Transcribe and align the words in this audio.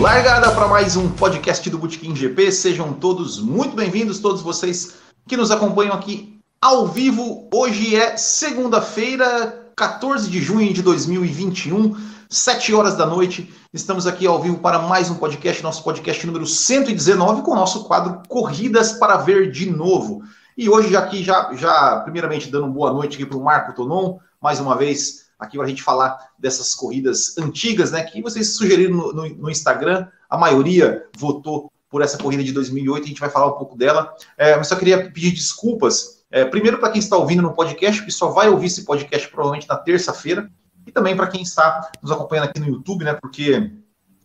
Largada 0.00 0.50
para 0.52 0.66
mais 0.66 0.96
um 0.96 1.10
podcast 1.10 1.68
do 1.68 1.76
Botequim 1.76 2.16
GP. 2.16 2.50
Sejam 2.50 2.94
todos 2.94 3.38
muito 3.38 3.76
bem-vindos, 3.76 4.18
todos 4.18 4.40
vocês 4.40 4.94
que 5.28 5.36
nos 5.36 5.50
acompanham 5.50 5.92
aqui 5.92 6.40
ao 6.58 6.88
vivo. 6.88 7.50
Hoje 7.52 7.94
é 7.94 8.16
segunda-feira, 8.16 9.70
14 9.76 10.30
de 10.30 10.40
junho 10.40 10.72
de 10.72 10.80
2021, 10.80 11.94
7 12.30 12.72
horas 12.72 12.96
da 12.96 13.04
noite. 13.04 13.52
Estamos 13.74 14.06
aqui 14.06 14.26
ao 14.26 14.40
vivo 14.40 14.56
para 14.56 14.78
mais 14.78 15.10
um 15.10 15.16
podcast, 15.16 15.62
nosso 15.62 15.84
podcast 15.84 16.26
número 16.26 16.46
119, 16.46 17.42
com 17.42 17.50
o 17.50 17.56
nosso 17.56 17.84
quadro 17.84 18.22
Corridas 18.26 18.94
para 18.94 19.18
Ver 19.18 19.50
de 19.50 19.70
Novo. 19.70 20.22
E 20.56 20.66
hoje, 20.70 20.90
já 20.90 21.00
aqui, 21.00 21.22
já, 21.22 21.50
já 21.52 22.00
primeiramente 22.00 22.50
dando 22.50 22.68
boa 22.68 22.90
noite 22.90 23.16
aqui 23.16 23.26
para 23.26 23.36
o 23.36 23.44
Marco 23.44 23.74
Tonon, 23.74 24.16
mais 24.40 24.60
uma 24.60 24.74
vez 24.74 25.29
aqui 25.40 25.56
para 25.56 25.66
a 25.66 25.68
gente 25.68 25.82
falar 25.82 26.30
dessas 26.38 26.74
corridas 26.74 27.36
antigas, 27.38 27.90
né? 27.90 28.04
Que 28.04 28.20
vocês 28.20 28.54
sugeriram 28.54 28.94
no, 28.94 29.12
no, 29.12 29.28
no, 29.28 29.50
Instagram, 29.50 30.06
a 30.28 30.36
maioria 30.36 31.06
votou 31.16 31.72
por 31.88 32.02
essa 32.02 32.18
corrida 32.18 32.44
de 32.44 32.52
2008, 32.52 33.04
a 33.04 33.06
gente 33.08 33.20
vai 33.20 33.30
falar 33.30 33.48
um 33.48 33.58
pouco 33.58 33.76
dela. 33.76 34.14
É, 34.36 34.56
mas 34.56 34.68
só 34.68 34.76
queria 34.76 35.10
pedir 35.10 35.32
desculpas, 35.32 36.22
é, 36.30 36.44
primeiro 36.44 36.78
para 36.78 36.90
quem 36.90 37.00
está 37.00 37.16
ouvindo 37.16 37.42
no 37.42 37.54
podcast, 37.54 38.04
que 38.04 38.12
só 38.12 38.28
vai 38.28 38.48
ouvir 38.48 38.66
esse 38.66 38.84
podcast 38.84 39.28
provavelmente 39.28 39.68
na 39.68 39.76
terça-feira, 39.76 40.48
e 40.86 40.92
também 40.92 41.16
para 41.16 41.26
quem 41.26 41.42
está 41.42 41.90
nos 42.02 42.12
acompanhando 42.12 42.48
aqui 42.48 42.60
no 42.60 42.68
YouTube, 42.68 43.04
né? 43.04 43.14
Porque 43.14 43.72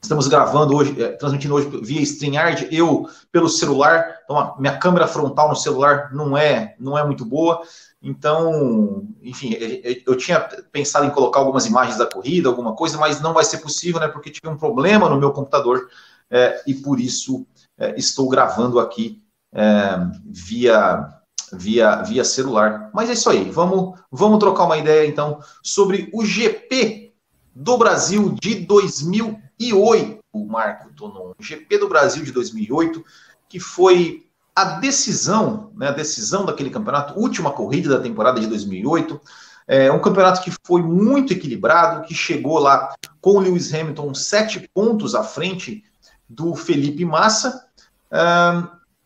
estamos 0.05 0.27
gravando 0.27 0.75
hoje, 0.75 1.01
é, 1.01 1.09
transmitindo 1.13 1.55
hoje 1.55 1.69
via 1.81 2.01
StreamYard, 2.01 2.67
eu 2.71 3.09
pelo 3.31 3.49
celular, 3.49 4.19
então 4.23 4.37
a 4.37 4.55
minha 4.59 4.77
câmera 4.77 5.07
frontal 5.07 5.49
no 5.49 5.55
celular 5.55 6.13
não 6.13 6.37
é, 6.37 6.75
não 6.79 6.97
é 6.97 7.03
muito 7.03 7.25
boa, 7.25 7.61
então, 8.07 9.03
enfim, 9.23 9.57
eu 10.05 10.15
tinha 10.15 10.39
pensado 10.71 11.07
em 11.07 11.09
colocar 11.09 11.39
algumas 11.39 11.65
imagens 11.65 11.97
da 11.97 12.05
corrida, 12.05 12.47
alguma 12.47 12.75
coisa, 12.75 12.99
mas 12.99 13.19
não 13.19 13.33
vai 13.33 13.43
ser 13.43 13.57
possível, 13.57 13.99
né? 13.99 14.07
Porque 14.07 14.29
tive 14.29 14.47
um 14.47 14.55
problema 14.55 15.09
no 15.09 15.19
meu 15.19 15.31
computador 15.31 15.89
é, 16.29 16.61
e 16.67 16.75
por 16.75 16.99
isso 16.99 17.47
é, 17.75 17.97
estou 17.97 18.29
gravando 18.29 18.79
aqui 18.79 19.23
é, 19.51 19.97
via, 20.23 21.15
via, 21.51 22.03
via 22.03 22.23
celular. 22.23 22.91
Mas 22.93 23.09
é 23.09 23.13
isso 23.13 23.27
aí, 23.27 23.49
vamos, 23.49 23.99
vamos 24.11 24.37
trocar 24.37 24.65
uma 24.65 24.77
ideia 24.77 25.07
então 25.07 25.39
sobre 25.63 26.07
o 26.13 26.23
GP 26.23 27.11
do 27.55 27.75
Brasil 27.75 28.35
de 28.39 28.53
2008, 28.53 30.19
Marco 30.47 30.93
Tonon. 30.93 31.33
GP 31.39 31.79
do 31.79 31.89
Brasil 31.89 32.23
de 32.23 32.31
2008, 32.31 33.03
que 33.49 33.59
foi 33.59 34.24
a 34.55 34.63
decisão, 34.79 35.71
né, 35.75 35.89
a 35.89 35.91
decisão 35.91 36.45
daquele 36.45 36.69
campeonato, 36.69 37.19
última 37.19 37.51
corrida 37.51 37.89
da 37.89 38.01
temporada 38.01 38.39
de 38.39 38.47
2008, 38.47 39.19
é 39.67 39.91
um 39.91 39.99
campeonato 39.99 40.41
que 40.41 40.53
foi 40.63 40.81
muito 40.81 41.33
equilibrado, 41.33 42.05
que 42.05 42.13
chegou 42.13 42.59
lá 42.59 42.93
com 43.19 43.31
o 43.31 43.39
Lewis 43.39 43.73
Hamilton 43.73 44.13
sete 44.13 44.69
pontos 44.73 45.15
à 45.15 45.23
frente 45.23 45.83
do 46.29 46.55
Felipe 46.55 47.03
Massa. 47.03 47.65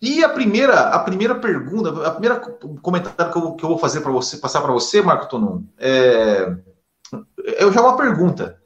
E 0.02 0.24
a 0.24 0.30
primeira, 0.30 0.90
a 0.90 1.00
primeira 1.00 1.36
pergunta, 1.36 2.06
a 2.06 2.12
primeira 2.12 2.40
comentário 2.82 3.32
que 3.32 3.38
eu, 3.38 3.54
que 3.54 3.64
eu 3.64 3.70
vou 3.70 3.78
fazer 3.78 4.02
para 4.02 4.12
você, 4.12 4.38
passar 4.38 4.62
para 4.62 4.72
você, 4.72 5.02
Marco 5.02 5.28
Tonon, 5.28 5.62
é, 5.78 6.56
é 7.46 7.72
já 7.72 7.82
uma 7.82 7.98
pergunta. 7.98 8.58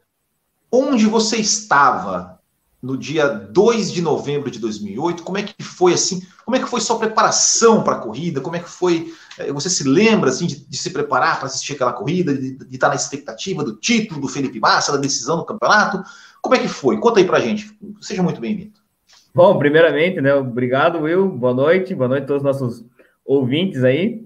Onde 0.71 1.05
você 1.05 1.37
estava 1.37 2.32
no 2.83 2.97
dia 2.97 3.29
2 3.29 3.93
de 3.93 4.01
novembro 4.01 4.51
de 4.51 4.59
2008? 4.59 5.23
Como 5.23 5.37
é 5.37 5.43
que 5.43 5.63
foi 5.63 5.93
assim? 5.93 6.21
Como 6.43 6.57
é 6.57 6.59
que 6.59 6.67
foi 6.67 6.81
sua 6.81 6.99
preparação 6.99 7.81
para 7.81 7.95
a 7.95 7.99
corrida? 7.99 8.41
Como 8.41 8.57
é 8.57 8.59
que 8.59 8.69
foi? 8.69 9.13
Eh, 9.39 9.53
você 9.53 9.69
se 9.69 9.87
lembra 9.87 10.29
assim 10.29 10.45
de, 10.45 10.67
de 10.67 10.77
se 10.77 10.89
preparar 10.89 11.37
para 11.37 11.45
assistir 11.45 11.73
aquela 11.73 11.93
corrida, 11.93 12.33
de, 12.33 12.57
de, 12.57 12.75
estar 12.75 12.89
na 12.89 12.95
expectativa 12.95 13.63
do 13.63 13.77
título 13.77 14.19
do 14.19 14.27
Felipe 14.27 14.59
Massa, 14.59 14.91
da 14.91 14.97
decisão 14.97 15.37
do 15.37 15.45
campeonato? 15.45 16.03
Como 16.41 16.55
é 16.55 16.59
que 16.59 16.67
foi? 16.67 16.97
Conta 16.99 17.21
aí 17.21 17.25
para 17.25 17.39
gente. 17.39 17.71
Seja 18.01 18.21
muito 18.21 18.41
bem-vindo. 18.41 18.73
Bom, 19.33 19.57
primeiramente, 19.57 20.19
né? 20.19 20.35
Obrigado, 20.35 20.99
Will. 20.99 21.29
Boa 21.29 21.53
noite. 21.53 21.95
Boa 21.95 22.09
noite 22.09 22.23
a 22.23 22.27
todos 22.27 22.43
os 22.43 22.61
nossos 22.61 22.85
ouvintes 23.25 23.81
aí. 23.81 24.25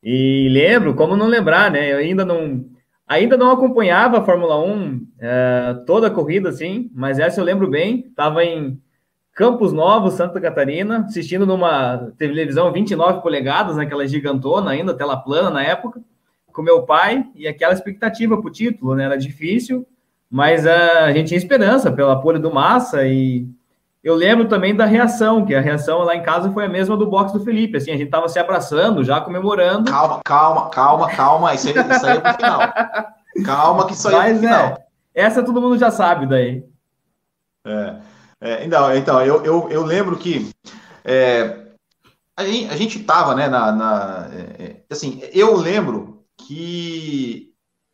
E 0.00 0.48
lembro, 0.48 0.94
como 0.94 1.16
não 1.16 1.26
lembrar, 1.26 1.72
né? 1.72 1.92
Eu 1.92 1.98
ainda 1.98 2.24
não 2.24 2.64
Ainda 3.10 3.36
não 3.36 3.50
acompanhava 3.50 4.18
a 4.18 4.24
Fórmula 4.24 4.56
1 4.64 5.04
é, 5.18 5.82
toda 5.84 6.06
a 6.06 6.10
corrida, 6.12 6.48
assim, 6.48 6.88
mas 6.94 7.18
essa 7.18 7.40
eu 7.40 7.44
lembro 7.44 7.68
bem. 7.68 8.06
Estava 8.08 8.44
em 8.44 8.80
Campos 9.34 9.72
Novos, 9.72 10.14
Santa 10.14 10.40
Catarina, 10.40 11.00
assistindo 11.00 11.44
numa 11.44 12.12
televisão 12.16 12.70
29 12.70 13.20
polegadas, 13.20 13.74
naquela 13.74 14.06
gigantona 14.06 14.70
ainda, 14.70 14.96
tela 14.96 15.16
plana 15.16 15.50
na 15.50 15.60
época, 15.60 16.00
com 16.52 16.62
meu 16.62 16.84
pai, 16.84 17.26
e 17.34 17.48
aquela 17.48 17.72
expectativa 17.72 18.40
para 18.40 18.48
o 18.48 18.52
título, 18.52 18.94
né? 18.94 19.06
Era 19.06 19.18
difícil, 19.18 19.84
mas 20.30 20.64
uh, 20.64 21.02
a 21.02 21.12
gente 21.12 21.26
tinha 21.26 21.38
esperança 21.38 21.90
pela 21.90 22.20
pole 22.20 22.38
do 22.38 22.54
Massa 22.54 23.04
e 23.08 23.44
eu 24.02 24.14
lembro 24.14 24.48
também 24.48 24.74
da 24.74 24.86
reação, 24.86 25.44
que 25.44 25.54
a 25.54 25.60
reação 25.60 25.98
lá 25.98 26.16
em 26.16 26.22
casa 26.22 26.50
foi 26.50 26.64
a 26.64 26.68
mesma 26.68 26.96
do 26.96 27.06
box 27.06 27.32
do 27.32 27.44
Felipe. 27.44 27.76
Assim, 27.76 27.90
a 27.90 27.96
gente 27.96 28.10
tava 28.10 28.28
se 28.28 28.38
abraçando, 28.38 29.04
já 29.04 29.20
comemorando. 29.20 29.90
Calma, 29.90 30.20
calma, 30.24 30.70
calma, 30.70 31.08
calma. 31.10 31.54
Isso 31.54 31.68
aí, 31.68 31.74
isso 31.74 32.06
aí 32.06 32.16
é 32.16 32.20
pro 32.20 32.34
final. 32.34 32.60
Calma, 33.44 33.86
que 33.86 33.92
isso 33.92 34.08
aí 34.08 34.14
Mas, 34.14 34.24
é 34.24 34.32
pro 34.32 34.40
final. 34.40 34.64
É, 35.14 35.22
essa 35.22 35.42
todo 35.42 35.60
mundo 35.60 35.76
já 35.76 35.90
sabe 35.90 36.26
daí. 36.26 36.64
É, 37.66 37.96
é, 38.40 38.64
então, 38.64 38.94
então 38.96 39.22
eu, 39.22 39.44
eu, 39.44 39.68
eu 39.70 39.84
lembro 39.84 40.16
que 40.16 40.50
é, 41.04 41.66
a, 42.34 42.44
gente, 42.44 42.70
a 42.72 42.76
gente 42.76 42.98
tava, 43.00 43.34
né, 43.34 43.48
na, 43.48 43.70
na 43.70 44.28
é, 44.32 44.62
é, 44.62 44.76
assim, 44.90 45.20
eu 45.32 45.54
lembro 45.56 46.24
que 46.38 47.49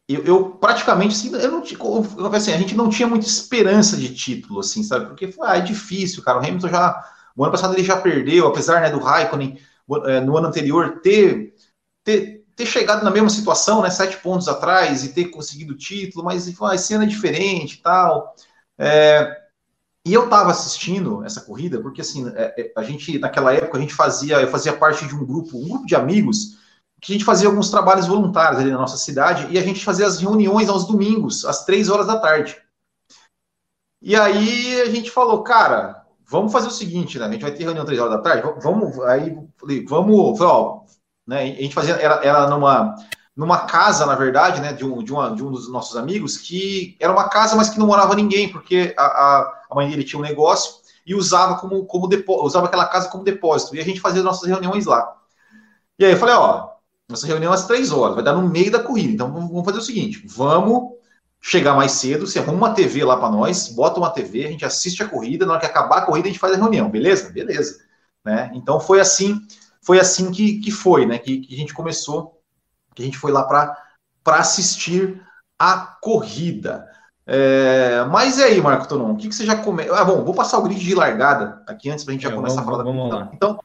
eu, 0.08 0.24
eu, 0.24 0.50
praticamente 0.50 1.14
assim, 1.14 1.34
eu 1.34 1.50
não 1.50 1.64
eu, 1.64 2.26
assim, 2.32 2.52
a 2.52 2.58
gente 2.58 2.76
não 2.76 2.88
tinha 2.88 3.08
muita 3.08 3.26
esperança 3.26 3.96
de 3.96 4.14
título, 4.14 4.60
assim, 4.60 4.82
sabe? 4.82 5.06
Porque 5.06 5.34
ah, 5.42 5.58
é 5.58 5.60
difícil, 5.60 6.22
cara. 6.22 6.38
O 6.38 6.40
Hamilton 6.40 6.68
já. 6.68 7.12
O 7.34 7.42
ano 7.42 7.52
passado 7.52 7.74
ele 7.74 7.84
já 7.84 8.00
perdeu, 8.00 8.46
apesar 8.46 8.80
né, 8.80 8.90
do 8.90 8.98
Raikkonen 8.98 9.58
é, 10.06 10.20
no 10.20 10.36
ano 10.38 10.46
anterior 10.46 11.00
ter, 11.02 11.54
ter, 12.02 12.44
ter 12.54 12.66
chegado 12.66 13.04
na 13.04 13.10
mesma 13.10 13.28
situação, 13.28 13.82
né? 13.82 13.90
Sete 13.90 14.16
pontos 14.18 14.48
atrás 14.48 15.04
e 15.04 15.12
ter 15.12 15.26
conseguido 15.26 15.74
o 15.74 15.76
título, 15.76 16.24
mas 16.24 16.48
ah, 16.62 16.74
esse 16.74 16.94
ano 16.94 17.04
é 17.04 17.06
diferente 17.06 17.74
e 17.74 17.82
tal. 17.82 18.34
É, 18.78 19.46
e 20.06 20.14
eu 20.14 20.24
estava 20.24 20.52
assistindo 20.52 21.24
essa 21.24 21.40
corrida, 21.40 21.80
porque 21.80 22.00
assim, 22.00 22.28
é, 22.36 22.54
é, 22.56 22.72
a 22.76 22.82
gente, 22.84 23.18
naquela 23.18 23.52
época, 23.52 23.76
a 23.76 23.80
gente 23.80 23.92
fazia, 23.92 24.40
eu 24.40 24.48
fazia 24.48 24.72
parte 24.72 25.04
de 25.04 25.16
um 25.16 25.26
grupo, 25.26 25.58
um 25.58 25.68
grupo 25.68 25.84
de 25.84 25.96
amigos 25.96 26.58
que 27.06 27.12
a 27.12 27.14
gente 27.14 27.24
fazia 27.24 27.48
alguns 27.48 27.70
trabalhos 27.70 28.08
voluntários 28.08 28.60
ali 28.60 28.68
na 28.68 28.78
nossa 28.78 28.96
cidade 28.96 29.46
e 29.48 29.56
a 29.56 29.62
gente 29.62 29.84
fazia 29.84 30.08
as 30.08 30.18
reuniões 30.18 30.68
aos 30.68 30.88
domingos, 30.88 31.44
às 31.44 31.64
três 31.64 31.88
horas 31.88 32.08
da 32.08 32.18
tarde. 32.18 32.56
E 34.02 34.16
aí 34.16 34.80
a 34.80 34.86
gente 34.86 35.08
falou, 35.08 35.44
cara, 35.44 36.04
vamos 36.28 36.50
fazer 36.52 36.66
o 36.66 36.72
seguinte, 36.72 37.16
né? 37.16 37.26
A 37.26 37.30
gente 37.30 37.42
vai 37.42 37.52
ter 37.52 37.62
reunião 37.62 37.84
três 37.84 38.00
horas 38.00 38.16
da 38.16 38.22
tarde, 38.22 38.42
vamos, 38.60 38.98
aí, 39.02 39.38
vamos, 39.86 40.40
ó, 40.40 40.82
né? 41.24 41.42
A 41.42 41.62
gente 41.62 41.76
fazia, 41.76 41.94
era, 41.94 42.14
era 42.24 42.50
numa, 42.50 42.96
numa 43.36 43.66
casa, 43.66 44.04
na 44.04 44.16
verdade, 44.16 44.60
né, 44.60 44.72
de 44.72 44.84
um, 44.84 45.00
de, 45.00 45.12
uma, 45.12 45.30
de 45.30 45.44
um 45.44 45.52
dos 45.52 45.70
nossos 45.70 45.96
amigos, 45.96 46.36
que 46.36 46.96
era 46.98 47.12
uma 47.12 47.28
casa, 47.28 47.54
mas 47.54 47.70
que 47.70 47.78
não 47.78 47.86
morava 47.86 48.16
ninguém, 48.16 48.50
porque 48.50 48.92
a, 48.98 49.04
a, 49.04 49.62
a 49.70 49.74
mãe 49.76 49.88
dele 49.88 50.02
tinha 50.02 50.18
um 50.18 50.24
negócio 50.24 50.80
e 51.06 51.14
usava 51.14 51.54
como, 51.60 51.86
como 51.86 52.08
depósito, 52.08 52.46
usava 52.46 52.66
aquela 52.66 52.88
casa 52.88 53.08
como 53.08 53.22
depósito, 53.22 53.76
e 53.76 53.80
a 53.80 53.84
gente 53.84 54.00
fazia 54.00 54.24
nossas 54.24 54.48
reuniões 54.48 54.86
lá. 54.86 55.16
E 56.00 56.04
aí 56.04 56.10
eu 56.10 56.18
falei, 56.18 56.34
ó, 56.34 56.74
nossa 57.08 57.26
reunião 57.26 57.52
às 57.52 57.66
três 57.66 57.92
horas, 57.92 58.14
vai 58.14 58.24
dar 58.24 58.34
no 58.34 58.48
meio 58.48 58.70
da 58.70 58.82
corrida. 58.82 59.12
Então 59.12 59.32
vamos 59.32 59.64
fazer 59.64 59.78
o 59.78 59.82
seguinte: 59.82 60.22
vamos 60.26 60.96
chegar 61.40 61.74
mais 61.74 61.92
cedo, 61.92 62.26
você 62.26 62.38
arruma 62.38 62.58
uma 62.58 62.74
TV 62.74 63.04
lá 63.04 63.16
para 63.16 63.30
nós, 63.30 63.68
bota 63.68 64.00
uma 64.00 64.10
TV, 64.10 64.46
a 64.46 64.50
gente 64.50 64.64
assiste 64.64 65.02
a 65.02 65.08
corrida, 65.08 65.46
na 65.46 65.52
hora 65.52 65.60
que 65.60 65.66
acabar 65.66 65.98
a 65.98 66.02
corrida 66.02 66.28
a 66.28 66.30
gente 66.30 66.40
faz 66.40 66.54
a 66.54 66.56
reunião, 66.56 66.90
beleza? 66.90 67.30
Beleza. 67.30 67.78
Né? 68.24 68.50
Então 68.54 68.80
foi 68.80 69.00
assim, 69.00 69.40
foi 69.80 70.00
assim 70.00 70.32
que, 70.32 70.58
que 70.58 70.70
foi, 70.70 71.06
né? 71.06 71.18
Que, 71.18 71.38
que 71.38 71.54
a 71.54 71.56
gente 71.56 71.72
começou, 71.72 72.40
que 72.94 73.02
a 73.02 73.04
gente 73.04 73.18
foi 73.18 73.30
lá 73.30 73.44
para 73.44 73.76
assistir 74.40 75.22
a 75.58 75.76
corrida. 76.00 76.84
É, 77.28 78.04
mas 78.10 78.38
e 78.38 78.42
aí, 78.42 78.60
Marco 78.60 78.88
Tonon, 78.88 79.12
o 79.12 79.16
que, 79.16 79.28
que 79.28 79.34
você 79.34 79.44
já 79.44 79.56
come... 79.56 79.88
Ah, 79.90 80.04
bom, 80.04 80.24
vou 80.24 80.34
passar 80.34 80.58
o 80.58 80.62
grid 80.62 80.80
de 80.80 80.94
largada 80.94 81.62
aqui 81.66 81.90
antes 81.90 82.04
para 82.04 82.12
a 82.12 82.14
gente 82.14 82.22
já 82.22 82.30
é, 82.30 82.34
começar 82.34 82.62
vamos, 82.62 82.68
a 82.68 82.70
falar 82.72 82.84
da 82.84 82.90
corrida. 82.92 83.30
Então, 83.32 83.58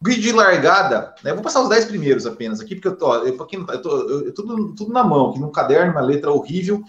Grid 0.00 0.20
de 0.20 0.32
largada, 0.32 1.14
né? 1.24 1.32
vou 1.32 1.42
passar 1.42 1.62
os 1.62 1.68
10 1.68 1.86
primeiros 1.86 2.26
apenas 2.26 2.60
aqui, 2.60 2.74
porque 2.74 2.88
eu 2.88 2.96
tô, 2.96 3.14
eu, 3.14 3.26
eu 3.28 3.36
tô 3.82 4.10
eu, 4.10 4.34
tudo, 4.34 4.74
tudo 4.74 4.92
na 4.92 5.02
mão, 5.02 5.30
aqui 5.30 5.40
num 5.40 5.50
caderno, 5.50 5.92
uma 5.92 6.00
letra 6.00 6.30
horrível. 6.30 6.82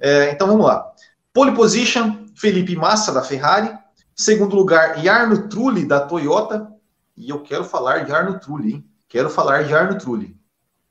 É, 0.00 0.30
então 0.30 0.46
vamos 0.46 0.66
lá. 0.66 0.92
Pole 1.32 1.54
position, 1.54 2.26
Felipe 2.34 2.74
Massa, 2.76 3.12
da 3.12 3.22
Ferrari. 3.22 3.76
Segundo 4.14 4.54
lugar, 4.54 5.02
Jarno 5.02 5.48
Trulli, 5.48 5.86
da 5.86 6.00
Toyota. 6.00 6.72
E 7.16 7.30
eu 7.30 7.42
quero 7.42 7.64
falar 7.64 8.04
de 8.04 8.12
Arno 8.12 8.38
Trulli, 8.38 8.72
hein? 8.72 8.90
Quero 9.08 9.30
falar 9.30 9.64
de 9.64 9.74
Arno 9.74 9.98
Trulli. 9.98 10.36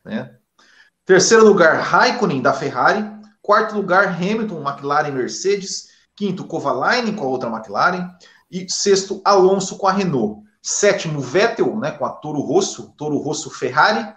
Né? 0.03 0.35
Terceiro 1.05 1.45
lugar, 1.45 1.81
Raikkonen, 1.81 2.41
da 2.41 2.53
Ferrari. 2.53 3.03
Quarto 3.41 3.75
lugar, 3.75 4.07
Hamilton, 4.07 4.61
McLaren, 4.61 5.11
Mercedes. 5.11 5.89
Quinto, 6.15 6.45
Kovalainen, 6.45 7.15
com 7.15 7.25
a 7.25 7.27
outra 7.27 7.49
McLaren. 7.49 8.09
E 8.49 8.69
sexto, 8.69 9.21
Alonso, 9.25 9.77
com 9.77 9.87
a 9.87 9.91
Renault. 9.91 10.42
Sétimo, 10.63 11.19
Vettel, 11.19 11.77
né, 11.77 11.91
com 11.91 12.05
a 12.05 12.09
Toro 12.09 12.39
Rosso, 12.39 12.93
Toro 12.97 13.17
Rosso 13.17 13.49
Ferrari. 13.49 14.15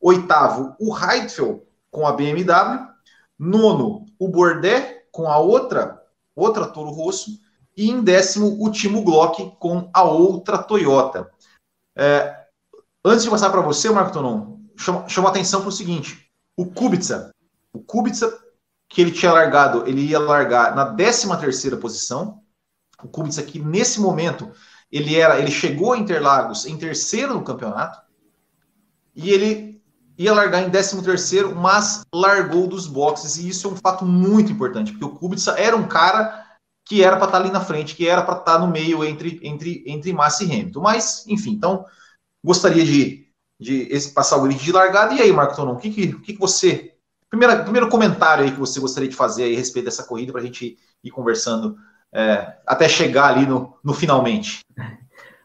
Oitavo, 0.00 0.74
o 0.80 0.94
Heidfeld, 0.94 1.62
com 1.90 2.04
a 2.04 2.12
BMW. 2.12 2.88
Nono, 3.38 4.04
o 4.18 4.28
Bordet, 4.28 5.06
com 5.12 5.30
a 5.30 5.38
outra, 5.38 6.02
outra 6.34 6.66
Toro 6.66 6.90
Rosso. 6.90 7.40
e 7.76 7.90
em 7.90 8.02
décimo 8.02 8.56
o 8.64 8.70
Timo 8.70 9.02
Glock 9.02 9.56
com 9.58 9.88
a 9.92 10.02
outra 10.02 10.58
Toyota. 10.58 11.30
É, 11.96 12.46
antes 13.04 13.24
de 13.24 13.30
passar 13.30 13.50
para 13.50 13.60
você, 13.60 13.90
Marco 13.90 14.12
Tonon, 14.12 14.58
chama, 14.76 15.08
chama 15.08 15.28
atenção 15.28 15.60
para 15.60 15.68
o 15.68 15.72
seguinte: 15.72 16.30
o 16.56 16.66
Kubica, 16.66 17.30
o 17.72 17.80
Kubica 17.80 18.32
que 18.88 19.00
ele 19.00 19.10
tinha 19.10 19.32
largado, 19.32 19.88
ele 19.88 20.02
ia 20.02 20.20
largar 20.20 20.74
na 20.74 20.94
13 20.94 21.36
terceira 21.38 21.76
posição. 21.76 22.42
O 23.02 23.08
Kubica 23.08 23.42
que 23.42 23.58
nesse 23.58 24.00
momento 24.00 24.52
ele 24.94 25.16
era, 25.16 25.40
ele 25.40 25.50
chegou 25.50 25.92
a 25.92 25.98
Interlagos 25.98 26.66
em 26.66 26.78
terceiro 26.78 27.34
no 27.34 27.42
campeonato 27.42 28.00
e 29.12 29.30
ele 29.30 29.82
ia 30.16 30.32
largar 30.32 30.62
em 30.62 30.70
13 30.70 31.02
terceiro, 31.02 31.56
mas 31.56 32.02
largou 32.14 32.68
dos 32.68 32.86
boxes 32.86 33.36
e 33.36 33.48
isso 33.48 33.66
é 33.66 33.72
um 33.72 33.76
fato 33.76 34.06
muito 34.06 34.52
importante, 34.52 34.92
porque 34.92 35.04
o 35.04 35.10
Kubica 35.10 35.50
era 35.58 35.76
um 35.76 35.88
cara 35.88 36.44
que 36.86 37.02
era 37.02 37.16
para 37.16 37.26
estar 37.26 37.38
tá 37.38 37.44
ali 37.44 37.52
na 37.52 37.60
frente, 37.60 37.96
que 37.96 38.06
era 38.06 38.22
para 38.22 38.38
estar 38.38 38.52
tá 38.52 38.58
no 38.60 38.68
meio 38.68 39.04
entre 39.04 39.40
entre 39.42 39.82
entre 39.84 40.12
Massa 40.12 40.44
e 40.44 40.52
Hamilton. 40.52 40.80
Mas, 40.80 41.24
enfim, 41.26 41.50
então 41.50 41.84
gostaria 42.44 42.84
de, 42.84 43.26
de 43.60 43.88
esse, 43.90 44.12
passar 44.12 44.36
o 44.36 44.42
grid 44.42 44.62
de 44.62 44.70
largada. 44.70 45.14
E 45.14 45.20
aí, 45.20 45.32
Marco 45.32 45.56
Tonon, 45.56 45.72
o 45.72 45.76
que, 45.76 45.90
que, 45.90 46.12
que, 46.12 46.38
você. 46.38 46.94
Primeiro, 47.28 47.64
primeiro 47.64 47.88
comentário 47.88 48.44
aí 48.44 48.52
que 48.52 48.60
você 48.60 48.78
gostaria 48.78 49.08
de 49.08 49.16
fazer 49.16 49.42
aí 49.42 49.54
a 49.54 49.58
respeito 49.58 49.86
dessa 49.86 50.04
corrida 50.04 50.30
para 50.30 50.40
a 50.40 50.44
gente 50.44 50.78
ir 51.02 51.10
conversando 51.10 51.76
é, 52.14 52.54
até 52.64 52.88
chegar 52.88 53.34
ali 53.34 53.44
no, 53.44 53.74
no 53.82 53.92
finalmente. 53.92 54.60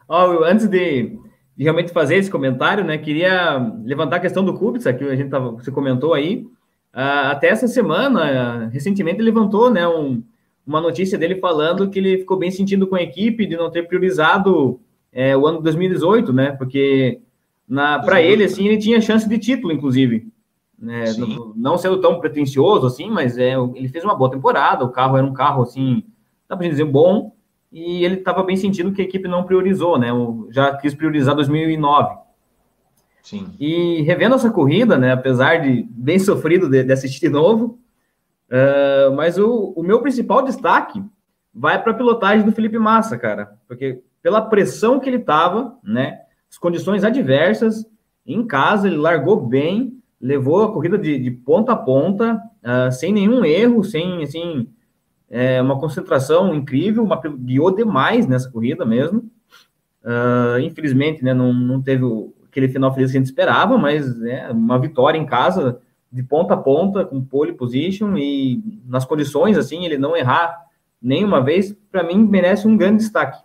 Oh, 0.08 0.44
antes 0.44 0.68
de, 0.68 1.18
de, 1.56 1.64
realmente 1.64 1.92
fazer 1.92 2.16
esse 2.16 2.30
comentário, 2.30 2.84
né, 2.84 2.96
queria 2.96 3.58
levantar 3.84 4.16
a 4.16 4.20
questão 4.20 4.44
do 4.44 4.54
Kubica, 4.54 4.92
que 4.94 5.04
a 5.04 5.16
gente 5.16 5.30
tava, 5.30 5.50
você 5.50 5.70
comentou 5.70 6.14
aí. 6.14 6.46
Uh, 6.94 7.30
até 7.30 7.48
essa 7.48 7.68
semana, 7.68 8.66
uh, 8.66 8.70
recentemente, 8.70 9.20
levantou 9.20 9.70
né, 9.70 9.86
um, 9.86 10.22
uma 10.66 10.80
notícia 10.80 11.18
dele 11.18 11.36
falando 11.36 11.90
que 11.90 11.98
ele 11.98 12.18
ficou 12.18 12.38
bem 12.38 12.50
sentido 12.50 12.86
com 12.86 12.94
a 12.94 13.02
equipe 13.02 13.46
de 13.46 13.56
não 13.56 13.70
ter 13.70 13.86
priorizado 13.86 14.80
é, 15.12 15.36
o 15.36 15.46
ano 15.46 15.58
de 15.58 15.64
2018, 15.64 16.32
né? 16.32 16.52
Porque 16.52 17.20
para 18.04 18.20
ele, 18.20 18.44
assim, 18.44 18.66
ele 18.66 18.78
tinha 18.78 19.00
chance 19.00 19.28
de 19.28 19.38
título, 19.38 19.72
inclusive. 19.72 20.26
Né? 20.76 21.12
Não, 21.12 21.52
não, 21.54 21.78
sendo 21.78 22.00
tão 22.00 22.18
pretencioso 22.18 22.86
assim, 22.86 23.10
mas 23.10 23.38
é, 23.38 23.54
ele 23.74 23.88
fez 23.88 24.02
uma 24.02 24.14
boa 24.14 24.30
temporada, 24.30 24.84
o 24.84 24.90
carro 24.90 25.16
era 25.16 25.26
um 25.26 25.32
carro, 25.32 25.62
assim, 25.62 26.02
dá 26.50 26.56
para 26.56 26.68
dizer, 26.68 26.84
bom, 26.84 27.32
e 27.70 28.04
ele 28.04 28.16
estava 28.16 28.42
bem 28.42 28.56
sentindo 28.56 28.92
que 28.92 29.00
a 29.00 29.04
equipe 29.04 29.28
não 29.28 29.44
priorizou, 29.44 29.96
né? 29.96 30.08
Já 30.50 30.76
quis 30.76 30.92
priorizar 30.92 31.36
2009. 31.36 32.18
Sim. 33.22 33.46
E 33.60 34.02
revendo 34.02 34.34
essa 34.34 34.50
corrida, 34.50 34.98
né, 34.98 35.12
apesar 35.12 35.60
de 35.60 35.86
bem 35.90 36.18
sofrido 36.18 36.68
de, 36.68 36.82
de 36.82 36.92
assistir 36.92 37.20
de 37.20 37.28
novo, 37.28 37.78
uh, 38.50 39.14
mas 39.14 39.38
o, 39.38 39.72
o 39.76 39.82
meu 39.84 40.00
principal 40.00 40.42
destaque 40.42 41.00
vai 41.54 41.80
para 41.80 41.92
a 41.92 41.94
pilotagem 41.94 42.44
do 42.44 42.50
Felipe 42.50 42.78
Massa, 42.78 43.16
cara, 43.16 43.56
porque 43.68 44.02
pela 44.20 44.42
pressão 44.42 44.98
que 44.98 45.08
ele 45.08 45.18
estava, 45.18 45.78
né? 45.84 46.20
As 46.50 46.58
condições 46.58 47.04
adversas, 47.04 47.86
em 48.26 48.44
casa, 48.44 48.88
ele 48.88 48.96
largou 48.96 49.46
bem, 49.46 50.02
levou 50.20 50.64
a 50.64 50.72
corrida 50.72 50.98
de, 50.98 51.16
de 51.16 51.30
ponta 51.30 51.72
a 51.72 51.76
ponta, 51.76 52.34
uh, 52.64 52.90
sem 52.90 53.12
nenhum 53.12 53.44
erro, 53.44 53.84
sem, 53.84 54.24
assim, 54.24 54.68
é, 55.30 55.62
uma 55.62 55.78
concentração 55.78 56.52
incrível, 56.52 57.04
uma, 57.04 57.20
guiou 57.22 57.74
demais 57.74 58.26
nessa 58.26 58.50
corrida 58.50 58.84
mesmo. 58.84 59.30
Uh, 60.02 60.58
infelizmente, 60.62 61.22
né, 61.22 61.32
não, 61.32 61.52
não 61.52 61.80
teve 61.80 62.04
o, 62.04 62.34
aquele 62.48 62.68
final 62.68 62.92
feliz 62.92 63.12
que 63.12 63.16
a 63.16 63.20
gente 63.20 63.28
esperava, 63.28 63.78
mas 63.78 64.20
é 64.22 64.50
uma 64.50 64.78
vitória 64.78 65.18
em 65.18 65.26
casa, 65.26 65.80
de 66.10 66.22
ponta 66.22 66.54
a 66.54 66.56
ponta, 66.56 67.04
com 67.04 67.24
pole 67.24 67.52
position 67.52 68.16
e 68.16 68.80
nas 68.86 69.04
condições, 69.04 69.56
assim, 69.56 69.84
ele 69.84 69.96
não 69.96 70.16
errar 70.16 70.58
nenhuma 71.00 71.40
vez, 71.40 71.72
para 71.92 72.02
mim, 72.02 72.26
merece 72.26 72.66
um 72.66 72.76
grande 72.76 72.98
destaque. 72.98 73.40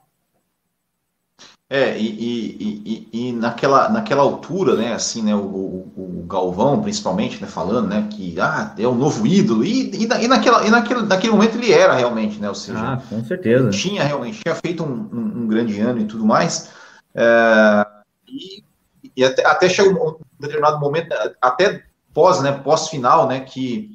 É, 1.67 1.97
e, 1.97 2.05
e, 2.05 3.09
e, 3.11 3.29
e, 3.29 3.31
naquela, 3.31 3.89
naquela 3.89 4.21
altura, 4.21 4.75
né, 4.75 4.93
assim, 4.93 5.23
né, 5.23 5.33
o, 5.33 5.39
o, 5.39 6.21
o, 6.21 6.25
Galvão, 6.27 6.79
principalmente, 6.79 7.41
né, 7.41 7.47
falando, 7.47 7.87
né, 7.87 8.07
que, 8.11 8.39
ah, 8.39 8.75
é 8.77 8.85
o 8.87 8.93
novo 8.93 9.25
ídolo, 9.25 9.65
e, 9.65 9.89
e, 9.89 10.03
e, 10.03 10.27
naquela, 10.27 10.63
e 10.63 10.69
naquele, 10.69 11.01
naquele 11.01 11.33
momento 11.33 11.57
ele 11.57 11.71
era 11.71 11.95
realmente, 11.95 12.39
né, 12.39 12.47
ou 12.47 12.53
seja, 12.53 12.93
ah, 12.93 13.01
com 13.09 13.23
certeza. 13.25 13.71
tinha 13.71 14.03
realmente, 14.03 14.43
tinha 14.43 14.53
feito 14.53 14.83
um, 14.83 15.09
um, 15.11 15.41
um 15.41 15.47
grande 15.47 15.79
ano 15.79 16.01
e 16.01 16.05
tudo 16.05 16.23
mais, 16.23 16.69
é, 17.15 17.85
e, 18.27 18.63
e 19.15 19.25
até, 19.25 19.43
até 19.47 19.67
chegou 19.67 20.19
um 20.19 20.39
determinado 20.39 20.79
momento, 20.79 21.15
até 21.41 21.83
pós, 22.13 22.43
né, 22.43 22.51
pós-final, 22.51 23.27
né, 23.27 23.39
que, 23.39 23.89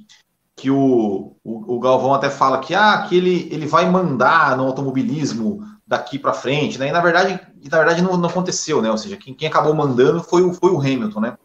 que 0.56 0.73
o, 0.73 1.37
o, 1.44 1.76
o 1.76 1.78
Galvão 1.78 2.14
até 2.14 2.31
fala 2.31 2.58
que, 2.58 2.75
ah, 2.75 3.06
que 3.08 3.16
ele, 3.16 3.49
ele 3.52 3.66
vai 3.66 3.88
mandar 3.88 4.56
no 4.56 4.66
automobilismo 4.66 5.64
daqui 5.90 6.20
para 6.20 6.32
frente, 6.32 6.78
né? 6.78 6.87
E 6.87 6.92
na 6.92 7.00
verdade, 7.00 7.40
na 7.69 7.78
verdade 7.78 8.00
não, 8.00 8.16
não, 8.16 8.28
aconteceu, 8.28 8.81
né? 8.81 8.88
Ou 8.88 8.96
seja, 8.96 9.16
quem, 9.16 9.34
quem 9.34 9.48
acabou 9.48 9.75
mandando 9.75 10.22
foi 10.22 10.40
o, 10.40 10.54
foi 10.54 10.70
o 10.70 10.78
Hamilton, 10.78 11.19
né? 11.20 11.37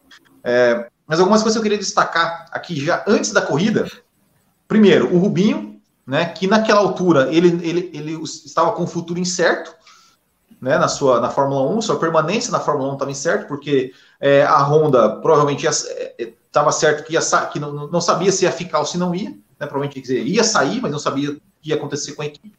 É, 0.44 0.88
mas 1.08 1.20
algumas 1.20 1.42
coisas 1.42 1.56
eu 1.56 1.64
queria 1.64 1.80
destacar 1.80 2.46
aqui 2.52 2.80
já 2.80 3.04
antes 3.08 3.32
da 3.32 3.42
corrida. 3.42 3.90
Primeiro, 4.68 5.12
o 5.16 5.18
Rubinho, 5.18 5.82
né? 6.06 6.26
Que 6.26 6.46
naquela 6.46 6.80
altura 6.80 7.28
ele, 7.34 7.48
ele, 7.68 7.90
ele 7.92 8.22
estava 8.24 8.72
com 8.74 8.84
o 8.84 8.88
futuro 8.88 9.20
incerto, 9.20 9.74
né? 10.62 10.78
Na 10.78 10.88
sua 10.88 11.20
na 11.20 11.32
Fórmula 11.32 11.68
1, 11.76 11.82
sua 11.82 11.98
permanência 11.98 12.52
na 12.52 12.60
Fórmula 12.60 12.92
1 12.92 12.94
estava 12.94 13.12
incerto, 13.12 13.48
porque 13.48 13.94
é, 14.22 14.44
a 14.44 14.62
Honda 14.62 15.22
provavelmente 15.22 15.66
estava 15.66 16.70
é, 16.70 16.72
certo 16.72 17.04
que, 17.04 17.14
ia, 17.14 17.22
que 17.52 17.60
não, 17.60 17.88
não 17.88 18.00
sabia 18.00 18.32
se 18.32 18.46
ia 18.46 18.52
ficar 18.52 18.78
ou 18.78 18.86
se 18.86 19.00
não 19.00 19.16
ia, 19.16 19.32
né? 19.32 19.66
Provavelmente 19.66 20.00
dizer, 20.00 20.24
ia 20.24 20.44
sair, 20.44 20.80
mas 20.82 20.92
não 20.92 21.00
sabia 21.00 21.32
o 21.32 21.42
que 21.60 21.70
ia 21.70 21.76
acontecer 21.76 22.14
com 22.14 22.22
a 22.22 22.28
equipe 22.28 22.56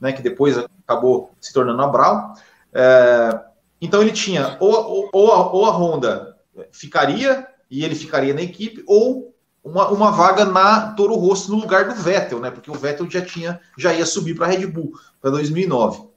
né, 0.00 0.12
que 0.12 0.22
depois 0.22 0.56
acabou 0.58 1.30
se 1.40 1.52
tornando 1.52 1.82
a 1.82 1.86
Brown. 1.86 2.34
É, 2.72 3.40
então 3.80 4.02
ele 4.02 4.12
tinha 4.12 4.56
ou, 4.60 5.08
ou, 5.12 5.32
a, 5.32 5.52
ou 5.52 5.66
a 5.66 5.70
Honda 5.70 6.36
ficaria 6.72 7.46
e 7.70 7.84
ele 7.84 7.94
ficaria 7.94 8.34
na 8.34 8.42
equipe, 8.42 8.82
ou 8.86 9.34
uma, 9.62 9.88
uma 9.88 10.10
vaga 10.10 10.44
na 10.44 10.92
Toro 10.92 11.14
Rosso 11.14 11.50
no 11.50 11.60
lugar 11.60 11.88
do 11.88 11.94
Vettel, 11.94 12.40
né? 12.40 12.50
Porque 12.50 12.70
o 12.70 12.74
Vettel 12.74 13.10
já 13.10 13.20
tinha 13.20 13.60
já 13.76 13.92
ia 13.92 14.06
subir 14.06 14.34
para 14.34 14.46
a 14.46 14.48
Red 14.48 14.66
Bull 14.66 14.92
para 15.20 15.30
2009. 15.30 16.08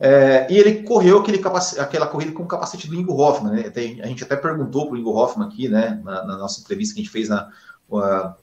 É, 0.00 0.46
e 0.48 0.56
ele 0.56 0.84
correu 0.84 1.18
aquele 1.18 1.42
aquela 1.78 2.06
corrida 2.06 2.32
com 2.32 2.44
o 2.44 2.48
capacete 2.48 2.88
do 2.88 2.94
Ingo 2.94 3.20
Hoffman. 3.20 3.52
Né? 3.52 3.72
A 4.02 4.06
gente 4.06 4.22
até 4.22 4.36
perguntou 4.36 4.86
para 4.86 4.94
o 4.94 4.96
Ingo 4.96 5.10
Hoffman 5.10 5.48
aqui, 5.48 5.68
né, 5.68 6.00
na, 6.04 6.24
na, 6.24 6.36
nossa 6.36 6.60
entrevista 6.60 6.94
que 6.94 7.00
a 7.00 7.02
gente 7.02 7.12
fez 7.12 7.28
na 7.28 7.50
a, 7.92 8.34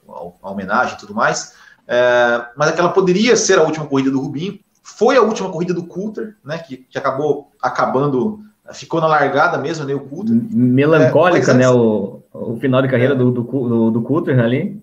a 0.41 0.51
homenagem 0.51 0.95
e 0.95 0.97
tudo 0.97 1.13
mais, 1.13 1.53
é, 1.87 2.45
mas 2.55 2.69
aquela 2.69 2.89
poderia 2.89 3.35
ser 3.35 3.59
a 3.59 3.63
última 3.63 3.85
corrida 3.85 4.11
do 4.11 4.19
Rubinho. 4.19 4.59
Foi 4.81 5.17
a 5.17 5.21
última 5.21 5.49
corrida 5.49 5.73
do 5.73 5.85
Coulter, 5.85 6.35
né? 6.43 6.57
Que, 6.57 6.77
que 6.77 6.97
acabou 6.97 7.51
acabando, 7.61 8.39
ficou 8.73 9.01
na 9.01 9.07
largada 9.07 9.57
mesmo, 9.57 9.85
né? 9.85 9.93
O 9.93 9.99
Coulter. 9.99 10.35
Melancólica, 10.51 11.51
é, 11.51 11.55
né? 11.55 11.69
O, 11.69 12.21
o 12.31 12.57
final 12.57 12.81
de 12.81 12.87
carreira 12.87 13.13
é. 13.13 13.17
do, 13.17 13.31
do, 13.31 13.41
do, 13.43 13.91
do 13.91 14.01
Coulter 14.01 14.39
ali. 14.39 14.81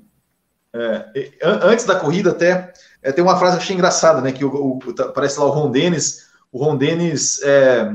É, 0.75 1.05
antes 1.43 1.85
da 1.85 1.97
corrida, 1.97 2.31
até 2.31 2.73
é, 3.03 3.13
tem 3.13 3.23
uma 3.23 3.37
frase 3.37 3.57
que 3.57 3.63
achei 3.63 3.77
engraçada, 3.77 4.21
né? 4.21 4.33
Que 4.33 4.45
o, 4.45 4.79
o, 4.79 4.93
tá, 4.93 5.09
parece 5.09 5.39
lá 5.39 5.47
o 5.47 5.51
Ron 5.51 5.71
Dennis. 5.71 6.31
O 6.51 6.63
Ron 6.63 6.77
Dennis 6.77 7.43
é, 7.43 7.93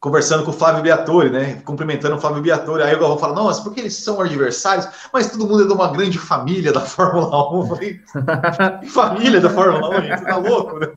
conversando 0.00 0.44
com 0.44 0.50
o 0.50 0.54
Flávio 0.54 0.82
Biatori, 0.82 1.30
né? 1.30 1.60
Cumprimentando 1.64 2.16
o 2.16 2.20
Flávio 2.20 2.42
Biatori. 2.42 2.82
Aí 2.82 2.94
o 2.94 2.98
Galvão 2.98 3.18
fala: 3.18 3.34
Não, 3.34 3.44
mas 3.44 3.60
porque 3.60 3.80
eles 3.80 3.94
são 3.94 4.20
adversários, 4.20 4.88
mas 5.12 5.30
todo 5.30 5.46
mundo 5.46 5.64
é 5.64 5.66
de 5.66 5.72
uma 5.72 5.92
grande 5.92 6.18
família 6.18 6.72
da 6.72 6.80
Fórmula 6.80 7.52
1. 7.52 7.60
Eu 7.60 7.66
falei: 7.66 8.00
Família 8.88 9.40
da 9.40 9.50
Fórmula 9.50 9.98
1, 9.98 10.02
gente, 10.02 10.24
tá 10.24 10.36
louco, 10.36 10.78
né? 10.78 10.92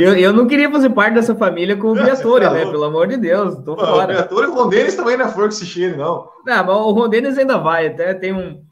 Eu, 0.00 0.16
eu 0.16 0.32
não 0.32 0.46
queria 0.46 0.70
fazer 0.70 0.88
parte 0.88 1.14
dessa 1.14 1.34
família 1.34 1.76
com 1.76 1.88
o 1.88 1.94
Biatori, 2.02 2.46
tá 2.46 2.50
né? 2.50 2.64
Pelo 2.64 2.84
amor 2.84 3.06
de 3.06 3.18
Deus, 3.18 3.56
tô 3.56 3.76
não, 3.76 3.86
fora. 3.86 4.04
O 4.04 4.16
Biatori 4.16 4.46
e 4.46 4.50
o 4.50 4.54
Rondenes 4.54 4.94
também 4.94 5.18
não 5.18 5.26
é 5.26 5.28
flor 5.28 5.48
que 5.48 5.54
se 5.54 5.66
cheire, 5.66 5.96
não. 5.96 6.30
Não, 6.46 6.64
mas 6.64 6.76
o 6.76 6.92
Rondenes 6.92 7.36
ainda 7.36 7.58
vai, 7.58 7.88
até 7.88 8.14
tem 8.14 8.32
um, 8.32 8.64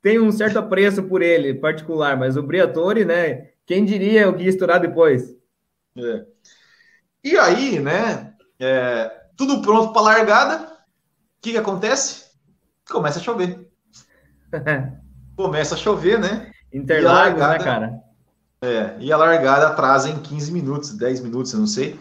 tem 0.00 0.20
um 0.20 0.30
certo 0.30 0.60
apreço 0.60 1.02
por 1.02 1.20
ele, 1.20 1.54
particular, 1.54 2.16
mas 2.16 2.36
o 2.36 2.42
Briatore, 2.44 3.04
né? 3.04 3.48
Quem 3.66 3.84
diria 3.84 4.28
o 4.28 4.34
que 4.34 4.44
ia 4.44 4.48
estourar 4.50 4.78
depois? 4.78 5.34
É. 5.98 6.24
E 7.24 7.36
aí, 7.36 7.80
né? 7.80 8.29
É, 8.60 9.10
tudo 9.36 9.62
pronto 9.62 9.92
para 9.92 10.02
largada. 10.02 10.64
O 10.64 11.42
que, 11.42 11.52
que 11.52 11.58
acontece? 11.58 12.26
Começa 12.90 13.18
a 13.18 13.22
chover. 13.22 13.70
Começa 15.36 15.74
a 15.74 15.78
chover, 15.78 16.18
né? 16.18 16.52
Interlagos, 16.72 17.40
né, 17.40 17.58
cara? 17.58 18.00
É, 18.62 18.94
e 18.98 19.10
a 19.10 19.16
largada 19.16 19.68
atrasa 19.68 20.10
em 20.10 20.18
15 20.18 20.52
minutos, 20.52 20.90
10 20.90 21.20
minutos, 21.20 21.52
eu 21.52 21.60
não 21.60 21.66
sei. 21.66 21.98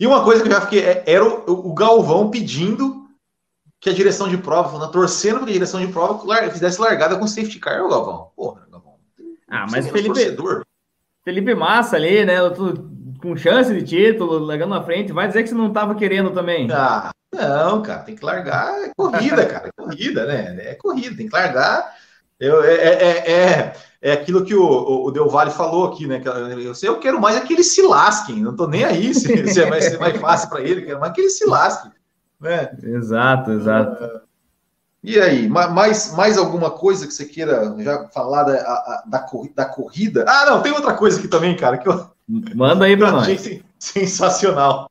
E 0.00 0.06
uma 0.06 0.24
coisa 0.24 0.42
que 0.42 0.48
eu 0.48 0.52
já 0.52 0.60
fiquei, 0.60 0.80
é, 0.80 1.04
era 1.06 1.24
o, 1.24 1.70
o 1.70 1.72
Galvão 1.72 2.28
pedindo 2.28 3.08
que 3.80 3.88
a 3.88 3.92
direção 3.92 4.28
de 4.28 4.36
prova, 4.36 4.70
falando, 4.70 4.90
torcendo 4.90 5.40
para 5.40 5.48
a 5.48 5.52
direção 5.52 5.80
de 5.80 5.92
prova 5.92 6.50
fizesse 6.50 6.80
largada 6.80 7.16
com 7.16 7.26
safety 7.26 7.60
car, 7.60 7.84
o 7.84 7.88
Galvão. 7.88 8.30
Porra, 8.34 8.66
Galvão. 8.70 8.94
Ah, 9.48 9.66
mas 9.70 9.88
Felipe, 9.88 10.36
Felipe 11.24 11.54
Massa 11.54 11.96
ali, 11.96 12.24
né? 12.24 12.36
Com 13.22 13.36
chance 13.36 13.72
de 13.72 13.82
título, 13.82 14.40
largando 14.40 14.74
na 14.74 14.82
frente, 14.82 15.12
vai 15.12 15.28
dizer 15.28 15.44
que 15.44 15.48
você 15.48 15.54
não 15.54 15.68
estava 15.68 15.94
querendo 15.94 16.30
também. 16.30 16.68
Ah, 16.72 17.12
não, 17.32 17.80
cara, 17.80 18.00
tem 18.00 18.16
que 18.16 18.24
largar. 18.24 18.74
É 18.82 18.90
corrida, 18.94 19.46
cara, 19.46 19.68
é 19.68 19.72
corrida, 19.82 20.26
né? 20.26 20.56
É 20.58 20.74
corrida, 20.74 21.16
tem 21.16 21.28
que 21.28 21.32
largar. 21.32 21.94
Eu, 22.38 22.64
é, 22.64 22.74
é, 22.74 23.32
é, 23.32 23.72
é 24.02 24.12
aquilo 24.12 24.44
que 24.44 24.54
o, 24.54 25.06
o, 25.06 25.10
Del 25.12 25.28
Valle 25.28 25.52
falou 25.52 25.86
aqui, 25.86 26.08
né? 26.08 26.20
Eu, 26.24 26.72
eu 26.82 26.98
quero 26.98 27.20
mais 27.20 27.36
é 27.36 27.40
que 27.40 27.52
eles 27.52 27.72
se 27.72 27.82
lasquem, 27.82 28.42
não 28.42 28.56
tô 28.56 28.66
nem 28.66 28.84
aí 28.84 29.14
se, 29.14 29.46
se 29.46 29.62
é 29.62 29.70
mais, 29.70 29.84
se 29.84 29.94
é 29.94 29.98
mais 29.98 30.16
fácil 30.20 30.48
para 30.48 30.60
ele, 30.60 30.82
quero 30.82 30.98
mais 30.98 31.12
que 31.12 31.20
eles 31.20 31.38
se 31.38 31.46
lasquem. 31.46 31.92
Né? 32.40 32.76
Exato, 32.82 33.52
exato. 33.52 34.04
Uh, 34.04 34.20
e 35.04 35.20
aí, 35.20 35.48
mais, 35.48 36.12
mais 36.14 36.36
alguma 36.36 36.70
coisa 36.70 37.06
que 37.06 37.14
você 37.14 37.24
queira 37.24 37.74
já 37.78 38.08
falar 38.08 38.42
da, 38.42 39.02
da, 39.06 39.26
da 39.54 39.64
corrida? 39.64 40.24
Ah, 40.26 40.46
não, 40.46 40.62
tem 40.62 40.72
outra 40.72 40.94
coisa 40.94 41.18
aqui 41.18 41.28
também, 41.28 41.56
cara, 41.56 41.78
que 41.78 41.88
eu, 41.88 42.10
Manda 42.54 42.86
aí 42.86 42.96
para 42.96 43.12
nós. 43.12 43.60
Sensacional. 43.78 44.88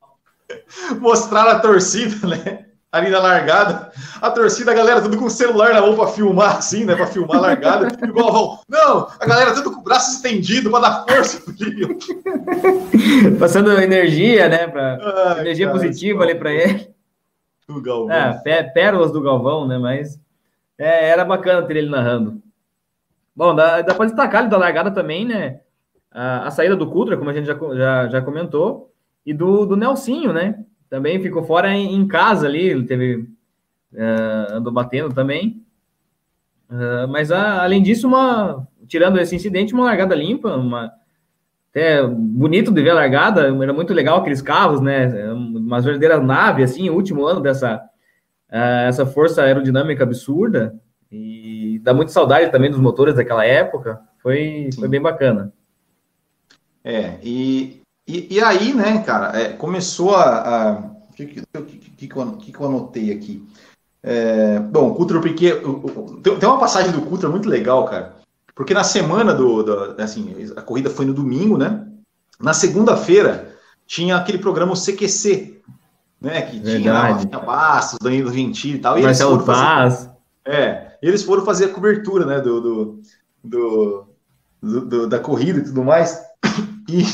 Mostrar 1.00 1.50
a 1.50 1.58
torcida, 1.58 2.26
né? 2.26 2.66
Ali 2.92 3.08
na 3.08 3.20
largada, 3.20 3.90
a 4.20 4.30
torcida, 4.30 4.70
a 4.70 4.74
galera 4.74 5.00
tudo 5.00 5.16
com 5.16 5.24
o 5.24 5.30
celular 5.30 5.72
na 5.72 5.80
mão 5.80 5.96
para 5.96 6.08
filmar, 6.08 6.58
assim, 6.58 6.84
né? 6.84 6.94
Para 6.94 7.06
filmar 7.06 7.38
a 7.38 7.40
largada. 7.40 7.88
Igual, 8.06 8.60
não, 8.68 9.08
a 9.18 9.26
galera 9.26 9.54
tudo 9.54 9.72
com 9.72 9.80
o 9.80 9.82
braço 9.82 10.12
estendido 10.12 10.70
para 10.70 10.80
dar 10.80 11.06
força 11.08 11.40
pro 11.40 11.54
Passando 13.40 13.72
energia, 13.80 14.46
né? 14.46 14.68
Pra, 14.68 14.98
Ai, 15.00 15.40
energia 15.40 15.68
cara, 15.68 15.78
positiva 15.78 16.22
ali 16.22 16.34
para 16.34 16.52
ele. 16.52 16.90
Do 17.66 17.80
Galvão. 17.80 18.14
É, 18.44 18.62
pérolas 18.62 19.10
do 19.10 19.22
Galvão, 19.22 19.66
né? 19.66 19.78
Mas 19.78 20.20
é, 20.76 21.08
era 21.08 21.24
bacana 21.24 21.66
ter 21.66 21.78
ele 21.78 21.88
narrando. 21.88 22.42
Bom, 23.34 23.54
dá, 23.54 23.80
dá 23.80 23.94
para 23.94 24.04
destacar 24.04 24.42
ali 24.42 24.50
da 24.50 24.58
largada 24.58 24.90
também, 24.90 25.24
né? 25.24 25.61
A, 26.12 26.46
a 26.46 26.50
saída 26.50 26.76
do 26.76 26.90
Cutra, 26.90 27.16
como 27.16 27.30
a 27.30 27.32
gente 27.32 27.46
já, 27.46 27.58
já, 27.74 28.08
já 28.08 28.22
comentou, 28.22 28.92
e 29.24 29.32
do, 29.32 29.64
do 29.66 29.76
Nelsinho, 29.76 30.32
né? 30.32 30.64
Também 30.88 31.20
ficou 31.20 31.42
fora 31.42 31.70
em, 31.72 31.94
em 31.94 32.06
casa 32.06 32.46
ali, 32.46 32.62
ele 32.62 32.84
teve. 32.84 33.28
Uh, 33.92 34.54
andou 34.54 34.72
batendo 34.72 35.14
também. 35.14 35.62
Uh, 36.70 37.06
mas 37.08 37.30
a, 37.30 37.62
além 37.62 37.82
disso, 37.82 38.06
uma, 38.06 38.66
tirando 38.86 39.18
esse 39.18 39.36
incidente, 39.36 39.74
uma 39.74 39.84
largada 39.84 40.14
limpa, 40.14 40.56
uma, 40.56 40.90
até 41.70 42.06
bonito 42.06 42.72
de 42.72 42.82
ver 42.82 42.90
a 42.90 42.94
largada, 42.94 43.42
era 43.62 43.72
muito 43.72 43.92
legal 43.92 44.18
aqueles 44.18 44.42
carros, 44.42 44.80
né? 44.80 45.32
Umas 45.32 45.84
verdadeiras 45.84 46.24
naves, 46.24 46.70
assim, 46.70 46.88
o 46.90 46.94
último 46.94 47.26
ano 47.26 47.40
dessa 47.40 47.76
uh, 48.50 48.86
essa 48.88 49.06
força 49.06 49.42
aerodinâmica 49.42 50.04
absurda. 50.04 50.74
E 51.10 51.80
dá 51.82 51.92
muita 51.92 52.12
saudade 52.12 52.50
também 52.50 52.70
dos 52.70 52.80
motores 52.80 53.14
daquela 53.14 53.44
época. 53.44 54.00
Foi, 54.22 54.70
foi 54.78 54.88
bem 54.88 55.00
bacana. 55.00 55.52
É, 56.84 57.18
e, 57.22 57.82
e, 58.06 58.36
e 58.36 58.40
aí, 58.40 58.74
né, 58.74 59.02
cara, 59.02 59.38
é, 59.38 59.52
começou 59.52 60.16
a. 60.16 60.90
O 61.10 61.14
que, 61.14 61.26
que, 61.26 61.42
que, 61.42 62.08
que, 62.08 62.16
eu, 62.16 62.66
anotei 62.66 63.12
aqui? 63.12 63.46
É, 64.02 64.58
bom, 64.58 64.88
o 64.88 64.94
Cutra 64.94 65.20
porque 65.20 65.52
tem, 66.22 66.38
tem 66.38 66.48
uma 66.48 66.58
passagem 66.58 66.90
do 66.90 67.02
Cutra 67.02 67.28
muito 67.28 67.48
legal, 67.48 67.84
cara. 67.84 68.16
Porque 68.54 68.74
na 68.74 68.84
semana 68.84 69.32
do, 69.34 69.62
do, 69.62 70.02
Assim, 70.02 70.34
a 70.56 70.62
corrida 70.62 70.90
foi 70.90 71.04
no 71.04 71.14
domingo, 71.14 71.56
né? 71.56 71.86
Na 72.40 72.52
segunda-feira 72.52 73.54
tinha 73.86 74.16
aquele 74.16 74.38
programa 74.38 74.74
CQC, 74.74 75.62
né? 76.20 76.42
Que 76.42 76.58
Verdade. 76.58 77.26
tinha 77.26 77.38
Bastos, 77.38 77.98
Danilo 78.02 78.32
Gentili 78.32 78.78
e 78.78 78.80
tal. 78.80 78.98
E 78.98 79.02
Marcelo 79.02 79.34
eles 79.34 79.46
Paz. 79.46 79.94
Fazer, 79.94 80.10
é, 80.44 80.96
eles 81.00 81.22
foram 81.22 81.44
fazer 81.44 81.66
a 81.66 81.72
cobertura, 81.72 82.26
né? 82.26 82.40
Do, 82.40 82.60
do, 82.60 83.02
do, 83.44 84.06
do 84.60 85.08
da 85.08 85.18
corrida 85.18 85.60
e 85.60 85.64
tudo 85.64 85.84
mais. 85.84 86.31
E, 86.92 87.04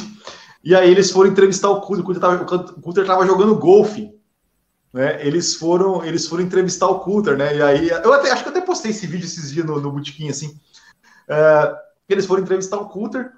e 0.70 0.74
aí 0.74 0.90
eles 0.90 1.10
foram 1.10 1.30
entrevistar 1.30 1.70
o 1.70 1.80
Cutter, 1.80 2.04
o 2.04 2.82
Cutter 2.82 3.02
estava 3.02 3.26
jogando 3.26 3.56
golfe. 3.56 4.12
Né? 4.92 5.24
Eles 5.26 5.54
foram 5.54 6.04
eles 6.04 6.26
foram 6.26 6.42
entrevistar 6.42 6.88
o 6.88 7.00
Cutter, 7.00 7.36
né? 7.36 7.56
E 7.56 7.62
aí 7.62 7.88
eu 7.88 8.12
até 8.12 8.30
acho 8.30 8.42
que 8.42 8.48
até 8.48 8.60
postei 8.60 8.90
esse 8.90 9.06
vídeo 9.06 9.24
esses 9.24 9.52
dias 9.52 9.66
no, 9.66 9.80
no 9.80 10.02
assim. 10.28 10.58
Uh, 11.28 11.76
eles 12.08 12.26
foram 12.26 12.42
entrevistar 12.42 12.78
o 12.78 12.88
Cutter 12.88 13.32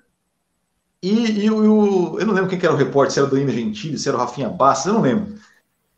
e, 1.03 1.45
e 1.45 1.51
o, 1.51 2.19
eu 2.19 2.27
não 2.27 2.35
lembro 2.35 2.49
quem 2.49 2.59
que 2.59 2.67
era 2.67 2.75
o 2.75 2.79
repórter, 2.79 3.13
se 3.13 3.19
era 3.19 3.27
o 3.27 3.31
Danilo 3.31 3.51
Gentili, 3.51 3.99
se 3.99 4.09
era 4.09 4.17
o 4.17 4.21
Rafinha 4.21 4.49
Bastos, 4.49 4.87
eu 4.87 4.93
não 4.93 5.01
lembro. 5.01 5.35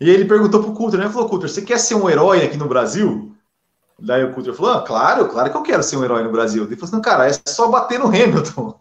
E 0.01 0.09
ele 0.09 0.25
perguntou 0.25 0.63
pro 0.63 0.73
Cutter, 0.73 0.99
né? 0.99 1.07
Ele 1.07 1.13
falou, 1.13 1.29
Cutter, 1.29 1.49
você 1.49 1.63
quer 1.63 1.79
ser 1.79 1.95
um 1.95 2.09
herói 2.09 2.45
aqui 2.45 2.57
no 2.57 2.69
Brasil? 2.69 3.32
Daí 3.99 4.25
o 4.25 4.33
Coulter 4.33 4.55
falou: 4.55 4.73
ah, 4.73 4.83
claro, 4.83 5.29
claro 5.29 5.51
que 5.51 5.57
eu 5.57 5.63
quero 5.63 5.83
ser 5.83 5.97
um 5.97 6.05
herói 6.05 6.23
no 6.23 6.33
Brasil. 6.33 6.65
Ele 6.65 6.77
falou 6.77 6.93
assim: 6.93 7.03
cara, 7.03 7.29
é 7.29 7.33
só 7.49 7.69
bater 7.69 7.99
no 7.99 8.07
Hamilton. 8.07 8.79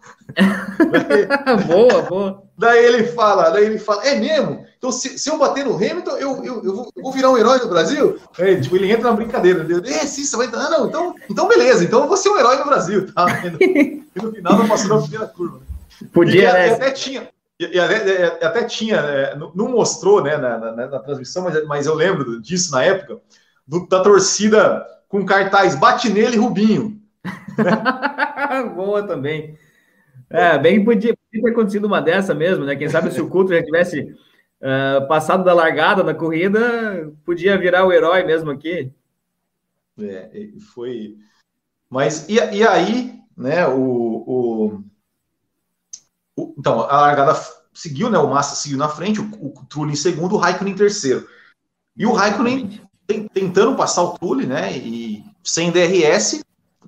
daí, 0.91 1.27
boa, 1.67 2.01
boa. 2.03 2.43
Daí 2.57 2.85
ele 2.85 3.03
fala, 3.05 3.49
daí 3.49 3.65
ele 3.65 3.79
fala, 3.79 4.05
é 4.05 4.19
mesmo? 4.19 4.63
Então, 4.77 4.91
se, 4.91 5.17
se 5.17 5.29
eu 5.29 5.37
bater 5.37 5.65
no 5.65 5.75
Hamilton, 5.75 6.11
eu, 6.17 6.43
eu, 6.43 6.63
eu, 6.63 6.75
vou, 6.75 6.91
eu 6.95 7.03
vou 7.03 7.11
virar 7.11 7.31
um 7.31 7.37
herói 7.37 7.57
no 7.59 7.67
Brasil? 7.67 8.19
Aí, 8.37 8.61
tipo, 8.61 8.75
ele 8.75 8.91
entra 8.91 9.09
na 9.09 9.15
brincadeira. 9.15 9.63
Ele, 9.63 9.89
é, 9.91 10.05
sim, 10.05 10.23
você 10.23 10.37
vai. 10.37 10.47
Ah, 10.53 10.69
não, 10.69 10.87
então, 10.87 11.15
então 11.29 11.47
beleza, 11.47 11.83
então 11.83 12.01
eu 12.01 12.07
vou 12.07 12.17
ser 12.17 12.29
um 12.29 12.37
herói 12.37 12.57
no 12.57 12.65
Brasil. 12.65 13.11
Tá? 13.11 13.25
E 14.13 14.21
no 14.21 14.33
final 14.33 14.57
não 14.57 14.67
passou 14.67 14.89
na 14.89 15.01
primeira 15.01 15.27
curva. 15.27 15.61
Podia, 16.11 16.49
e, 16.49 16.53
né? 16.53 16.67
E 16.67 16.71
até 16.71 16.91
tinha. 16.91 17.29
E, 17.57 17.79
até, 17.79 18.45
até 18.45 18.63
tinha, 18.65 18.97
é, 18.97 19.35
não 19.35 19.69
mostrou 19.69 20.21
né, 20.21 20.35
na, 20.35 20.57
na, 20.57 20.71
na 20.87 20.99
transmissão, 20.99 21.43
mas, 21.43 21.65
mas 21.65 21.85
eu 21.85 21.93
lembro 21.93 22.41
disso 22.41 22.73
na 22.73 22.83
época, 22.83 23.19
do, 23.65 23.87
da 23.87 24.01
torcida 24.01 24.85
com 25.11 25.25
cartaz 25.25 25.75
Bate 25.75 26.09
nele, 26.09 26.37
Rubinho. 26.37 26.97
Boa 28.73 29.05
também. 29.05 29.57
É, 30.29 30.57
bem 30.57 30.85
podia, 30.85 31.13
podia, 31.13 31.43
ter 31.43 31.51
acontecido 31.51 31.85
uma 31.85 32.01
dessa 32.01 32.33
mesmo, 32.33 32.63
né? 32.63 32.77
Quem 32.77 32.87
sabe 32.87 33.11
se 33.11 33.19
o 33.19 33.27
Coulter 33.27 33.59
já 33.59 33.65
tivesse 33.65 34.15
uh, 34.61 35.05
passado 35.09 35.43
da 35.43 35.53
largada 35.53 36.01
na 36.01 36.13
corrida, 36.13 37.11
podia 37.25 37.57
virar 37.57 37.85
o 37.85 37.91
herói 37.91 38.23
mesmo 38.23 38.49
aqui. 38.49 38.89
É, 39.99 40.47
foi. 40.73 41.17
Mas 41.89 42.29
e, 42.29 42.35
e 42.35 42.65
aí, 42.65 43.19
né? 43.35 43.67
O, 43.67 43.81
o, 44.25 44.83
o, 46.37 46.55
então 46.57 46.79
a 46.79 47.01
largada 47.01 47.37
seguiu, 47.73 48.09
né? 48.09 48.17
O 48.17 48.29
Massa 48.29 48.55
seguiu 48.55 48.77
na 48.77 48.87
frente, 48.87 49.19
o, 49.19 49.29
o 49.41 49.65
Trulli 49.65 49.91
em 49.91 49.97
segundo, 49.97 50.35
o 50.35 50.37
Raikkonen 50.37 50.73
em 50.73 50.77
terceiro. 50.77 51.27
E 51.97 52.05
o 52.05 52.13
Raikkonen 52.13 52.81
tentando 53.33 53.75
passar 53.75 54.03
o 54.03 54.17
Tule, 54.17 54.45
né? 54.45 54.71
E 54.77 55.23
sem 55.43 55.71
DRS 55.71 56.41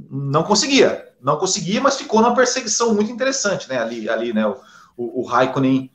não 0.09 0.43
conseguia, 0.43 1.05
não 1.21 1.37
conseguia, 1.37 1.81
mas 1.81 1.97
ficou 1.97 2.21
numa 2.21 2.35
perseguição 2.35 2.93
muito 2.93 3.11
interessante, 3.11 3.69
né? 3.69 3.79
Ali, 3.79 4.09
ali, 4.09 4.33
né? 4.33 4.45
O, 4.47 4.57
o, 4.97 5.21
o 5.21 5.25
Raikkonen 5.25 5.89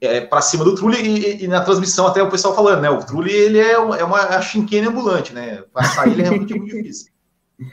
é, 0.00 0.20
para 0.20 0.42
cima 0.42 0.64
do 0.64 0.74
Trulli 0.74 0.98
e, 0.98 1.44
e, 1.44 1.48
na 1.48 1.62
transmissão 1.62 2.06
até 2.06 2.22
o 2.22 2.30
pessoal 2.30 2.54
falando, 2.54 2.82
né? 2.82 2.90
O 2.90 2.98
Trulli 2.98 3.32
ele 3.32 3.58
é, 3.58 3.72
é 3.72 3.78
uma 3.78 4.20
é 4.20 4.42
chinquene 4.42 4.88
ambulante, 4.88 5.32
né? 5.32 5.62
Passar 5.72 6.06
ele 6.06 6.22
é 6.22 6.30
muito, 6.30 6.58
difícil. 6.64 7.10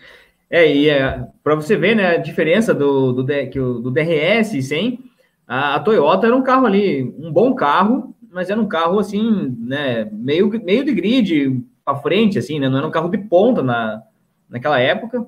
É, 0.49 0.65
e 0.73 0.87
é, 0.87 1.27
para 1.43 1.55
você 1.55 1.75
ver, 1.75 1.93
né, 1.93 2.15
a 2.15 2.17
diferença 2.17 2.73
do, 2.73 3.11
do, 3.11 3.21
do 3.21 3.91
DRS 3.91 4.65
sem 4.65 4.97
a, 5.45 5.75
a 5.75 5.79
Toyota 5.81 6.25
era 6.25 6.33
um 6.33 6.41
carro 6.41 6.65
ali, 6.65 7.03
um 7.19 7.29
bom 7.33 7.53
carro, 7.53 8.15
mas 8.31 8.49
era 8.49 8.57
um 8.57 8.65
carro 8.65 8.97
assim, 8.97 9.53
né, 9.59 10.07
meio, 10.09 10.49
meio 10.63 10.85
de 10.85 10.93
grid, 10.93 11.61
para 11.87 11.99
frente, 11.99 12.37
assim, 12.37 12.59
né? 12.59 12.67
Não 12.67 12.79
era 12.79 12.87
um 12.87 12.91
carro 12.91 13.07
de 13.07 13.17
ponta 13.17 13.63
na, 13.63 14.03
naquela 14.49 14.77
época. 14.77 15.25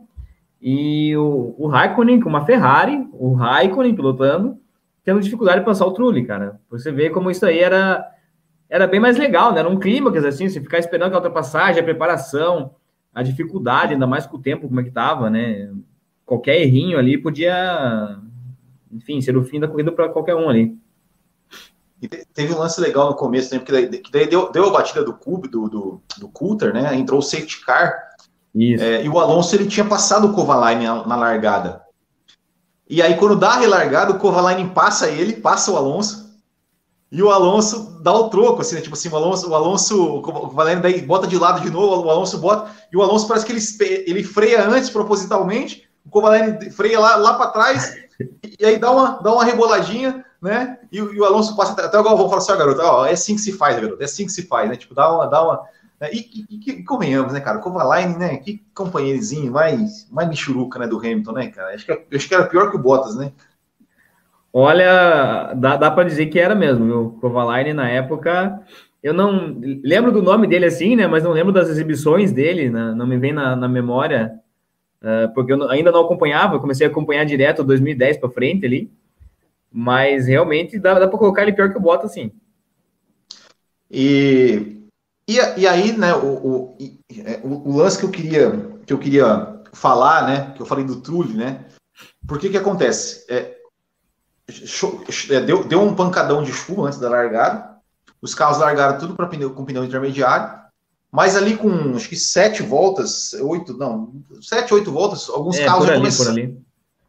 E 0.62 1.16
o, 1.16 1.56
o 1.58 1.68
Raikkonen 1.68 2.20
com 2.20 2.28
uma 2.28 2.46
Ferrari, 2.46 3.08
o 3.14 3.32
Raikkonen 3.32 3.96
pilotando, 3.96 4.58
tendo 5.06 5.22
dificuldade 5.22 5.60
de 5.60 5.66
passar 5.66 5.86
o 5.86 5.94
Trulli, 5.94 6.26
cara. 6.26 6.60
Você 6.70 6.92
vê 6.92 7.10
como 7.10 7.32
isso 7.32 7.46
aí 7.46 7.60
era, 7.60 8.06
era 8.70 8.86
bem 8.86 9.00
mais 9.00 9.16
legal, 9.16 9.54
né? 9.54 9.62
Era 9.62 9.70
um 9.70 9.80
clímax, 9.80 10.26
assim, 10.26 10.50
você 10.50 10.60
ficar 10.60 10.80
esperando 10.80 11.14
a 11.14 11.16
ultrapassagem, 11.16 11.80
a 11.80 11.84
preparação, 11.84 12.76
a 13.16 13.24
dificuldade, 13.24 13.94
ainda 13.94 14.06
mais 14.06 14.26
com 14.26 14.36
o 14.36 14.42
tempo, 14.42 14.68
como 14.68 14.82
é 14.82 14.84
que 14.84 14.92
tava, 14.92 15.30
né? 15.30 15.72
Qualquer 16.26 16.62
errinho 16.62 17.00
ali 17.00 17.18
podia, 17.18 18.20
enfim, 18.92 19.22
ser 19.22 19.38
o 19.38 19.46
fim 19.46 19.62
da 19.62 19.68
corrida 19.70 19.94
para 19.94 20.10
qualquer 20.10 20.36
um 20.36 20.50
ali. 20.50 20.78
E 22.02 22.08
teve 22.08 22.54
um 22.54 22.60
lance 22.60 22.80
legal 22.80 23.10
no 23.10 23.16
começo, 23.16 23.54
né? 23.54 23.60
Porque 23.60 23.72
daí, 23.72 23.88
que 23.88 24.12
daí 24.12 24.28
deu, 24.28 24.52
deu 24.52 24.66
a 24.68 24.72
batida 24.72 25.04
do 25.04 25.14
Cube, 25.14 25.50
do, 25.50 25.68
do, 25.68 26.02
do 26.18 26.30
Coulter, 26.30 26.74
né? 26.74 26.96
Entrou 26.96 27.20
o 27.20 27.24
safety 27.24 27.64
car. 27.66 27.94
É, 28.80 29.04
e 29.04 29.10
o 29.10 29.20
Alonso 29.20 29.56
ele 29.56 29.68
tinha 29.68 29.86
passado 29.86 30.28
o 30.28 30.34
Kovalainen 30.34 30.88
na, 30.88 31.08
na, 31.08 31.16
largada. 31.16 31.82
E 32.90 33.02
aí, 33.02 33.16
quando 33.16 33.36
dá 33.36 33.52
a 33.52 33.60
relargada, 33.60 34.12
o 34.12 34.18
Kovalainen 34.18 34.70
passa 34.70 35.10
ele, 35.10 35.34
passa 35.34 35.72
o 35.72 35.78
Alonso. 35.78 36.30
E 37.12 37.22
o 37.22 37.30
Alonso 37.30 38.00
dá 38.02 38.14
o 38.14 38.30
troco, 38.30 38.62
assim, 38.62 38.76
né? 38.76 38.82
Tipo 38.82 38.96
assim, 38.96 39.10
o 39.10 39.16
Alonso, 39.16 39.50
o 39.50 39.56
Alonso, 39.56 40.16
o 40.16 40.22
Kovalainen 40.22 40.82
daí 40.82 41.02
bota 41.02 41.28
de 41.28 41.38
lado 41.38 41.62
de 41.62 41.70
novo, 41.70 42.08
o 42.08 42.10
Alonso 42.10 42.38
bota, 42.38 42.72
e 42.92 42.98
o 42.98 43.02
Alonso 43.02 43.28
parece 43.28 43.46
que 43.46 43.52
ele, 43.52 44.04
ele 44.08 44.24
freia 44.24 44.68
antes 44.68 44.90
propositalmente, 44.90 45.90
o 46.06 46.10
Kovalainen 46.10 46.72
freia 46.72 47.00
lá, 47.00 47.16
lá 47.16 47.34
para 47.34 47.52
trás, 47.52 47.96
e 48.60 48.66
aí 48.66 48.78
dá 48.78 48.92
uma, 48.92 49.20
dá 49.22 49.34
uma 49.34 49.44
reboladinha, 49.44 50.24
né? 50.42 50.80
E, 50.92 50.98
e 50.98 51.20
o 51.20 51.26
Alonso 51.26 51.56
passa 51.56 51.74
até, 51.74 51.84
até 51.84 52.00
o 52.00 52.04
Galvão 52.04 52.30
fala 52.30 52.42
assim, 52.42 52.52
ó, 52.52 52.58
garoto, 52.58 52.82
ó, 52.82 53.06
é 53.06 53.12
assim 53.12 53.36
que 53.36 53.42
se 53.42 53.54
faz, 53.54 53.76
garoto, 53.76 54.02
é 54.02 54.06
assim 54.06 54.26
que 54.26 54.32
se 54.32 54.48
faz, 54.48 54.70
né? 54.70 54.76
Tipo, 54.76 54.94
dá 54.94 55.14
uma, 55.14 55.26
dá 55.26 55.44
uma. 55.44 55.62
Né? 56.00 56.10
E, 56.14 56.46
e, 56.50 56.72
e, 56.72 56.84
convenhamos, 56.84 57.34
né, 57.34 57.40
cara? 57.40 57.58
O 57.58 57.62
Kovalainen, 57.62 58.18
né? 58.18 58.38
Que 58.38 58.64
companheirizinho 58.74 59.52
mais, 59.52 60.08
mais 60.12 60.30
michuruca, 60.30 60.80
né, 60.80 60.88
do 60.88 60.98
Hamilton, 60.98 61.32
né, 61.34 61.48
cara? 61.48 61.74
Acho 61.74 61.86
que, 61.86 62.16
acho 62.16 62.28
que 62.28 62.36
era 62.36 62.48
pior 62.48 62.72
que 62.72 62.78
o 62.78 62.82
Bottas, 62.82 63.16
né? 63.16 63.32
Olha, 64.52 65.54
dá, 65.56 65.78
dá 65.78 65.92
para 65.92 66.06
dizer 66.06 66.26
que 66.28 66.40
era 66.40 66.56
mesmo, 66.56 66.86
viu? 66.86 67.18
Kovalainen 67.22 67.74
na 67.74 67.90
época. 67.90 68.62
Eu 69.02 69.14
não 69.14 69.58
lembro 69.84 70.12
do 70.12 70.22
nome 70.22 70.48
dele 70.48 70.66
assim, 70.66 70.96
né? 70.96 71.08
Mas 71.08 71.24
não 71.24 71.32
lembro 71.32 71.54
das 71.54 71.70
exibições 71.70 72.32
dele, 72.32 72.70
né? 72.70 72.94
não 72.96 73.08
me 73.08 73.18
vem 73.18 73.32
na, 73.32 73.56
na 73.56 73.68
memória 73.68 74.40
uh, 75.02 75.34
porque 75.34 75.54
eu 75.54 75.70
ainda 75.70 75.92
não 75.92 76.02
acompanhava, 76.02 76.60
comecei 76.60 76.86
a 76.86 76.90
acompanhar 76.90 77.26
direto 77.26 77.64
2010 77.64 78.18
para 78.18 78.30
frente 78.30 78.66
ali, 78.66 78.92
mas 79.72 80.28
realmente 80.28 80.80
dá, 80.80 80.98
dá 80.98 81.08
para 81.08 81.18
colocar 81.18 81.44
ele 81.44 81.54
pior 81.54 81.72
que 81.72 81.78
o 81.78 81.82
Bottas, 81.82 82.14
sim. 82.14 82.32
E, 83.90 84.84
e, 85.28 85.36
e 85.58 85.68
aí, 85.68 85.92
né, 85.98 86.14
o, 86.14 86.28
o, 86.28 86.78
é, 87.26 87.40
o, 87.44 87.70
o, 87.70 87.78
lance 87.78 87.98
que 87.98 88.06
eu 88.06 88.12
queria 88.12 88.70
que 88.86 88.94
eu 88.94 88.98
queria 88.98 89.62
falar, 89.74 90.28
né, 90.28 90.54
que 90.56 90.62
eu 90.62 90.66
falei 90.66 90.84
do 90.84 91.02
Trulli, 91.02 91.34
né, 91.34 91.66
por 92.28 92.40
que 92.40 92.50
que 92.50 92.58
acontece? 92.58 93.26
É, 93.30 93.56
é, 95.30 95.42
deu, 95.42 95.64
deu 95.64 95.82
um 95.82 95.96
pancadão 95.96 96.44
de 96.44 96.52
chuva 96.52 96.88
antes 96.88 97.00
da 97.00 97.10
largada, 97.10 97.78
os 98.22 98.36
carros 98.36 98.58
largaram 98.58 98.98
tudo 98.98 99.16
para 99.16 99.28
pneu 99.28 99.52
com 99.52 99.66
pneu 99.66 99.84
intermediário, 99.84 100.60
mas 101.12 101.36
ali 101.36 101.58
com 101.58 101.96
acho 101.96 102.10
que 102.10 102.16
sete 102.16 102.62
voltas, 102.62 103.34
oito, 103.34 103.76
não, 103.76 104.14
sete, 104.42 104.74
oito 104.74 104.92
voltas, 104.92 105.30
alguns 105.30 105.58
é, 105.58 105.66
carros 105.66 105.86
já, 105.86 105.94
ali, 105.94 106.02
começaram, 106.02 106.58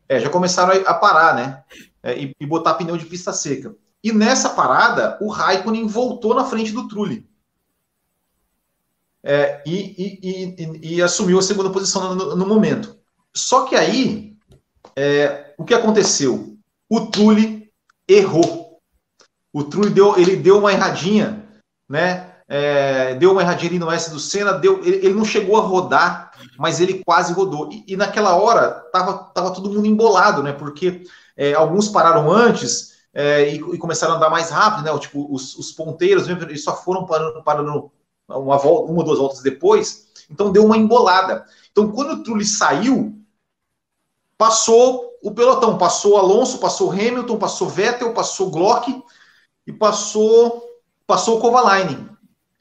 é, 0.08 0.20
já 0.20 0.30
começaram 0.30 0.82
a, 0.86 0.94
parar, 0.94 1.34
né? 1.34 1.62
É, 2.02 2.18
e, 2.18 2.36
e, 2.40 2.46
botar 2.46 2.74
pneu 2.74 2.96
de 2.96 3.04
pista 3.04 3.32
seca. 3.32 3.74
E 4.02 4.12
nessa 4.12 4.50
parada, 4.50 5.18
o 5.20 5.28
Raikkonen 5.28 5.86
voltou 5.86 6.34
na 6.34 6.44
frente 6.44 6.72
do 6.72 6.88
Trulli. 6.88 7.28
É, 9.22 9.62
e, 9.66 10.20
e, 10.22 10.94
e, 10.94 11.02
assumiu 11.02 11.38
a 11.38 11.42
segunda 11.42 11.68
posição 11.68 12.14
no, 12.14 12.34
no 12.34 12.46
momento. 12.46 12.98
Só 13.34 13.66
que 13.66 13.76
aí, 13.76 14.34
é, 14.96 15.54
o 15.58 15.64
que 15.64 15.74
aconteceu? 15.74 16.56
O 16.88 17.06
Trulli 17.06 17.70
errou. 18.08 18.80
O 19.52 19.64
Trulli 19.64 19.90
deu, 19.90 20.18
ele 20.18 20.36
deu 20.36 20.58
uma 20.58 20.72
erradinha, 20.72 21.46
né? 21.86 22.30
é, 22.52 23.14
deu 23.14 23.30
uma 23.30 23.42
erradinha 23.42 23.70
ali 23.70 23.78
no 23.78 23.88
S 23.88 24.10
do 24.10 24.18
Senna, 24.18 24.52
deu, 24.52 24.84
ele, 24.84 24.96
ele, 24.96 25.14
não 25.14 25.24
chegou 25.24 25.56
a 25.56 25.60
rodar, 25.60 26.32
mas 26.58 26.80
ele 26.80 27.00
quase 27.06 27.32
rodou. 27.32 27.70
E, 27.70 27.84
e, 27.86 27.96
naquela 27.96 28.34
hora 28.34 28.72
tava, 28.92 29.18
tava 29.32 29.52
todo 29.52 29.70
mundo 29.70 29.86
embolado, 29.86 30.42
né? 30.42 30.52
Porque 30.52 31.04
é, 31.40 31.54
alguns 31.54 31.88
pararam 31.88 32.30
antes 32.30 32.98
é, 33.14 33.48
e, 33.48 33.54
e, 33.54 33.78
começaram 33.78 34.12
a 34.12 34.16
andar 34.18 34.28
mais 34.28 34.50
rápido, 34.50 34.84
né? 34.84 34.98
Tipo, 34.98 35.26
os, 35.34 35.56
os 35.56 35.72
ponteiros 35.72 36.28
eles 36.28 36.62
só 36.62 36.76
foram 36.76 37.06
parando, 37.06 37.42
parando 37.42 37.90
uma, 38.28 38.58
volta, 38.58 38.92
uma 38.92 38.98
ou 38.98 39.04
duas 39.04 39.18
voltas 39.18 39.40
depois, 39.40 40.08
então 40.30 40.52
deu 40.52 40.62
uma 40.62 40.76
embolada. 40.76 41.46
Então, 41.72 41.90
quando 41.92 42.12
o 42.12 42.22
Trulli 42.22 42.44
saiu, 42.44 43.18
passou 44.36 45.18
o 45.22 45.30
pelotão, 45.30 45.78
passou 45.78 46.18
Alonso, 46.18 46.58
passou 46.58 46.92
Hamilton, 46.92 47.38
passou 47.38 47.70
Vettel, 47.70 48.12
passou 48.12 48.50
Glock 48.50 49.02
e 49.66 49.72
passou 49.72 50.62
passou 51.06 51.38
o 51.38 51.40
Kovalainen. 51.40 52.06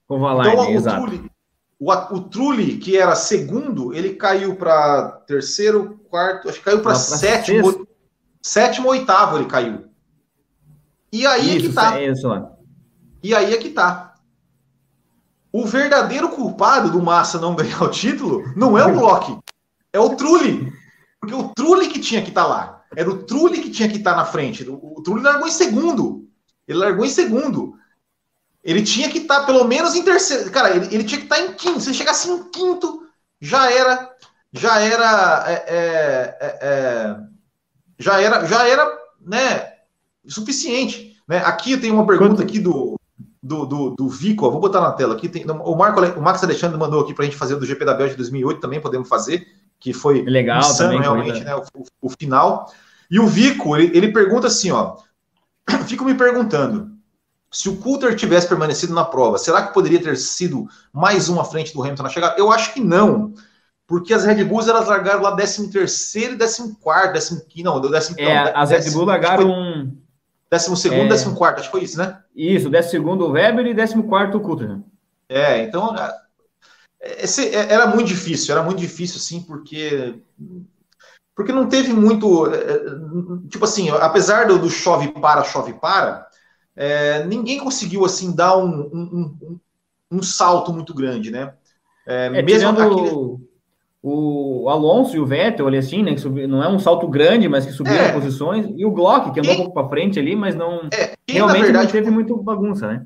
Kovalainen, 0.07 0.53
então, 0.53 0.71
o 0.71 0.71
exato. 0.71 1.01
Trulli, 1.01 1.31
o, 1.77 1.91
o 1.91 2.21
Trulli, 2.21 2.77
que 2.77 2.97
era 2.97 3.13
segundo, 3.13 3.93
ele 3.93 4.13
caiu 4.13 4.55
para 4.55 5.21
terceiro, 5.27 5.99
quarto, 6.09 6.47
acho 6.47 6.59
que 6.59 6.65
caiu 6.65 6.81
para 6.81 6.95
sétimo, 6.95 7.89
sétimo, 8.41 8.89
oitavo 8.89 9.37
ele 9.37 9.45
caiu. 9.45 9.85
E 11.11 11.25
aí 11.25 11.57
isso, 11.57 11.65
é 11.65 11.69
que 11.69 11.75
tá. 11.75 12.01
Isso, 12.01 12.47
e 13.23 13.35
aí 13.35 13.53
é 13.53 13.57
que 13.57 13.69
tá. 13.69 14.15
O 15.51 15.65
verdadeiro 15.65 16.29
culpado 16.29 16.91
do 16.91 17.01
Massa 17.01 17.39
não 17.39 17.55
ganhar 17.55 17.81
o 17.81 17.89
título 17.89 18.43
não 18.55 18.77
é 18.77 18.85
o 18.85 18.93
Block, 18.93 19.37
é 19.91 19.99
o 19.99 20.15
Trulli. 20.15 20.71
Porque 21.19 21.33
o 21.35 21.49
Trulli 21.49 21.87
que 21.87 21.99
tinha 21.99 22.21
que 22.21 22.29
estar 22.29 22.43
tá 22.43 22.47
lá. 22.47 22.83
Era 22.95 23.09
o 23.09 23.23
Trulli 23.23 23.61
que 23.61 23.69
tinha 23.69 23.89
que 23.89 23.97
estar 23.97 24.11
tá 24.11 24.17
na 24.17 24.25
frente. 24.25 24.63
O, 24.67 24.97
o 24.97 25.03
Trulli 25.03 25.23
largou 25.23 25.47
em 25.47 25.51
segundo. 25.51 26.27
Ele 26.67 26.77
largou 26.77 27.05
em 27.05 27.09
segundo. 27.09 27.75
Ele 28.63 28.83
tinha 28.83 29.09
que 29.09 29.19
estar 29.19 29.41
tá 29.41 29.45
pelo 29.45 29.63
menos 29.65 29.95
em 29.95 30.03
terceiro. 30.03 30.49
Cara, 30.51 30.75
ele, 30.75 30.93
ele 30.93 31.03
tinha 31.03 31.19
que 31.19 31.25
estar 31.25 31.37
tá 31.37 31.41
em 31.41 31.53
quinto. 31.53 31.79
Se 31.79 31.89
ele 31.89 31.97
chegasse 31.97 32.29
em 32.29 32.43
quinto, 32.51 33.07
já 33.41 33.71
era. 33.71 34.09
Já 34.53 34.79
era. 34.79 35.43
É, 35.47 35.53
é, 35.53 36.37
é, 36.39 36.59
é, 36.61 37.17
já 37.99 38.21
era. 38.21 38.45
Já 38.45 38.67
era, 38.67 38.89
né? 39.21 39.73
Suficiente. 40.27 41.17
Né? 41.27 41.37
Aqui 41.39 41.77
tem 41.77 41.91
uma 41.91 42.07
pergunta 42.07 42.41
aqui 42.41 42.59
do, 42.59 42.99
do, 43.43 43.65
do, 43.65 43.89
do 43.91 44.09
Vico. 44.09 44.49
Vou 44.49 44.59
botar 44.59 44.81
na 44.81 44.91
tela 44.91 45.15
aqui. 45.15 45.27
Tem, 45.27 45.45
o, 45.45 45.75
Marco, 45.75 46.01
o 46.17 46.21
Max 46.21 46.43
Alexandre 46.43 46.77
mandou 46.77 47.01
aqui 47.01 47.13
para 47.13 47.23
a 47.23 47.25
gente 47.25 47.37
fazer 47.37 47.55
do 47.55 47.65
GP 47.65 47.85
da 47.85 47.93
Bélgica 47.93 48.15
de 48.15 48.23
2008 48.23 48.61
também. 48.61 48.81
Podemos 48.81 49.07
fazer. 49.07 49.45
Que 49.79 49.93
foi 49.93 50.23
legal 50.23 50.59
insano, 50.59 50.89
também, 50.89 51.01
realmente, 51.01 51.43
né? 51.43 51.55
O, 51.55 51.63
o, 52.01 52.09
final. 52.09 52.71
E 53.09 53.19
o 53.19 53.27
Vico, 53.27 53.77
ele, 53.77 53.95
ele 53.95 54.11
pergunta 54.11 54.47
assim: 54.47 54.71
ó. 54.71 54.97
Fico 55.87 56.03
me 56.03 56.15
perguntando 56.15 56.99
se 57.51 57.67
o 57.67 57.77
Coulter 57.77 58.15
tivesse 58.15 58.47
permanecido 58.47 58.93
na 58.93 59.03
prova, 59.03 59.37
será 59.37 59.65
que 59.65 59.73
poderia 59.73 60.01
ter 60.01 60.15
sido 60.17 60.67
mais 60.93 61.29
uma 61.29 61.43
frente 61.43 61.73
do 61.73 61.81
Hamilton 61.81 62.03
na 62.03 62.09
chegada? 62.09 62.35
Eu 62.37 62.51
acho 62.51 62.73
que 62.73 62.79
não. 62.79 63.33
Porque 63.89 64.13
as 64.13 64.23
Red 64.23 64.43
Bulls 64.43 64.67
elas 64.67 64.87
largaram 64.87 65.23
lá 65.23 65.35
13 65.35 65.71
terceiro 65.71 66.35
e 66.35 66.37
14 66.37 67.43
15 67.49 67.63
não, 67.63 67.81
deu 67.81 67.89
15 67.89 68.13
É, 68.19 68.45
não, 68.45 68.61
as 68.61 68.69
Red 68.69 68.91
Bulls 68.91 69.07
largaram... 69.07 69.91
12 70.51 70.77
segundo 70.77 71.05
e 71.05 71.17
14 71.17 71.35
acho 71.55 71.63
que 71.63 71.71
foi 71.71 71.83
isso, 71.83 71.97
né? 71.97 72.19
Isso, 72.35 72.69
12 72.69 72.89
segundo 72.89 73.25
o 73.25 73.31
Weber 73.31 73.65
e 73.65 73.75
14 73.75 74.03
quarto 74.03 74.37
o 74.37 74.41
Coulter. 74.41 74.77
É, 75.27 75.63
então... 75.63 75.95
Esse, 77.01 77.47
é, 77.47 77.73
era 77.73 77.87
muito 77.87 78.07
difícil, 78.07 78.53
era 78.53 78.63
muito 78.63 78.77
difícil, 78.77 79.19
sim, 79.19 79.41
porque... 79.41 80.21
Porque 81.35 81.51
não 81.51 81.67
teve 81.67 81.91
muito... 81.91 82.45
É, 82.53 82.57
é, 82.57 82.79
tipo 83.49 83.65
assim, 83.65 83.89
apesar 83.89 84.45
do, 84.45 84.59
do 84.59 84.69
chove 84.69 85.07
para, 85.13 85.43
chove 85.43 85.73
para 85.73 86.29
é, 86.75 87.23
ninguém 87.25 87.59
conseguiu 87.59 88.05
assim 88.05 88.35
dar 88.35 88.55
um, 88.55 88.81
um, 88.93 89.37
um, 89.41 89.59
um 90.11 90.23
salto 90.23 90.71
muito 90.71 90.93
grande, 90.93 91.31
né? 91.31 91.53
É, 92.07 92.27
é, 92.27 92.41
mesmo 92.43 92.69
aquele... 92.69 93.48
o 94.01 94.69
Alonso 94.69 95.15
e 95.15 95.19
o 95.19 95.25
Vettel, 95.25 95.67
ali 95.67 95.77
assim, 95.77 96.03
né? 96.03 96.13
Que 96.13 96.21
subi, 96.21 96.47
não 96.47 96.63
é 96.63 96.69
um 96.69 96.79
salto 96.79 97.07
grande, 97.07 97.49
mas 97.49 97.65
que 97.65 97.71
subiram 97.71 98.05
é. 98.05 98.11
posições, 98.11 98.67
e 98.75 98.85
o 98.85 98.91
Glock, 98.91 99.31
que 99.31 99.39
andou 99.39 99.51
quem... 99.51 99.61
um 99.61 99.65
pouco 99.65 99.73
para 99.73 99.89
frente 99.89 100.17
ali, 100.17 100.35
mas 100.35 100.55
não 100.55 100.87
é, 100.93 101.15
realmente 101.27 101.63
verdade, 101.63 101.85
não 101.85 101.91
teve 101.91 102.09
muito 102.09 102.35
bagunça, 102.37 102.87
né? 102.87 103.05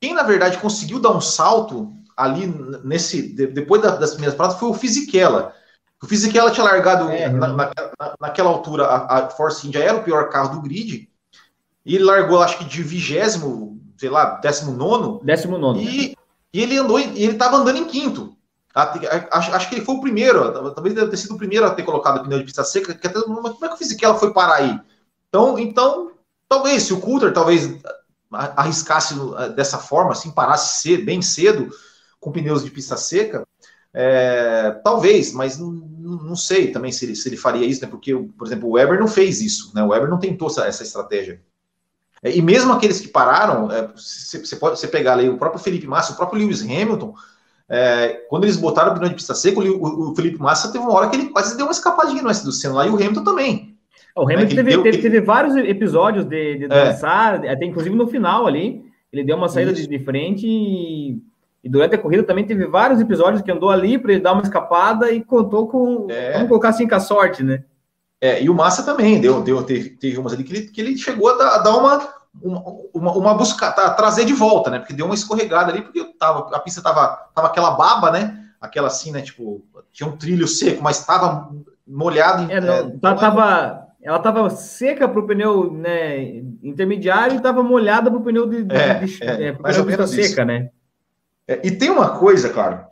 Quem 0.00 0.14
na 0.14 0.22
verdade 0.22 0.58
conseguiu 0.58 0.98
dar 0.98 1.10
um 1.10 1.20
salto 1.20 1.92
ali 2.16 2.46
nesse 2.84 3.34
depois 3.34 3.82
das 3.82 4.12
primeiras 4.12 4.36
paradas 4.36 4.58
foi 4.58 4.70
o 4.70 4.74
Fisichella. 4.74 5.52
O 6.02 6.06
Fisichella 6.06 6.50
tinha 6.50 6.64
largado 6.64 7.10
é, 7.10 7.28
na, 7.28 7.48
na, 7.48 7.70
naquela 8.18 8.48
altura 8.48 8.86
a, 8.86 9.18
a 9.18 9.30
Force 9.30 9.66
India 9.66 9.82
era 9.82 9.98
o 9.98 10.02
pior 10.02 10.30
carro 10.30 10.54
do 10.54 10.62
grid 10.62 11.10
e 11.84 11.94
ele 11.94 12.04
largou, 12.04 12.42
acho 12.42 12.58
que 12.58 12.64
de 12.64 12.82
vigésimo, 12.82 13.80
sei 13.96 14.08
lá, 14.10 14.38
décimo 14.40 14.72
nono. 14.72 15.20
Décimo 15.24 15.58
nono. 15.58 15.80
E, 15.80 16.16
e 16.52 16.62
ele 16.62 16.76
andou, 16.76 16.98
e 16.98 17.22
ele 17.22 17.32
estava 17.32 17.56
andando 17.56 17.78
em 17.78 17.86
quinto. 17.86 18.36
Acho, 18.72 19.52
acho, 19.54 19.68
que 19.68 19.74
ele 19.74 19.84
foi 19.84 19.96
o 19.96 20.00
primeiro, 20.00 20.52
talvez 20.72 20.94
deve 20.94 21.10
ter 21.10 21.16
sido 21.16 21.34
o 21.34 21.38
primeiro 21.38 21.66
a 21.66 21.74
ter 21.74 21.82
colocado 21.82 22.22
pneu 22.22 22.38
de 22.38 22.44
pista 22.44 22.62
seca. 22.62 22.94
Que 22.94 23.06
até, 23.06 23.20
como 23.20 23.64
é 23.64 23.76
que 23.76 23.96
que 23.96 24.04
ela 24.04 24.14
foi 24.14 24.32
parar 24.32 24.56
aí? 24.56 24.80
Então, 25.28 25.58
então, 25.58 26.12
talvez, 26.48 26.84
se 26.84 26.92
o 26.92 27.00
Coulter 27.00 27.32
talvez 27.32 27.80
arriscasse 28.30 29.14
dessa 29.56 29.78
forma, 29.78 30.12
assim, 30.12 30.30
parasse 30.30 30.82
cedo, 30.82 31.04
bem 31.04 31.20
cedo, 31.20 31.68
com 32.20 32.30
pneus 32.30 32.62
de 32.62 32.70
pista 32.70 32.96
seca, 32.96 33.44
é, 33.92 34.70
talvez, 34.84 35.32
mas 35.32 35.58
não, 35.58 35.72
não, 35.72 36.36
sei 36.36 36.70
também 36.70 36.92
se 36.92 37.04
ele, 37.04 37.16
se 37.16 37.28
ele 37.28 37.36
faria 37.36 37.66
isso, 37.66 37.82
né? 37.82 37.88
Porque, 37.88 38.14
por 38.14 38.46
exemplo, 38.46 38.68
o 38.68 38.72
Weber 38.72 39.00
não 39.00 39.08
fez 39.08 39.40
isso, 39.40 39.72
né? 39.74 39.82
O 39.82 39.88
Weber 39.88 40.08
não 40.08 40.18
tentou 40.18 40.48
essa, 40.48 40.64
essa 40.64 40.84
estratégia. 40.84 41.42
É, 42.22 42.36
e 42.36 42.40
mesmo 42.40 42.72
aqueles 42.72 43.00
que 43.00 43.08
pararam, 43.08 43.68
você 43.96 44.54
é, 44.54 44.58
pode 44.58 44.78
você 44.78 44.86
pegar 44.86 45.14
ali 45.14 45.28
o 45.28 45.38
próprio 45.38 45.62
Felipe 45.62 45.88
Massa, 45.88 46.12
o 46.12 46.16
próprio 46.16 46.40
Lewis 46.40 46.62
Hamilton, 46.62 47.14
é, 47.70 48.24
quando 48.28 48.44
eles 48.44 48.56
botaram 48.56 48.90
o 48.90 48.94
pneu 48.94 49.10
de 49.10 49.14
pista 49.14 49.32
seca, 49.32 49.60
o, 49.60 50.10
o, 50.10 50.14
Felipe 50.16 50.40
Massa 50.40 50.72
teve 50.72 50.82
uma 50.82 50.92
hora 50.92 51.08
que 51.08 51.14
ele 51.14 51.28
quase 51.28 51.56
deu 51.56 51.66
uma 51.66 51.72
escapadinha 51.72 52.20
no 52.20 52.28
S 52.28 52.44
do 52.44 52.50
Senna 52.50 52.74
lá, 52.74 52.86
e 52.86 52.90
o 52.90 52.96
Hamilton 52.96 53.22
também. 53.22 53.76
O 54.16 54.22
Hamilton 54.22 54.42
né, 54.42 54.48
teve, 54.56 54.70
deu, 54.70 54.82
teve, 54.82 54.98
teve, 54.98 55.20
vários 55.20 55.54
episódios 55.56 56.24
de, 56.24 56.58
de 56.58 56.66
dançar, 56.66 57.46
até 57.46 57.64
inclusive 57.64 57.94
no 57.94 58.08
final 58.08 58.44
ali, 58.44 58.84
ele 59.12 59.22
deu 59.22 59.36
uma 59.36 59.48
saída 59.48 59.72
de, 59.72 59.86
de, 59.86 59.98
frente 60.00 60.44
e, 60.48 61.22
e, 61.62 61.68
durante 61.68 61.94
a 61.94 61.98
corrida 61.98 62.24
também 62.24 62.44
teve 62.44 62.66
vários 62.66 63.00
episódios 63.00 63.40
que 63.40 63.52
andou 63.52 63.70
ali 63.70 63.96
para 63.98 64.12
ele 64.12 64.20
dar 64.20 64.32
uma 64.32 64.42
escapada 64.42 65.12
e 65.12 65.22
contou 65.22 65.68
com, 65.68 66.08
é. 66.10 66.32
vamos 66.32 66.48
colocar 66.48 66.70
assim, 66.70 66.88
com 66.88 66.94
a 66.96 67.00
sorte, 67.00 67.44
né? 67.44 67.62
É, 68.20 68.42
e 68.42 68.50
o 68.50 68.54
Massa 68.54 68.82
também 68.82 69.20
deu, 69.20 69.42
deu 69.42 69.62
teve, 69.62 69.90
teve 69.90 70.18
umas 70.18 70.32
ali 70.32 70.42
que 70.42 70.52
ele, 70.52 70.66
que 70.66 70.80
ele 70.80 70.98
chegou 70.98 71.30
a 71.30 71.38
dar, 71.38 71.54
a 71.54 71.58
dar 71.58 71.76
uma, 71.76 72.08
uma, 72.42 72.62
uma, 72.94 73.12
uma, 73.12 73.34
busca, 73.34 73.70
tá, 73.72 73.90
trazer 73.90 74.24
de 74.24 74.32
volta, 74.32 74.70
né? 74.70 74.78
Porque 74.78 74.92
deu 74.92 75.06
uma 75.06 75.14
escorregada 75.14 75.72
ali, 75.72 75.82
porque 75.82 76.04
tava, 76.18 76.54
a 76.54 76.60
pista 76.60 76.82
tava, 76.82 77.28
tava 77.34 77.48
aquela 77.48 77.72
baba, 77.72 78.10
né? 78.10 78.46
Aquela 78.60 78.88
assim, 78.88 79.10
né? 79.10 79.20
Tipo, 79.22 79.64
tinha 79.92 80.08
um 80.08 80.16
trilho 80.16 80.46
seco, 80.46 80.82
mas 80.82 81.04
tava 81.04 81.50
molhado. 81.86 82.44
Em, 82.44 82.54
é, 82.54 82.60
não, 82.60 82.74
é, 82.74 82.90
tá, 82.98 83.14
tava, 83.14 83.88
ela 84.02 84.18
tava 84.18 84.48
seca 84.50 85.08
para 85.08 85.20
o 85.20 85.26
pneu 85.26 85.72
né, 85.72 86.22
intermediário 86.62 87.34
e 87.34 87.36
estava 87.38 87.62
molhada 87.62 88.10
para 88.10 88.20
o 88.20 88.22
pneu 88.22 88.48
de, 88.48 88.62
de, 88.62 88.74
é, 88.74 88.94
de, 88.94 89.24
é, 89.24 89.42
é, 89.48 89.58
mais 89.58 89.78
ou 89.78 89.84
menos 89.84 90.10
seca, 90.10 90.44
né? 90.44 90.70
É, 91.48 91.66
e 91.66 91.70
tem 91.72 91.90
uma 91.90 92.18
coisa, 92.18 92.48
cara, 92.48 92.88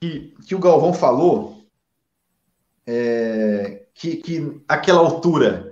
que, 0.00 0.34
que 0.46 0.54
o 0.54 0.58
Galvão 0.58 0.94
falou, 0.94 1.66
é, 2.86 3.82
que, 3.94 4.16
que 4.16 4.62
aquela 4.66 5.00
altura 5.00 5.69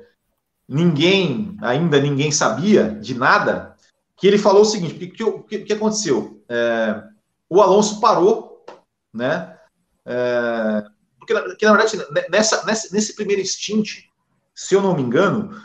ninguém, 0.68 1.56
ainda 1.62 1.98
ninguém 1.98 2.30
sabia 2.30 2.90
de 2.90 3.14
nada, 3.14 3.74
que 4.16 4.26
ele 4.26 4.38
falou 4.38 4.62
o 4.62 4.66
seguinte, 4.66 4.94
o 4.94 4.98
que, 4.98 5.58
que, 5.58 5.64
que, 5.64 5.72
aconteceu? 5.72 6.42
É, 6.48 7.02
o 7.48 7.62
Alonso 7.62 8.00
parou, 8.00 8.64
né? 9.14 9.56
É, 10.04 10.84
porque, 11.18 11.34
porque 11.34 11.66
na 11.66 11.72
verdade, 11.72 12.04
nessa, 12.28 12.64
nessa, 12.66 12.94
nesse 12.94 13.14
primeiro 13.14 13.44
stint, 13.46 14.04
se 14.54 14.74
eu 14.74 14.82
não 14.82 14.94
me 14.94 15.02
engano, 15.02 15.56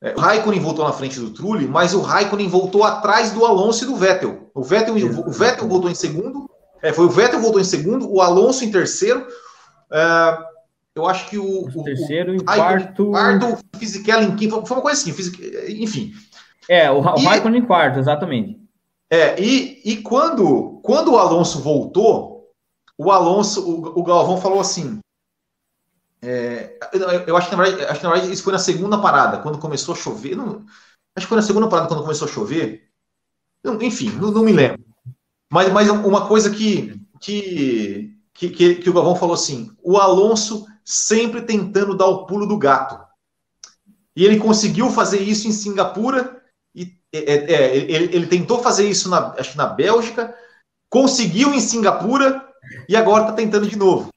é, 0.00 0.14
o 0.14 0.18
Raikkonen 0.18 0.60
voltou 0.60 0.84
na 0.84 0.92
frente 0.92 1.20
do 1.20 1.30
Trulli, 1.30 1.66
mas 1.66 1.92
o 1.92 2.00
Raikkonen 2.00 2.48
voltou 2.48 2.82
atrás 2.82 3.30
do 3.32 3.44
Alonso 3.44 3.84
e 3.84 3.86
do 3.86 3.96
Vettel. 3.96 4.50
O 4.54 4.62
Vettel, 4.62 4.94
o 4.94 5.30
Vettel 5.30 5.68
voltou 5.68 5.90
em 5.90 5.94
segundo, 5.94 6.48
é, 6.82 6.92
foi 6.92 7.06
o 7.06 7.10
Vettel 7.10 7.40
voltou 7.40 7.60
em 7.60 7.64
segundo, 7.64 8.10
o 8.10 8.20
Alonso 8.20 8.64
em 8.64 8.70
terceiro. 8.70 9.26
É, 9.92 10.38
eu 10.94 11.06
acho 11.06 11.28
que 11.28 11.38
o. 11.38 11.66
o 11.66 11.84
terceiro 11.84 12.34
e 12.34 12.44
quarto. 12.44 13.10
Quarto, 13.10 13.58
Fisichella 13.78 14.24
em 14.24 14.36
quinto. 14.36 14.64
Foi 14.66 14.76
uma 14.76 14.82
coisa 14.82 15.00
assim, 15.00 15.10
enfim. 15.80 16.12
É, 16.68 16.90
o, 16.90 16.98
o 16.98 17.00
Raikkonen 17.00 17.62
em 17.62 17.66
quarto, 17.66 17.98
exatamente. 17.98 18.60
É, 19.10 19.40
e, 19.40 19.80
e 19.84 20.02
quando, 20.02 20.80
quando 20.82 21.12
o 21.12 21.18
Alonso 21.18 21.60
voltou, 21.60 22.52
o 22.96 23.10
Alonso, 23.10 23.66
o, 23.66 24.00
o 24.00 24.02
Galvão 24.02 24.36
falou 24.38 24.60
assim: 24.60 25.00
é, 26.20 26.76
eu 27.26 27.36
acho 27.36 27.48
que, 27.48 27.56
na 27.56 27.62
verdade, 27.62 27.84
acho 27.86 28.00
que 28.00 28.06
na 28.06 28.12
verdade 28.12 28.32
isso 28.32 28.42
foi 28.42 28.52
na 28.52 28.58
segunda 28.58 28.98
parada, 29.00 29.38
quando 29.38 29.58
começou 29.58 29.94
a 29.94 29.98
chover. 29.98 30.36
Não, 30.36 30.64
acho 31.16 31.26
que 31.26 31.28
foi 31.28 31.36
na 31.36 31.42
segunda 31.42 31.68
parada 31.68 31.88
quando 31.88 32.02
começou 32.02 32.28
a 32.28 32.30
chover. 32.30 32.88
Enfim, 33.80 34.10
não, 34.10 34.30
não 34.30 34.42
me 34.42 34.52
lembro. 34.52 34.84
Mas, 35.50 35.72
mas 35.72 35.88
uma 35.88 36.26
coisa 36.26 36.50
que, 36.50 37.00
que, 37.20 38.14
que, 38.34 38.74
que, 38.74 38.90
o 38.90 38.92
Galvão 38.92 39.16
falou 39.16 39.34
assim: 39.34 39.70
o 39.82 39.96
Alonso 39.96 40.66
sempre 40.88 41.42
tentando 41.42 41.94
dar 41.94 42.06
o 42.06 42.24
pulo 42.24 42.46
do 42.46 42.56
gato. 42.56 42.98
E 44.16 44.24
ele 44.24 44.38
conseguiu 44.38 44.90
fazer 44.90 45.20
isso 45.20 45.46
em 45.46 45.52
Singapura. 45.52 46.42
E, 46.74 46.98
é, 47.12 47.18
é, 47.18 47.52
é 47.52 47.76
ele, 47.76 48.16
ele, 48.16 48.26
tentou 48.26 48.62
fazer 48.62 48.88
isso 48.88 49.10
na, 49.10 49.34
acho 49.34 49.54
na 49.58 49.66
Bélgica, 49.66 50.34
conseguiu 50.88 51.52
em 51.52 51.60
Singapura 51.60 52.42
e 52.88 52.96
agora 52.96 53.24
está 53.24 53.34
tentando 53.34 53.66
de 53.66 53.76
novo. 53.76 54.08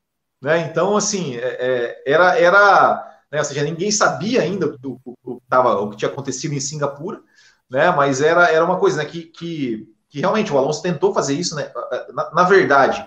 Né? 0.42 0.62
Então, 0.62 0.96
assim, 0.96 1.36
é, 1.36 1.58
é, 1.60 2.04
era, 2.08 2.40
era 2.40 3.18
né? 3.30 3.40
ou 3.40 3.44
seja, 3.44 3.64
ninguém 3.64 3.92
sabia 3.92 4.42
ainda 4.42 4.70
do, 4.70 4.98
do, 5.06 5.18
do, 5.22 5.42
tava, 5.50 5.78
o 5.82 5.90
que 5.90 5.98
tinha 5.98 6.10
acontecido 6.10 6.54
em 6.54 6.60
Singapura, 6.62 7.22
né? 7.70 7.92
mas 7.92 8.22
era, 8.22 8.50
era 8.50 8.64
uma 8.64 8.80
coisa 8.80 9.04
né, 9.04 9.06
que, 9.06 9.24
que, 9.24 9.94
que 10.10 10.22
realmente 10.22 10.54
o 10.54 10.58
Alonso 10.58 10.82
tentou 10.82 11.14
fazer 11.14 11.34
isso. 11.34 11.54
Né? 11.54 11.70
Na, 12.14 12.32
na 12.32 12.44
verdade, 12.44 13.06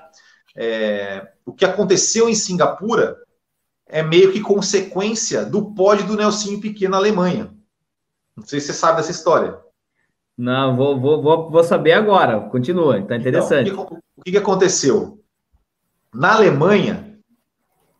é, 0.55 1.29
o 1.47 1.53
que 1.55 1.65
aconteceu 1.65 2.29
em 2.29 2.35
Singapura 2.35 3.24
é 3.89 4.03
meio 4.03 4.33
que 4.33 4.41
consequência 4.41 5.45
do 5.45 5.75
pódio 5.75 6.07
do 6.07 6.17
Nelsinho 6.17 6.61
Piquet 6.61 6.89
na 6.89 6.97
Alemanha. 6.97 7.55
Não 8.37 8.45
sei 8.45 8.61
se 8.61 8.67
você 8.67 8.73
sabe 8.73 8.97
dessa 8.97 9.11
história. 9.11 9.59
Não, 10.37 10.77
vou, 10.77 11.01
vou, 11.01 11.23
vou, 11.23 11.51
vou 11.51 11.65
saber 11.65 11.93
agora. 11.93 12.41
Continua, 12.49 13.01
tá 13.03 13.17
interessante. 13.17 13.71
Então, 13.71 13.85
o, 13.85 13.87
que, 13.87 13.95
o 14.17 14.23
que 14.25 14.37
aconteceu? 14.37 15.23
Na 16.13 16.35
Alemanha, 16.35 17.19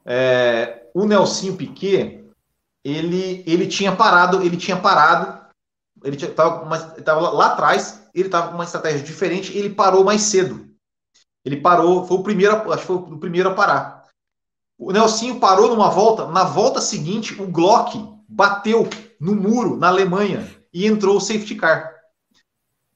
é, 0.05 0.87
o 0.93 1.05
Nelsinho 1.05 1.57
Piquet, 1.57 2.25
ele, 2.85 3.45
ele 3.47 3.67
tinha 3.67 3.95
parado, 3.95 4.43
ele 4.43 4.57
tinha 4.57 4.77
parado, 4.77 5.45
ele 6.03 6.17
estava 6.17 7.31
lá 7.31 7.47
atrás, 7.47 8.09
ele 8.15 8.27
estava 8.27 8.49
com 8.49 8.55
uma 8.55 8.65
estratégia 8.65 9.01
diferente, 9.01 9.57
ele 9.57 9.71
parou 9.71 10.05
mais 10.05 10.23
cedo. 10.23 10.69
Ele 11.45 11.61
parou, 11.61 12.07
foi 12.07 12.17
o 12.17 12.23
primeiro, 12.23 12.73
acho 12.73 12.81
que 12.81 12.87
foi 12.87 12.97
o 12.97 13.19
primeiro 13.19 13.51
a 13.51 13.55
parar. 13.55 14.04
O 14.79 14.93
Nelsinho 14.93 15.39
parou 15.39 15.69
numa 15.69 15.89
volta, 15.89 16.27
na 16.27 16.45
volta 16.45 16.81
seguinte, 16.81 17.41
o 17.41 17.47
Glock 17.47 18.03
bateu 18.29 18.89
no 19.21 19.35
muro 19.35 19.77
na 19.77 19.89
Alemanha 19.89 20.51
e 20.73 20.87
entrou 20.87 21.17
o 21.17 21.21
safety 21.21 21.55
car. 21.55 21.93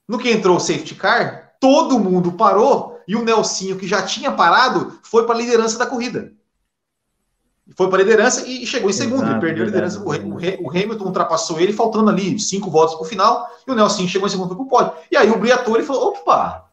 No 0.06 0.18
que 0.18 0.30
entrou 0.30 0.56
o 0.56 0.60
safety 0.60 0.94
car, 0.94 1.54
todo 1.60 1.98
mundo 1.98 2.32
parou 2.32 2.98
e 3.06 3.14
o 3.14 3.24
Nelsinho, 3.24 3.78
que 3.78 3.86
já 3.86 4.02
tinha 4.02 4.32
parado, 4.32 4.98
foi 5.02 5.24
para 5.24 5.34
a 5.34 5.38
liderança 5.38 5.78
da 5.78 5.86
corrida 5.86 6.32
foi 7.76 7.88
para 7.88 7.98
a 7.98 8.02
liderança 8.02 8.46
e 8.46 8.66
chegou 8.66 8.88
em 8.88 8.92
segundo. 8.92 9.22
Exato, 9.22 9.32
ele 9.32 9.40
perdeu 9.40 9.64
verdade, 9.64 9.96
a 9.96 10.00
liderança. 10.00 10.60
O, 10.62 10.70
Hamilton 10.70 11.04
ultrapassou 11.04 11.60
ele, 11.60 11.72
faltando 11.72 12.10
ali 12.10 12.38
cinco 12.38 12.70
voltas 12.70 12.94
para 12.94 13.04
o 13.04 13.08
final, 13.08 13.46
e 13.66 13.70
o 13.70 13.74
Nelson 13.74 14.06
chegou 14.06 14.26
em 14.26 14.30
segundo 14.30 14.54
para 14.54 14.62
o 14.62 14.68
pódio. 14.68 14.92
E 15.10 15.16
aí 15.16 15.30
o 15.30 15.38
Briatore 15.38 15.82
falou: 15.82 16.08
opa! 16.08 16.66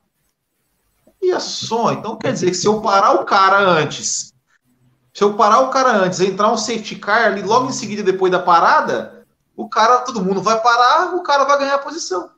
E 1.22 1.32
a 1.32 1.40
só, 1.40 1.92
então 1.92 2.18
quer 2.18 2.32
dizer 2.32 2.48
que 2.48 2.58
se 2.58 2.68
eu 2.68 2.82
parar 2.82 3.14
o 3.14 3.26
cara 3.26 3.60
antes, 3.60 4.34
se 5.16 5.24
eu 5.24 5.34
parar 5.34 5.62
o 5.62 5.70
cara 5.70 5.94
antes, 5.94 6.20
entrar 6.20 6.52
um 6.52 6.58
safety 6.58 6.98
car 6.98 7.28
ali 7.28 7.42
logo 7.42 7.70
em 7.70 7.72
seguida, 7.72 8.04
depois 8.04 8.30
da 8.30 8.40
parada, 8.40 9.24
o 9.56 9.70
cara, 9.70 10.00
todo 10.00 10.22
mundo 10.22 10.42
vai 10.42 10.60
parar, 10.60 11.16
o 11.16 11.24
cara 11.24 11.46
vai 11.46 11.58
ganhar 11.58 11.76
a 11.76 11.80
posição. 11.80 12.30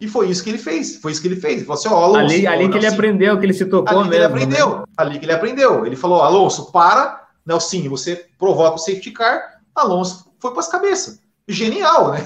E 0.00 0.08
foi 0.08 0.28
isso 0.28 0.42
que 0.42 0.50
ele 0.50 0.58
fez. 0.58 0.96
Foi 0.96 1.12
isso 1.12 1.22
que 1.22 1.28
ele 1.28 1.36
fez. 1.36 1.58
Ele 1.58 1.64
falou 1.64 1.78
assim: 1.78 1.88
ó, 1.88 1.96
Alonso. 1.96 2.34
Ali, 2.34 2.44
ali 2.44 2.68
que 2.68 2.76
ele 2.76 2.88
aprendeu, 2.88 3.38
que 3.38 3.46
ele 3.46 3.52
se 3.52 3.64
tocou 3.66 4.00
ali 4.00 4.08
mesmo. 4.08 4.14
ele 4.14 4.24
aprendeu. 4.24 4.78
Né? 4.78 4.84
Ali 4.96 5.18
que 5.20 5.24
ele 5.24 5.32
aprendeu. 5.32 5.86
Ele 5.86 5.94
falou: 5.94 6.22
Alonso, 6.22 6.72
para 6.72 7.24
Nelsinho, 7.46 7.88
você 7.88 8.26
provoca 8.36 8.74
o 8.74 8.78
safety 8.78 9.12
car, 9.12 9.60
Alonso 9.72 10.32
foi 10.40 10.50
para 10.50 10.60
as 10.60 10.68
cabeças. 10.68 11.20
Genial, 11.46 12.10
né? 12.10 12.18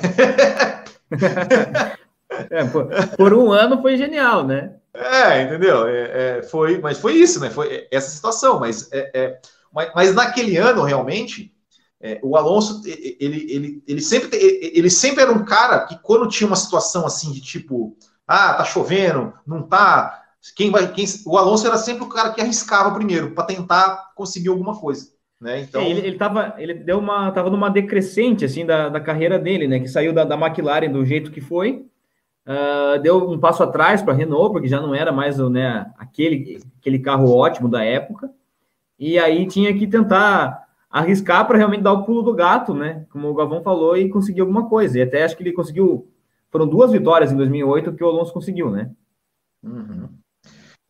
é, 2.50 2.64
por, 2.64 2.88
por, 3.14 3.34
um 3.34 3.52
ano 3.52 3.82
foi 3.82 3.98
genial, 3.98 4.46
né? 4.46 4.72
É, 4.94 5.42
entendeu? 5.42 5.86
É, 5.86 6.38
é, 6.38 6.42
foi, 6.44 6.80
mas 6.80 6.98
foi 6.98 7.12
isso, 7.12 7.40
né? 7.40 7.50
Foi 7.50 7.86
essa 7.90 8.08
situação. 8.08 8.58
Mas, 8.58 8.88
é, 8.90 9.10
é 9.12 9.38
mas, 9.72 9.90
mas, 9.94 10.14
naquele 10.14 10.56
ano, 10.56 10.82
realmente, 10.82 11.52
é, 12.00 12.20
o 12.22 12.36
Alonso, 12.36 12.82
ele, 12.86 13.46
ele, 13.50 13.82
ele, 13.86 14.00
sempre, 14.00 14.30
ele 14.32 14.90
sempre 14.90 15.22
era 15.22 15.32
um 15.32 15.44
cara 15.44 15.80
que, 15.86 15.98
quando 16.00 16.28
tinha 16.28 16.46
uma 16.46 16.56
situação 16.56 17.04
assim 17.04 17.32
de 17.32 17.40
tipo, 17.40 17.96
ah, 18.26 18.54
tá 18.54 18.64
chovendo, 18.64 19.32
não 19.46 19.62
tá, 19.62 20.22
quem 20.54 20.70
vai, 20.70 20.90
quem, 20.92 21.04
o 21.26 21.36
Alonso 21.36 21.66
era 21.66 21.76
sempre 21.76 22.04
o 22.04 22.08
cara 22.08 22.32
que 22.32 22.40
arriscava 22.40 22.94
primeiro 22.94 23.32
para 23.32 23.44
tentar 23.44 24.12
conseguir 24.14 24.48
alguma 24.48 24.78
coisa. 24.78 25.08
Né? 25.40 25.60
Então... 25.60 25.80
É, 25.80 25.88
ele, 25.88 26.06
ele, 26.06 26.18
tava, 26.18 26.54
ele 26.58 26.74
deu 26.74 26.98
uma, 26.98 27.30
tava 27.30 27.50
numa 27.50 27.70
decrescente 27.70 28.44
assim 28.44 28.66
da, 28.66 28.88
da 28.88 29.00
carreira 29.00 29.38
dele, 29.38 29.68
né? 29.68 29.78
Que 29.78 29.88
saiu 29.88 30.12
da, 30.12 30.24
da 30.24 30.36
McLaren 30.36 30.90
do 30.90 31.04
jeito 31.04 31.30
que 31.30 31.40
foi, 31.40 31.86
uh, 32.46 33.00
deu 33.00 33.30
um 33.30 33.38
passo 33.38 33.62
atrás 33.62 34.02
para 34.02 34.12
a 34.12 34.16
Renault, 34.16 34.52
porque 34.52 34.68
já 34.68 34.80
não 34.80 34.94
era 34.94 35.12
mais 35.12 35.38
né, 35.38 35.90
aquele, 35.96 36.60
aquele 36.80 36.98
carro 36.98 37.32
ótimo 37.32 37.68
da 37.68 37.84
época, 37.84 38.30
e 38.98 39.18
aí 39.18 39.46
tinha 39.46 39.76
que 39.76 39.86
tentar 39.86 40.66
arriscar 40.90 41.46
para 41.46 41.58
realmente 41.58 41.82
dar 41.82 41.92
o 41.92 42.04
pulo 42.04 42.22
do 42.22 42.34
gato, 42.34 42.74
né? 42.74 43.06
Como 43.10 43.28
o 43.28 43.34
Galvão 43.34 43.62
falou, 43.62 43.96
e 43.96 44.08
conseguir 44.08 44.40
alguma 44.40 44.68
coisa. 44.68 44.98
E 44.98 45.02
até 45.02 45.24
acho 45.24 45.36
que 45.36 45.42
ele 45.42 45.52
conseguiu. 45.52 46.10
Foram 46.50 46.66
duas 46.66 46.90
vitórias 46.90 47.30
em 47.30 47.36
2008 47.36 47.92
que 47.92 48.02
o 48.02 48.08
Alonso 48.08 48.32
conseguiu, 48.32 48.70
né? 48.70 48.90
Uhum. 49.62 50.08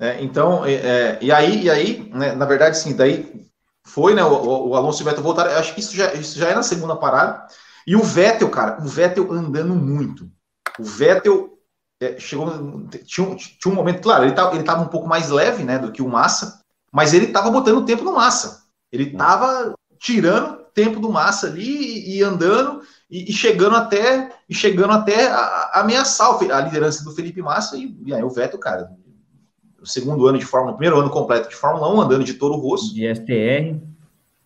É, 0.00 0.22
então, 0.22 0.64
é, 0.64 0.74
é, 0.74 1.18
e 1.20 1.32
aí, 1.32 1.64
e 1.64 1.70
aí 1.70 2.10
né, 2.14 2.32
na 2.32 2.44
verdade, 2.44 2.78
sim, 2.78 2.94
daí 2.94 3.44
foi, 3.84 4.14
né, 4.14 4.22
o, 4.22 4.68
o 4.68 4.76
Alonso 4.76 5.00
e 5.00 5.02
o 5.02 5.04
Vettel 5.04 5.24
voltaram, 5.24 5.50
acho 5.52 5.74
que 5.74 5.80
isso 5.80 5.96
já, 5.96 6.12
isso 6.14 6.38
já 6.38 6.48
é 6.50 6.54
na 6.54 6.62
segunda 6.62 6.94
parada, 6.94 7.46
e 7.84 7.96
o 7.96 8.02
Vettel, 8.02 8.48
cara, 8.48 8.80
o 8.80 8.86
Vettel 8.86 9.32
andando 9.32 9.74
muito, 9.74 10.30
o 10.78 10.84
Vettel 10.84 11.58
é, 12.00 12.16
chegou, 12.20 12.46
tinha, 13.04 13.34
tinha 13.34 13.72
um 13.72 13.74
momento, 13.74 14.00
claro, 14.00 14.22
ele 14.22 14.30
estava 14.30 14.54
ele 14.54 14.62
tava 14.62 14.82
um 14.82 14.88
pouco 14.88 15.08
mais 15.08 15.30
leve, 15.30 15.64
né, 15.64 15.80
do 15.80 15.90
que 15.90 16.02
o 16.02 16.08
Massa, 16.08 16.57
mas 16.92 17.14
ele 17.14 17.26
estava 17.26 17.50
botando 17.50 17.84
tempo 17.84 18.04
no 18.04 18.14
Massa, 18.14 18.64
ele 18.90 19.04
estava 19.04 19.74
tirando 19.98 20.58
tempo 20.74 21.00
do 21.00 21.10
Massa 21.10 21.48
ali 21.48 21.66
e, 21.66 22.18
e 22.18 22.22
andando, 22.22 22.82
e, 23.10 23.30
e, 23.30 23.32
chegando 23.32 23.74
até 23.74 24.30
e 24.48 24.54
chegando 24.54 24.92
até 24.92 25.28
a, 25.28 25.36
a 25.36 25.80
ameaçar 25.80 26.30
a 26.52 26.60
liderança 26.60 27.04
do 27.04 27.12
Felipe 27.12 27.42
Massa, 27.42 27.76
e, 27.76 27.96
e 28.04 28.14
aí 28.14 28.22
o 28.22 28.30
Vettel, 28.30 28.60
cara, 28.60 28.90
o 29.80 29.86
segundo 29.86 30.26
ano 30.26 30.38
de 30.38 30.44
Fórmula, 30.44 30.76
primeiro 30.76 31.00
ano 31.00 31.10
completo 31.10 31.48
de 31.48 31.56
Fórmula 31.56 31.92
1, 31.94 32.00
andando 32.00 32.24
de 32.24 32.34
Toro 32.34 32.54
Rosso. 32.54 32.94
De 32.94 33.12
STR. 33.14 33.80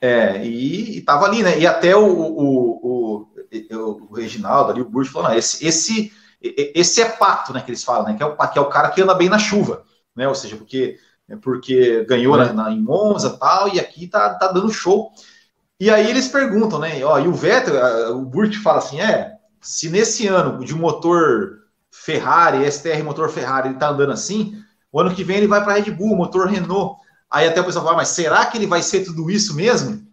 É, 0.01 0.45
e, 0.45 0.99
estava 0.99 1.27
ali, 1.27 1.43
né? 1.43 1.59
E 1.59 1.67
até 1.67 1.95
o, 1.95 2.05
o, 2.05 2.81
o, 2.83 4.09
o 4.11 4.15
Reginaldo 4.15 4.73
ali, 4.73 4.81
o 4.81 4.89
Burch 4.89 5.11
falou, 5.11 5.29
não, 5.29 5.37
esse, 5.37 5.65
esse, 5.65 6.13
esse 6.41 7.01
é 7.01 7.09
pato, 7.09 7.53
né, 7.53 7.61
que 7.61 7.71
eles 7.71 7.85
falam, 7.85 8.07
né? 8.07 8.15
Que 8.17 8.23
é, 8.23 8.27
o, 8.27 8.37
que 8.37 8.59
é 8.59 8.61
o 8.61 8.69
cara 8.69 8.91
que 8.91 9.01
anda 9.01 9.15
bem 9.15 9.29
na 9.29 9.39
chuva, 9.39 9.85
né? 10.15 10.27
Ou 10.27 10.35
seja, 10.35 10.57
porque, 10.57 10.99
porque 11.37 12.05
ganhou 12.05 12.41
é. 12.41 12.47
na, 12.47 12.53
na, 12.53 12.71
em 12.71 12.81
Monza 12.81 13.37
tal, 13.39 13.69
e 13.69 13.81
aqui 13.81 14.07
tá, 14.07 14.35
tá 14.35 14.49
dando 14.49 14.73
show. 14.73 15.11
E 15.79 15.91
aí 15.91 16.09
eles 16.09 16.29
perguntam, 16.29 16.79
né? 16.79 17.05
Ó, 17.05 17.19
e 17.19 17.27
o 17.27 17.33
Vettel, 17.33 18.17
o 18.17 18.25
Burt 18.25 18.57
fala 18.57 18.79
assim: 18.79 19.01
é, 19.01 19.33
se 19.61 19.89
nesse 19.91 20.27
ano 20.27 20.65
de 20.65 20.75
motor 20.75 21.63
Ferrari, 21.91 22.71
STR 22.71 23.03
motor 23.05 23.29
Ferrari, 23.31 23.69
ele 23.69 23.79
tá 23.79 23.91
andando 23.91 24.13
assim, 24.13 24.63
o 24.91 25.01
ano 25.01 25.15
que 25.15 25.23
vem 25.25 25.39
ele 25.39 25.47
vai 25.47 25.63
para 25.63 25.75
Red 25.75 25.91
Bull, 25.91 26.17
motor 26.17 26.49
Renault. 26.49 27.01
Aí 27.31 27.47
até 27.47 27.61
o 27.61 27.65
pessoal 27.65 27.85
fala, 27.85 27.97
mas 27.97 28.09
será 28.09 28.45
que 28.47 28.59
ele 28.59 28.67
vai 28.67 28.83
ser 28.83 29.05
tudo 29.05 29.31
isso 29.31 29.55
mesmo? 29.55 30.07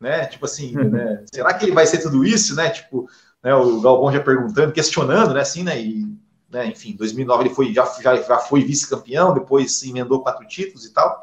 Né? 0.00 0.26
Tipo 0.26 0.44
assim, 0.44 0.76
uhum. 0.76 0.90
né? 0.90 1.24
será 1.32 1.52
que 1.52 1.64
ele 1.64 1.72
vai 1.72 1.86
ser 1.86 1.98
tudo 1.98 2.24
isso, 2.24 2.54
né? 2.54 2.70
Tipo, 2.70 3.08
né, 3.42 3.54
o 3.54 3.80
Galvão 3.80 4.12
já 4.12 4.20
perguntando, 4.20 4.72
questionando, 4.72 5.34
né? 5.34 5.40
Assim, 5.40 5.62
né? 5.62 5.80
E, 5.80 6.06
né, 6.50 6.66
enfim, 6.66 6.96
2009 6.96 7.44
ele 7.44 7.54
foi, 7.54 7.72
já, 7.72 7.84
já, 8.00 8.16
já 8.16 8.38
foi 8.38 8.64
vice-campeão, 8.64 9.32
depois 9.32 9.82
emendou 9.82 10.22
quatro 10.22 10.46
títulos 10.46 10.84
e 10.84 10.92
tal. 10.92 11.22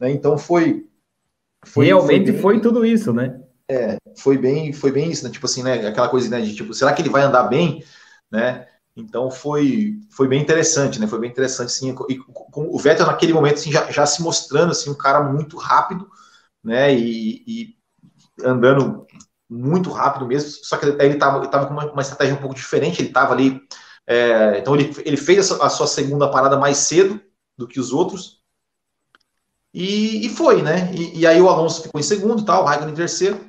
Né? 0.00 0.10
Então 0.10 0.38
foi, 0.38 0.86
foi 1.64 1.86
realmente 1.86 2.24
foi, 2.24 2.32
bem, 2.32 2.40
foi, 2.40 2.60
tudo 2.60 2.84
isso, 2.84 3.12
né? 3.12 3.40
É, 3.70 3.96
foi 4.18 4.36
bem, 4.38 4.72
foi 4.72 4.90
bem 4.90 5.10
isso, 5.10 5.24
né? 5.24 5.30
Tipo 5.30 5.46
assim, 5.46 5.62
né? 5.62 5.86
Aquela 5.86 6.08
coisa, 6.08 6.28
né? 6.28 6.40
De 6.40 6.54
tipo, 6.54 6.74
será 6.74 6.92
que 6.92 7.02
ele 7.02 7.08
vai 7.08 7.22
andar 7.22 7.44
bem, 7.44 7.84
né? 8.30 8.66
Então 8.96 9.30
foi, 9.30 10.00
foi 10.10 10.28
bem 10.28 10.40
interessante, 10.42 11.00
né? 11.00 11.06
Foi 11.06 11.18
bem 11.18 11.30
interessante, 11.30 11.72
sim. 11.72 11.94
E 12.08 12.18
com 12.18 12.68
o 12.68 12.78
Vettel 12.78 13.06
naquele 13.06 13.32
momento 13.32 13.54
assim, 13.54 13.72
já, 13.72 13.90
já 13.90 14.04
se 14.04 14.22
mostrando 14.22 14.72
assim 14.72 14.90
um 14.90 14.94
cara 14.94 15.22
muito 15.22 15.56
rápido, 15.56 16.10
né? 16.62 16.94
E, 16.94 17.42
e 17.46 17.76
andando 18.44 19.06
muito 19.48 19.90
rápido 19.90 20.26
mesmo, 20.26 20.50
só 20.64 20.76
que 20.76 20.86
ele 20.86 21.14
estava 21.14 21.46
tava 21.48 21.66
com 21.66 21.74
uma, 21.74 21.90
uma, 21.92 22.02
estratégia 22.02 22.34
um 22.34 22.38
pouco 22.38 22.54
diferente, 22.54 23.00
ele 23.00 23.08
estava 23.08 23.32
ali. 23.32 23.60
É, 24.06 24.58
então 24.58 24.74
ele, 24.74 24.92
ele 25.04 25.16
fez 25.16 25.50
a 25.52 25.68
sua 25.68 25.86
segunda 25.86 26.28
parada 26.28 26.58
mais 26.58 26.78
cedo 26.78 27.20
do 27.56 27.66
que 27.66 27.78
os 27.78 27.92
outros. 27.92 28.42
E, 29.72 30.26
e 30.26 30.28
foi, 30.28 30.62
né? 30.62 30.90
E, 30.92 31.20
e, 31.20 31.26
aí 31.26 31.40
o 31.40 31.48
Alonso 31.48 31.82
ficou 31.82 32.00
em 32.00 32.04
segundo, 32.04 32.44
tal, 32.44 32.62
o 32.62 32.66
Raikkonen 32.66 32.92
em 32.92 32.96
terceiro. 32.96 33.40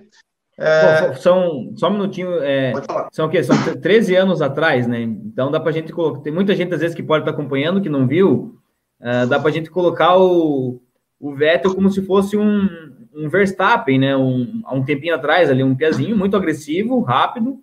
É... 0.58 1.14
são, 1.16 1.74
só 1.76 1.90
um 1.90 1.94
minutinho, 1.94 2.32
é, 2.44 2.74
são 3.12 3.26
o 3.26 3.30
quê? 3.30 3.44
São 3.44 3.56
13 3.82 4.16
anos 4.16 4.42
atrás, 4.42 4.86
né? 4.88 5.02
Então 5.02 5.50
dá 5.50 5.60
pra 5.60 5.72
gente 5.72 5.92
colocar. 5.92 6.22
Tem 6.22 6.32
muita 6.32 6.56
gente 6.56 6.74
às 6.74 6.80
vezes 6.80 6.96
que 6.96 7.02
pode 7.02 7.24
estar 7.24 7.32
acompanhando, 7.32 7.82
que 7.82 7.90
não 7.90 8.08
viu. 8.08 8.60
Uh, 9.02 9.28
dá 9.28 9.40
pra 9.40 9.52
gente 9.52 9.70
colocar 9.70 10.16
o, 10.16 10.80
o 11.20 11.36
Vettel 11.36 11.74
como 11.74 11.90
se 11.90 12.04
fosse 12.04 12.38
um, 12.38 12.70
um 13.14 13.28
Verstappen, 13.28 14.00
né? 14.00 14.16
Um, 14.16 14.62
há 14.64 14.76
um 14.76 14.86
tempinho 14.86 15.16
atrás 15.16 15.50
ali, 15.50 15.64
um 15.64 15.76
pezinho 15.76 16.16
muito 16.16 16.38
agressivo, 16.38 17.02
rápido. 17.02 17.60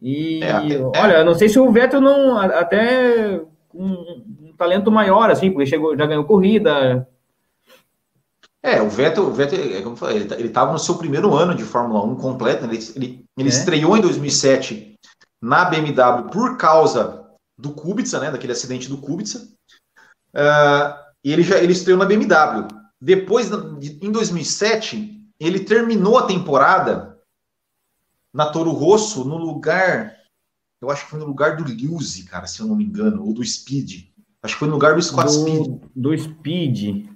E 0.00 0.42
é, 0.42 0.50
até, 0.50 0.80
olha, 0.80 1.12
é. 1.14 1.24
não 1.24 1.34
sei 1.34 1.48
se 1.48 1.58
o 1.58 1.70
Vettel 1.70 2.00
não 2.00 2.38
até 2.38 3.40
um, 3.72 3.92
um, 4.42 4.54
talento 4.56 4.90
maior, 4.90 5.30
assim, 5.30 5.50
porque 5.50 5.66
chegou, 5.66 5.96
já 5.96 6.06
ganhou 6.06 6.24
corrida. 6.24 7.08
É, 8.62 8.80
o 8.80 8.88
Vettel, 8.88 9.24
o 9.24 9.32
Vettel 9.32 9.76
é 9.76 9.82
como 9.82 9.92
eu 9.92 9.96
falei, 9.96 10.16
ele 10.16 10.48
estava 10.48 10.72
no 10.72 10.78
seu 10.78 10.96
primeiro 10.96 11.34
ano 11.34 11.54
de 11.54 11.64
Fórmula 11.64 12.04
1 12.04 12.16
completo, 12.16 12.66
né? 12.66 12.74
ele, 12.74 12.84
ele, 12.96 13.24
ele 13.36 13.48
é. 13.48 13.52
estreou 13.52 13.96
em 13.96 14.00
2007 14.00 14.94
na 15.42 15.64
BMW 15.66 16.30
por 16.30 16.56
causa 16.56 17.24
do 17.56 17.70
Kubica, 17.72 18.18
né, 18.18 18.30
daquele 18.30 18.52
acidente 18.52 18.88
do 18.88 18.98
Kubica, 18.98 19.38
uh, 19.38 20.94
e 21.22 21.32
ele 21.32 21.42
já 21.42 21.58
ele 21.58 21.72
estreou 21.72 21.98
na 21.98 22.04
BMW. 22.04 22.66
Depois, 23.00 23.50
em 23.50 24.10
2007, 24.10 25.20
ele 25.38 25.60
terminou 25.60 26.18
a 26.18 26.26
temporada 26.26 27.13
na 28.34 28.46
Toro 28.46 28.72
Rosso 28.72 29.24
no 29.24 29.38
lugar, 29.38 30.16
eu 30.82 30.90
acho 30.90 31.04
que 31.04 31.10
foi 31.10 31.20
no 31.20 31.26
lugar 31.26 31.56
do 31.56 31.64
Lewis, 31.64 32.20
cara, 32.24 32.48
se 32.48 32.60
eu 32.60 32.66
não 32.66 32.74
me 32.74 32.84
engano, 32.84 33.24
ou 33.24 33.32
do 33.32 33.44
Speed. 33.44 34.08
Acho 34.42 34.54
que 34.54 34.58
foi 34.58 34.68
no 34.68 34.74
lugar 34.74 34.96
do 34.96 35.02
Scott 35.02 35.26
do, 35.26 35.32
Speed. 35.32 35.80
Do 35.94 36.18
Speed. 36.18 37.08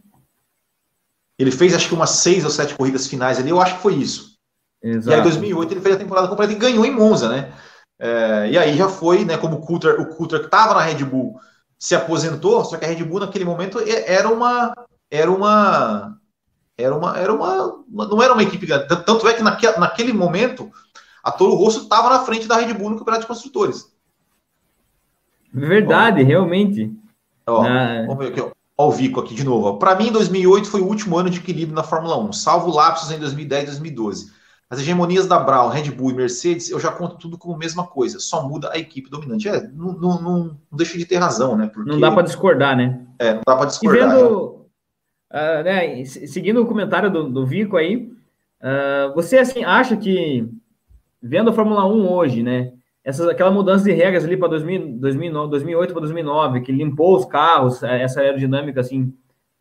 Ele 1.37 1.51
fez 1.51 1.75
acho 1.75 1.89
que 1.89 1.95
umas 1.95 2.11
seis 2.11 2.45
ou 2.45 2.51
sete 2.51 2.75
corridas 2.75 3.09
finais 3.09 3.39
ali, 3.39 3.51
eu 3.51 3.61
acho 3.61 3.77
que 3.77 3.83
foi 3.83 3.95
isso. 3.95 4.39
Exato. 4.83 5.11
E 5.11 5.15
aí, 5.15 5.21
em 5.21 5.25
2008, 5.25 5.73
ele 5.73 5.81
fez 5.81 5.97
a 5.97 5.99
temporada 5.99 6.29
completa 6.29 6.53
e 6.53 6.57
ganhou 6.57 6.87
em 6.87 6.95
Monza, 6.95 7.29
né? 7.29 7.53
É, 7.99 8.51
e 8.53 8.57
aí 8.57 8.77
já 8.77 8.89
foi, 8.89 9.25
né? 9.25 9.37
Como 9.37 9.57
o 9.57 9.61
Coulter, 9.61 10.01
o 10.01 10.07
Coulter 10.07 10.39
que 10.39 10.47
estava 10.47 10.73
na 10.73 10.83
Red 10.83 11.05
Bull 11.05 11.39
se 11.77 11.97
aposentou, 11.97 12.65
só 12.65 12.77
que 12.77 12.85
a 12.85 12.89
Red 12.89 13.03
Bull 13.05 13.21
naquele 13.21 13.45
momento 13.45 13.79
era 13.85 14.29
uma 14.29 14.73
era 15.11 15.31
uma 15.31 16.17
era 16.77 16.95
uma 16.95 17.19
era 17.19 17.33
uma 17.33 17.85
não 17.89 18.23
era 18.23 18.33
uma 18.33 18.43
equipe 18.43 18.67
grande. 18.67 18.87
Tanto 18.89 19.29
é 19.29 19.35
que 19.35 19.43
naquele 19.43 20.13
momento 20.13 20.71
a 21.23 21.31
Toro 21.31 21.55
Rosso 21.55 21.83
estava 21.83 22.11
na 22.11 22.21
frente 22.21 22.47
da 22.47 22.57
Red 22.57 22.75
Bull 22.75 22.91
no 22.91 22.99
Campeonato 22.99 23.23
de 23.23 23.29
Construtores. 23.29 23.93
Verdade, 25.53 26.23
ó, 26.23 26.27
realmente. 26.27 26.93
Ó, 27.47 27.63
ah. 27.63 28.05
Vamos 28.07 28.19
ver 28.19 28.33
aqui, 28.33 28.41
ó. 28.41 28.51
ó. 28.77 28.89
o 28.89 28.93
Vico 28.93 29.21
aqui 29.21 29.35
de 29.35 29.45
novo. 29.45 29.79
Para 29.79 29.95
mim, 29.95 30.13
2008 30.13 30.69
foi 30.69 30.81
o 30.81 30.87
último 30.87 31.17
ano 31.19 31.31
de 31.31 31.39
equilíbrio 31.39 31.75
na 31.75 31.83
Fórmula 31.83 32.19
1, 32.19 32.33
salvo 32.33 32.71
lapsos 32.71 33.11
em 33.11 33.19
2010 33.19 33.63
e 33.63 33.67
2012. 33.67 34.39
As 34.71 34.81
hegemonias 34.81 35.27
da 35.27 35.39
Brown, 35.39 35.69
Red 35.69 35.91
Bull 35.91 36.11
e 36.11 36.15
Mercedes, 36.15 36.71
eu 36.71 36.79
já 36.79 36.93
conto 36.93 37.17
tudo 37.17 37.39
como 37.39 37.55
a 37.55 37.59
mesma 37.59 37.87
coisa, 37.87 38.21
só 38.21 38.47
muda 38.47 38.71
a 38.71 38.79
equipe 38.79 39.09
dominante. 39.09 39.49
É, 39.49 39.67
não, 39.69 39.95
não, 39.95 40.21
não, 40.21 40.39
não 40.71 40.77
deixa 40.77 40.99
de 40.99 41.07
ter 41.07 41.17
razão, 41.17 41.57
né? 41.57 41.71
Porque, 41.73 41.91
não 41.91 41.99
dá 41.99 42.13
para 42.13 42.23
discordar, 42.23 42.77
né? 42.77 43.01
É, 43.19 43.33
não 43.33 43.43
dá 43.47 43.57
para 43.57 43.65
discordar. 43.65 43.97
E 43.97 44.11
vendo, 44.11 44.67
uh, 45.33 45.63
né, 45.65 46.05
seguindo 46.05 46.61
o 46.61 46.67
comentário 46.67 47.11
do, 47.11 47.31
do 47.31 47.47
Vico 47.47 47.79
aí, 47.79 48.13
uh, 48.61 49.15
você 49.15 49.39
assim 49.39 49.65
acha 49.65 49.97
que, 49.97 50.47
vendo 51.23 51.51
a 51.51 51.53
Fórmula 51.53 51.87
1 51.87 52.13
hoje, 52.13 52.43
né? 52.43 52.73
Essa, 53.05 53.31
aquela 53.31 53.51
mudança 53.51 53.85
de 53.85 53.93
regras 53.93 54.25
ali 54.25 54.37
para 54.37 54.49
2008 54.49 55.93
para 55.93 56.01
2009, 56.01 56.61
que 56.61 56.73
limpou 56.73 57.17
os 57.17 57.25
carros, 57.25 57.83
essa 57.83 58.21
aerodinâmica, 58.21 58.81
assim, 58.81 59.15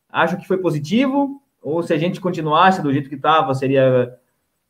acho 0.10 0.38
que 0.38 0.48
foi 0.48 0.58
positivo? 0.58 1.42
Ou 1.62 1.82
se 1.82 1.94
a 1.94 1.98
gente 1.98 2.20
continuasse 2.20 2.82
do 2.82 2.92
jeito 2.92 3.10
que 3.10 3.16
estava, 3.16 3.54
seria 3.54 4.18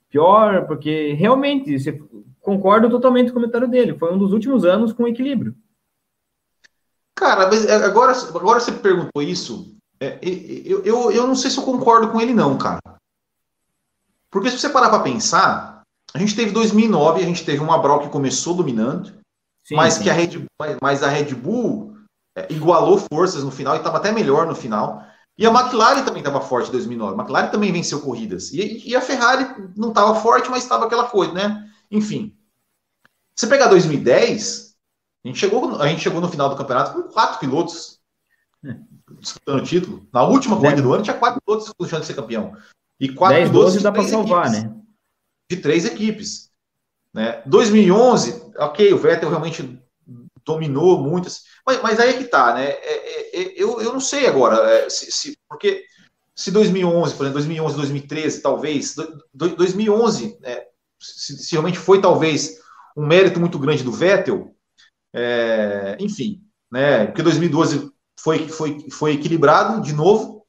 pior, 0.09 0.67
porque 0.67 1.13
realmente, 1.13 1.77
você, 1.77 1.99
concordo 2.47 2.89
totalmente 2.89 3.25
com 3.25 3.31
o 3.31 3.41
comentário 3.41 3.67
dele, 3.67 3.97
foi 3.97 4.13
um 4.13 4.17
dos 4.17 4.31
últimos 4.31 4.63
anos 4.63 4.93
com 4.93 5.07
equilíbrio. 5.07 5.53
Cara, 7.13 7.47
mas 7.47 7.69
agora, 7.69 8.13
agora 8.13 8.59
você 8.59 8.71
perguntou 8.71 9.21
isso, 9.21 9.75
é, 9.99 10.17
eu, 10.21 10.81
eu, 10.85 11.11
eu 11.11 11.27
não 11.27 11.35
sei 11.35 11.51
se 11.51 11.57
eu 11.57 11.63
concordo 11.63 12.09
com 12.09 12.21
ele 12.21 12.33
não, 12.33 12.57
cara. 12.57 12.79
Porque 14.29 14.49
se 14.49 14.59
você 14.59 14.69
parar 14.69 14.89
para 14.89 15.03
pensar, 15.03 15.76
a 16.13 16.19
gente 16.19 16.35
teve 16.35 16.51
2009, 16.51 17.21
a 17.21 17.25
gente 17.25 17.45
teve 17.45 17.59
uma 17.59 17.77
Brau 17.77 17.99
que 17.99 18.09
começou 18.09 18.53
dominando, 18.53 19.13
sim, 19.65 19.75
mas 19.75 19.95
sim. 19.95 20.03
que 20.03 20.09
a 20.09 20.13
Red, 20.13 20.45
mas 20.81 21.03
a 21.03 21.09
Red 21.09 21.35
Bull 21.35 21.95
é, 22.35 22.51
igualou 22.51 22.97
forças 23.11 23.43
no 23.43 23.51
final 23.51 23.75
e 23.75 23.77
estava 23.77 23.97
até 23.97 24.11
melhor 24.11 24.45
no 24.45 24.55
final. 24.55 25.03
E 25.37 25.45
a 25.45 25.51
McLaren 25.51 26.03
também 26.03 26.21
estava 26.21 26.41
forte 26.41 26.69
em 26.69 26.71
2009. 26.71 27.13
A 27.13 27.17
McLaren 27.17 27.49
também 27.49 27.71
venceu 27.71 28.01
corridas. 28.01 28.51
E, 28.51 28.89
e 28.89 28.95
a 28.95 29.01
Ferrari 29.01 29.71
não 29.75 29.89
estava 29.89 30.19
forte, 30.19 30.49
mas 30.49 30.63
estava 30.63 30.85
aquela 30.85 31.07
coisa, 31.07 31.31
né? 31.31 31.69
Enfim. 31.91 32.35
Você 33.35 33.45
pegar 33.45 33.67
2010, 33.67 34.75
a 35.23 35.27
gente, 35.27 35.39
chegou, 35.39 35.79
a 35.79 35.87
gente 35.87 36.01
chegou 36.01 36.19
no 36.19 36.29
final 36.29 36.49
do 36.49 36.55
campeonato 36.55 36.93
com 36.93 37.03
quatro 37.09 37.39
pilotos 37.39 37.99
disputando 39.19 39.59
o 39.59 39.63
título. 39.63 40.07
Na 40.11 40.23
última 40.23 40.59
corrida 40.59 40.81
do 40.81 40.93
ano, 40.93 41.03
tinha 41.03 41.17
quatro 41.17 41.39
pilotos 41.41 41.67
disputando 41.67 42.01
de 42.01 42.07
ser 42.07 42.15
campeão. 42.15 42.55
E 42.99 43.09
quatro 43.09 43.37
10, 43.37 43.49
pilotos 43.49 43.73
12 43.73 43.83
dá 43.83 43.91
para 43.91 44.03
salvar, 44.03 44.49
né? 44.49 44.76
De 45.49 45.57
três 45.57 45.85
equipes. 45.85 46.51
Né? 47.13 47.41
2011, 47.45 48.51
ok, 48.57 48.93
o 48.93 48.97
Vettel 48.97 49.29
realmente 49.29 49.81
dominou 50.45 50.99
muito. 50.99 51.29
Mas, 51.65 51.81
mas 51.81 51.99
aí 51.99 52.11
é 52.11 52.17
que 52.17 52.23
tá, 52.25 52.53
né? 52.53 52.69
É, 52.69 52.93
é, 52.93 53.41
é, 53.41 53.53
eu, 53.55 53.81
eu 53.81 53.91
não 53.91 53.99
sei 53.99 54.25
agora, 54.25 54.55
é, 54.69 54.89
se, 54.89 55.11
se, 55.11 55.37
porque 55.49 55.83
se 56.33 56.51
2011, 56.51 57.15
por 57.15 57.23
exemplo, 57.23 57.39
2011, 57.39 57.75
2013, 57.75 58.41
talvez, 58.41 58.95
do, 58.95 59.49
2011, 59.55 60.37
né, 60.39 60.61
se, 60.99 61.37
se, 61.37 61.51
realmente 61.51 61.77
foi 61.77 61.99
talvez 61.99 62.59
um 62.95 63.05
mérito 63.05 63.39
muito 63.39 63.59
grande 63.59 63.83
do 63.83 63.91
Vettel, 63.91 64.55
é, 65.13 65.97
enfim, 65.99 66.41
né? 66.71 67.07
Porque 67.07 67.23
2012 67.23 67.91
foi, 68.19 68.47
foi, 68.47 68.89
foi 68.91 69.13
equilibrado 69.13 69.81
de 69.81 69.93
novo. 69.93 70.45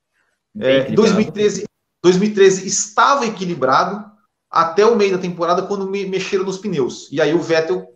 É, 0.61 0.91
2013, 0.91 1.65
2013 2.03 2.67
estava 2.67 3.27
equilibrado 3.27 4.11
até 4.51 4.85
o 4.87 4.97
meio 4.97 5.13
da 5.13 5.19
temporada 5.19 5.63
quando 5.63 5.89
me 5.89 6.07
mexeram 6.07 6.45
nos 6.45 6.59
pneus. 6.59 7.09
E 7.13 7.21
aí 7.21 7.35
o 7.35 7.41
Vettel 7.41 7.87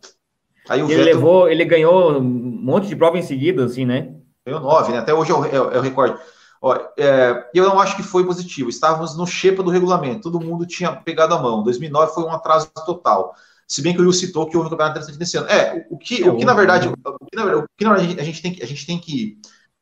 Aí 0.69 0.81
ele 0.81 0.89
Vettel... 0.89 1.05
levou, 1.05 1.49
ele 1.49 1.65
ganhou 1.65 2.19
um 2.19 2.23
monte 2.23 2.87
de 2.87 2.97
prova 2.97 3.19
em 3.19 3.23
seguida, 3.23 3.65
assim, 3.65 3.85
né? 3.85 4.15
Ganhou 4.47 4.61
nove, 4.61 4.93
né? 4.93 4.99
Até 4.99 5.13
hoje 5.13 5.31
é 5.31 5.35
o, 5.35 5.45
é, 5.45 5.57
é 5.57 5.79
o 5.79 5.81
recorde. 5.81 6.19
Ó, 6.61 6.79
é, 6.97 7.51
eu 7.53 7.65
não 7.65 7.81
acho 7.81 7.97
que 7.97 8.03
foi 8.03 8.25
positivo. 8.25 8.71
Estávamos 8.71 9.17
no 9.17 9.27
xepa 9.27 9.63
do 9.63 9.71
regulamento, 9.71 10.23
todo 10.23 10.41
mundo 10.41 10.65
tinha 10.65 10.93
pegado 10.93 11.35
a 11.35 11.43
mão. 11.43 11.63
2009 11.65 12.15
foi 12.15 12.25
um 12.25 12.31
atraso 12.31 12.71
total. 12.87 13.35
Se 13.67 13.83
bem 13.83 13.95
que 13.95 14.01
o 14.01 14.03
Will 14.03 14.13
citou 14.13 14.49
que 14.49 14.57
houve 14.57 14.69
um 14.69 14.71
campeonato 14.71 14.99
interessante 14.99 15.19
nesse 15.19 15.37
ano. 15.37 15.49
É, 15.49 15.87
o, 15.91 15.99
que, 15.99 16.29
o 16.29 16.37
que 16.37 16.45
na 16.45 16.55
verdade, 16.55 16.89
o 16.89 16.93
que, 16.93 17.37
na 17.37 17.45
verdade, 17.45 17.65
o 17.65 17.69
que 17.77 17.85
na 17.85 17.95
verdade 17.95 18.21
a 18.21 18.25
gente 18.25 18.43
tem 18.43 18.53
que, 18.53 18.63
a 18.63 18.67
gente 18.67 18.87
tem 18.87 18.99
que 18.99 19.39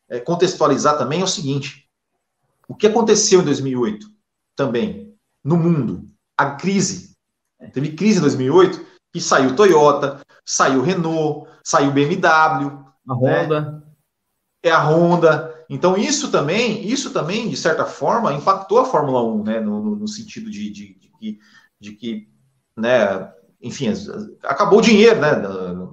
é, 0.09 0.21
contextualizar 0.21 0.97
também 0.97 1.21
é 1.21 1.25
o 1.25 1.29
seguinte: 1.29 1.87
o 2.69 2.75
que 2.75 2.87
aconteceu 2.87 3.41
em 3.41 3.45
2008 3.45 4.07
também 4.57 5.15
no 5.45 5.57
mundo, 5.57 6.05
a 6.41 6.55
crise. 6.57 7.17
Teve 7.73 7.93
crise 7.93 8.19
em 8.19 8.23
2008 8.23 8.87
que 9.13 9.21
saiu 9.21 9.55
Toyota, 9.55 10.21
saiu 10.45 10.83
Renault, 10.83 11.49
saiu 11.65 11.91
BMW, 11.91 12.85
a 13.09 13.15
Honda. 13.15 13.61
Né? 13.61 13.83
É 14.63 14.71
a 14.71 14.83
Honda. 14.83 15.65
Então 15.69 15.97
isso 15.97 16.31
também, 16.31 16.87
isso 16.87 17.13
também 17.13 17.49
de 17.49 17.57
certa 17.57 17.85
forma 17.85 18.33
impactou 18.33 18.79
a 18.79 18.85
Fórmula 18.85 19.23
1, 19.23 19.45
né, 19.45 19.61
no, 19.61 19.97
no 19.97 20.09
sentido 20.09 20.51
de, 20.51 20.71
de, 20.71 20.95
de, 20.99 21.11
que, 21.19 21.39
de 21.79 21.93
que, 21.93 22.29
né, 22.77 23.33
enfim, 23.61 23.93
acabou 24.43 24.79
o 24.79 24.83
dinheiro, 24.83 25.21
né? 25.21 25.31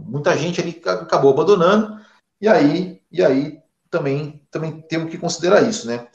Muita 0.05 0.35
gente 0.37 0.61
ali 0.61 0.81
acabou 0.85 1.31
abandonando 1.31 1.99
e 2.39 2.47
aí, 2.47 3.01
e 3.11 3.23
aí 3.23 3.59
também, 3.89 4.41
também 4.49 4.81
temos 4.81 5.11
que 5.11 5.17
considerar 5.17 5.61
isso, 5.61 5.85
né? 5.87 6.07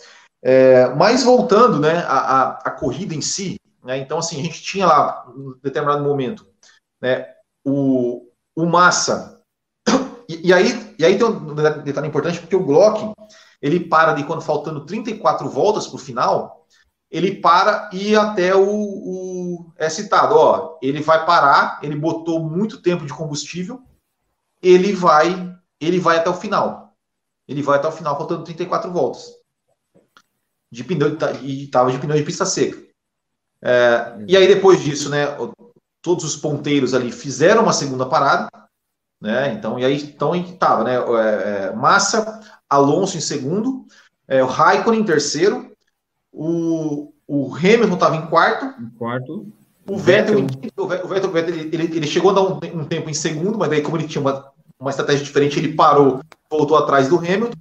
É, 0.43 0.89
mas 0.95 1.23
voltando, 1.23 1.79
né, 1.79 1.99
a, 1.99 2.19
a, 2.19 2.49
a 2.65 2.71
corrida 2.71 3.15
em 3.15 3.21
si, 3.21 3.57
né? 3.83 3.99
Então 3.99 4.19
assim 4.19 4.41
a 4.41 4.45
gente 4.45 4.63
tinha 4.63 4.87
lá, 4.87 5.27
em 5.37 5.61
determinado 5.63 6.05
momento, 6.05 6.47
né, 7.01 7.35
o, 7.65 8.29
o 8.55 8.67
Massa. 8.67 9.41
E, 10.29 10.49
e, 10.49 10.53
aí, 10.53 10.95
e 10.99 11.05
aí 11.05 11.19
tem 11.19 11.27
um 11.27 11.55
detalhe 11.55 12.09
importante, 12.09 12.41
porque 12.41 12.57
o 12.57 12.65
Glock, 12.65 13.13
ele 13.61 13.81
para 13.81 14.13
de 14.13 14.25
quando 14.25 14.41
faltando 14.41 14.87
34 14.87 15.49
voltas 15.49 15.87
para 15.87 15.97
o 15.97 15.99
final, 15.99 16.67
ele 17.11 17.41
para 17.41 17.91
e 17.93 18.17
até 18.17 18.55
o, 18.55 18.65
o, 18.65 19.73
é 19.77 19.91
citado, 19.91 20.35
ó, 20.35 20.79
ele 20.81 21.03
vai 21.03 21.27
parar, 21.27 21.81
ele 21.83 21.95
botou 21.95 22.41
muito 22.41 22.81
tempo 22.81 23.05
de 23.05 23.13
combustível, 23.13 23.83
ele 24.63 24.95
vai, 24.95 25.55
ele 25.81 25.99
vai 25.99 26.17
até 26.17 26.31
o 26.31 26.35
final. 26.35 26.97
Ele 27.47 27.61
vai 27.61 27.79
até 27.79 27.89
o 27.89 27.93
final 27.93 28.17
faltando 28.17 28.45
34 28.45 28.91
voltas. 28.91 29.31
De 30.71 30.83
pneu 30.85 31.19
e 31.43 31.65
estava 31.65 31.93
de 31.93 31.99
pneu 31.99 32.17
de 32.17 32.23
pista 32.23 32.47
seca. 32.47 32.92
É, 33.63 34.15
e 34.27 34.37
aí, 34.37 34.49
depois 34.49 34.83
disso, 34.83 35.09
né, 35.09 35.27
todos 36.03 36.25
os 36.25 36.37
ponteiros 36.37 36.93
ali 36.93 37.13
fizeram 37.13 37.63
uma 37.63 37.73
segunda 37.73 38.05
parada, 38.05 38.49
né? 39.21 39.53
Então, 39.53 39.79
e 39.79 39.85
aí 39.85 40.03
então 40.03 40.35
estava, 40.35 40.83
né? 40.83 40.97
É, 40.97 41.69
é, 41.69 41.77
Massa, 41.77 42.41
Alonso 42.69 43.17
em 43.17 43.21
segundo, 43.21 43.87
é, 44.27 44.43
o 44.43 44.47
Raikkonen 44.47 45.01
em 45.01 45.05
terceiro, 45.05 45.71
o, 46.33 47.13
o 47.27 47.55
Hamilton 47.55 47.95
estava 47.95 48.17
em 48.17 48.27
quarto. 48.27 48.65
Em 48.83 48.91
quarto. 48.91 49.47
O 49.89 49.97
Vettel, 49.97 50.47
o 50.77 50.87
Vettel, 50.89 51.05
o 51.05 51.33
Vettel 51.33 51.37
ele, 51.37 51.61
ele, 51.73 51.97
ele, 51.97 52.07
chegou 52.07 52.31
a 52.31 52.35
dar 52.35 52.43
um, 52.43 52.55
um, 52.81 52.85
tempo 52.85 53.11
em 53.11 53.15
segundo, 53.15 53.59
mas 53.59 53.69
daí, 53.69 53.83
como 53.83 53.97
ele 53.97 54.07
tinha 54.07 54.23
uma, 54.23 54.53
uma 54.79 54.91
estratégia 54.91 55.25
diferente, 55.25 55.59
ele 55.59 55.75
parou, 55.75 56.21
voltou 56.49 56.77
atrás 56.77 57.09
do 57.09 57.19
Hamilton. 57.19 57.59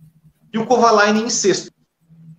E 0.53 0.57
o 0.57 0.65
Kovalainen 0.65 1.25
em 1.25 1.29
sexto. 1.29 1.71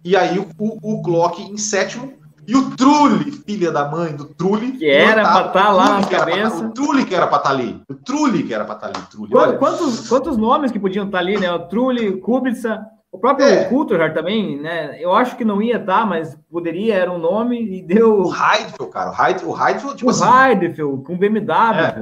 E 0.05 0.16
aí 0.16 0.38
o, 0.38 0.48
o, 0.59 0.94
o 0.94 1.03
Glock 1.03 1.42
em 1.42 1.57
sétimo 1.57 2.21
e 2.46 2.57
o 2.57 2.74
Trulli, 2.76 3.31
filha 3.31 3.70
da 3.70 3.88
mãe 3.88 4.16
do 4.16 4.24
Trulli. 4.24 4.72
Que 4.72 4.90
era 4.90 5.22
para 5.22 5.46
estar 5.46 5.52
tá 5.52 5.72
lá 5.72 6.00
na 6.00 6.07
cabeça. 6.07 6.64
o 6.64 6.70
Trulli 6.72 7.05
que 7.05 7.14
era 7.14 7.26
para 7.26 7.38
estar 7.38 7.50
tá 7.50 7.55
ali. 7.55 7.83
O 7.88 7.94
Trulli 7.94 8.42
que 8.42 8.52
era 8.52 8.64
para 8.64 8.74
estar 8.74 8.88
tá 8.88 8.98
ali. 8.98 9.07
Trulli, 9.09 9.59
quantos, 9.59 10.09
quantos 10.09 10.37
nomes 10.37 10.72
que 10.72 10.81
podiam 10.81 11.07
estar 11.07 11.18
tá 11.18 11.24
ali, 11.24 11.38
né? 11.38 11.52
O 11.52 11.61
Trulli, 11.68 12.09
o 12.09 12.20
Kubica, 12.20 12.85
o 13.12 13.18
próprio 13.18 13.46
é. 13.46 13.64
Coulthard 13.66 14.14
também, 14.14 14.59
né? 14.59 14.96
Eu 15.00 15.14
acho 15.14 15.37
que 15.37 15.44
não 15.44 15.62
ia 15.62 15.76
estar, 15.76 16.00
tá, 16.00 16.07
mas 16.07 16.37
poderia, 16.50 16.94
era 16.94 17.12
um 17.12 17.18
nome 17.18 17.78
e 17.78 17.83
deu. 17.83 18.22
O 18.22 18.35
Heidfeld, 18.35 18.90
cara. 18.90 19.11
O 19.11 19.22
Heidfeld, 19.22 19.44
o 19.46 19.66
Heidfeld 19.68 19.96
tipo 19.96 20.11
o 20.11 20.11
assim. 20.11 20.24
Heidfeld, 20.24 21.05
com 21.05 21.16
BMW. 21.16 21.48
É. 21.48 21.94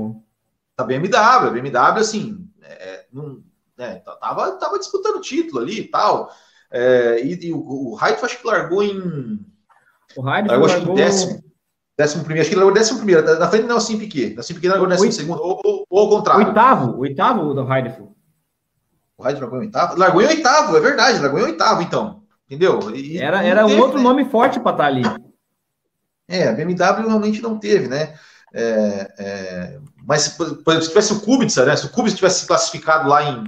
Da 0.79 0.85
BMW, 0.85 1.17
a 1.17 1.51
BMW, 1.51 1.99
assim, 1.99 2.49
é, 2.63 3.05
não, 3.13 3.43
é, 3.77 3.97
tava, 4.21 4.53
tava 4.53 4.79
disputando 4.79 5.17
o 5.17 5.21
título 5.21 5.61
ali 5.61 5.81
e 5.81 5.85
tal. 5.85 6.31
É, 6.71 7.21
e, 7.23 7.49
e, 7.49 7.53
o, 7.53 7.59
o 7.59 7.99
Heidfeld 8.01 8.25
acho 8.25 8.41
que 8.41 8.47
largou 8.47 8.83
em 8.83 9.45
o 10.17 10.29
Heidfeld 10.29 10.49
largou, 10.49 10.67
largou... 10.67 10.95
décimo, 10.95 11.45
décimo 11.97 12.25
primeiro, 12.25 12.43
acho 12.43 12.51
que 12.51 12.55
ele 12.55 12.65
largou 12.65 12.79
décimo 12.79 12.99
primeiro, 12.99 13.39
na 13.39 13.49
frente 13.49 13.63
do 13.63 13.69
Nelson 13.69 13.99
Piquet. 13.99 14.35
Nelson 14.35 14.55
Piquet 14.55 14.69
largou 14.69 14.89
décimo 14.89 15.13
segundo, 15.13 15.43
ou, 15.43 15.61
ou, 15.65 15.87
ou 15.89 16.01
ao 16.01 16.09
contrário. 16.09 16.47
Oitavo, 16.47 16.99
oitavo 16.99 17.55
do 17.55 17.73
Heidfeld. 17.73 18.11
O 19.17 19.27
Heidfeld 19.27 19.41
largou 19.41 19.59
em 19.59 19.67
oitavo? 19.67 19.99
Largou 19.99 20.23
em 20.23 20.27
oitavo, 20.27 20.77
é 20.77 20.81
verdade, 20.81 21.19
largou 21.19 21.41
em 21.41 21.45
oitavo, 21.45 21.83
então. 21.83 22.23
Entendeu? 22.47 22.95
E, 22.95 23.19
era 23.19 23.45
era 23.45 23.65
teve, 23.65 23.77
um 23.77 23.81
outro 23.81 23.99
né? 23.99 24.03
nome 24.03 24.25
forte 24.25 24.59
para 24.59 24.73
estar 24.73 24.83
tá 24.83 24.89
ali. 24.89 25.03
É, 26.27 26.49
a 26.49 26.53
BMW 26.53 27.07
realmente 27.07 27.41
não 27.41 27.59
teve, 27.59 27.87
né? 27.87 28.15
É, 28.53 29.15
é, 29.19 29.81
mas 30.05 30.29
por, 30.31 30.63
por, 30.63 30.83
se 30.83 30.89
tivesse 30.89 31.13
o 31.13 31.21
Kubica, 31.21 31.65
né? 31.65 31.77
Se 31.77 31.87
o 31.87 31.91
Kubica 31.91 32.17
tivesse 32.17 32.47
classificado 32.47 33.09
lá 33.09 33.23
em 33.23 33.45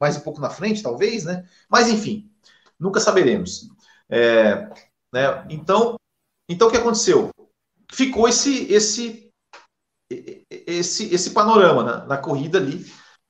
mais 0.00 0.16
um 0.16 0.20
pouco 0.20 0.40
na 0.40 0.50
frente, 0.50 0.82
talvez, 0.82 1.24
né? 1.24 1.44
Mas 1.68 1.88
enfim, 1.88 2.30
nunca 2.78 3.00
saberemos. 3.00 3.68
É, 4.08 4.68
né? 5.14 5.46
Então, 5.48 5.94
então 6.50 6.66
o 6.66 6.70
que 6.70 6.76
aconteceu? 6.76 7.30
Ficou 7.92 8.28
esse 8.28 8.70
esse 8.72 9.30
esse 10.10 11.14
esse 11.14 11.30
panorama 11.30 11.82
na, 11.84 12.04
na 12.04 12.16
corrida 12.18 12.58
ali 12.58 12.84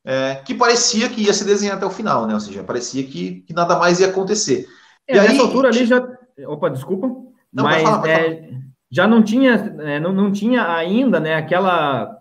é, 0.05 0.37
que 0.37 0.55
parecia 0.55 1.09
que 1.09 1.23
ia 1.23 1.33
se 1.33 1.45
desenhar 1.45 1.77
até 1.77 1.85
o 1.85 1.91
final, 1.91 2.27
né? 2.27 2.35
Ou 2.35 2.41
seja, 2.41 2.65
parecia 2.65 3.05
que, 3.05 3.43
que 3.43 3.53
nada 3.53 3.79
mais 3.79 4.01
ia 4.01 4.09
acontecer. 4.09 4.67
É, 5.07 5.17
e 5.17 5.21
nessa 5.21 5.33
aí, 5.33 5.39
altura 5.39 5.69
ali 5.69 5.85
já, 5.85 6.07
opa, 6.47 6.71
desculpa, 6.71 7.07
não, 7.53 7.65
mas 7.65 7.83
falar, 7.83 8.09
é, 8.09 8.51
já 8.91 9.07
não 9.07 9.23
tinha 9.23 9.53
é, 9.53 10.01
não, 10.01 10.13
não 10.13 10.33
tinha 10.33 10.75
ainda, 10.75 11.21
né? 11.21 11.35
Aquela 11.35 12.19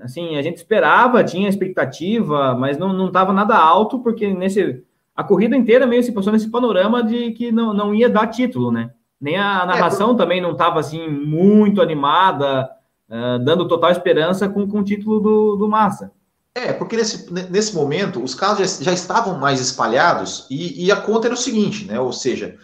assim 0.00 0.36
a 0.36 0.42
gente 0.42 0.56
esperava, 0.56 1.22
tinha 1.22 1.50
expectativa, 1.50 2.54
mas 2.54 2.78
não 2.78 2.94
não 2.94 3.08
estava 3.08 3.32
nada 3.32 3.56
alto 3.56 3.98
porque 4.00 4.32
nesse 4.32 4.82
a 5.14 5.22
corrida 5.22 5.54
inteira 5.54 5.86
meio 5.86 6.02
se 6.02 6.12
passou 6.12 6.32
nesse 6.32 6.50
panorama 6.50 7.02
de 7.02 7.32
que 7.32 7.52
não, 7.52 7.74
não 7.74 7.94
ia 7.94 8.08
dar 8.08 8.28
título, 8.28 8.72
né? 8.72 8.90
Nem 9.22 9.36
a 9.36 9.64
narração 9.64 10.14
é, 10.14 10.16
também 10.16 10.40
não 10.40 10.50
estava 10.50 10.80
assim 10.80 11.08
muito 11.08 11.80
animada, 11.80 12.68
uh, 13.08 13.38
dando 13.38 13.68
total 13.68 13.92
esperança 13.92 14.48
com, 14.48 14.66
com 14.66 14.80
o 14.80 14.84
título 14.84 15.20
do, 15.20 15.56
do 15.56 15.68
Massa. 15.68 16.10
É, 16.52 16.72
porque 16.72 16.96
nesse, 16.96 17.32
nesse 17.32 17.72
momento 17.72 18.20
os 18.20 18.34
carros 18.34 18.58
já, 18.58 18.84
já 18.84 18.92
estavam 18.92 19.38
mais 19.38 19.60
espalhados 19.60 20.44
e, 20.50 20.86
e, 20.86 20.90
a 20.90 20.96
conta 20.96 21.28
era 21.28 21.34
o 21.34 21.38
seguinte, 21.38 21.84
né? 21.84 22.00
Ou 22.00 22.12
seja, 22.12 22.56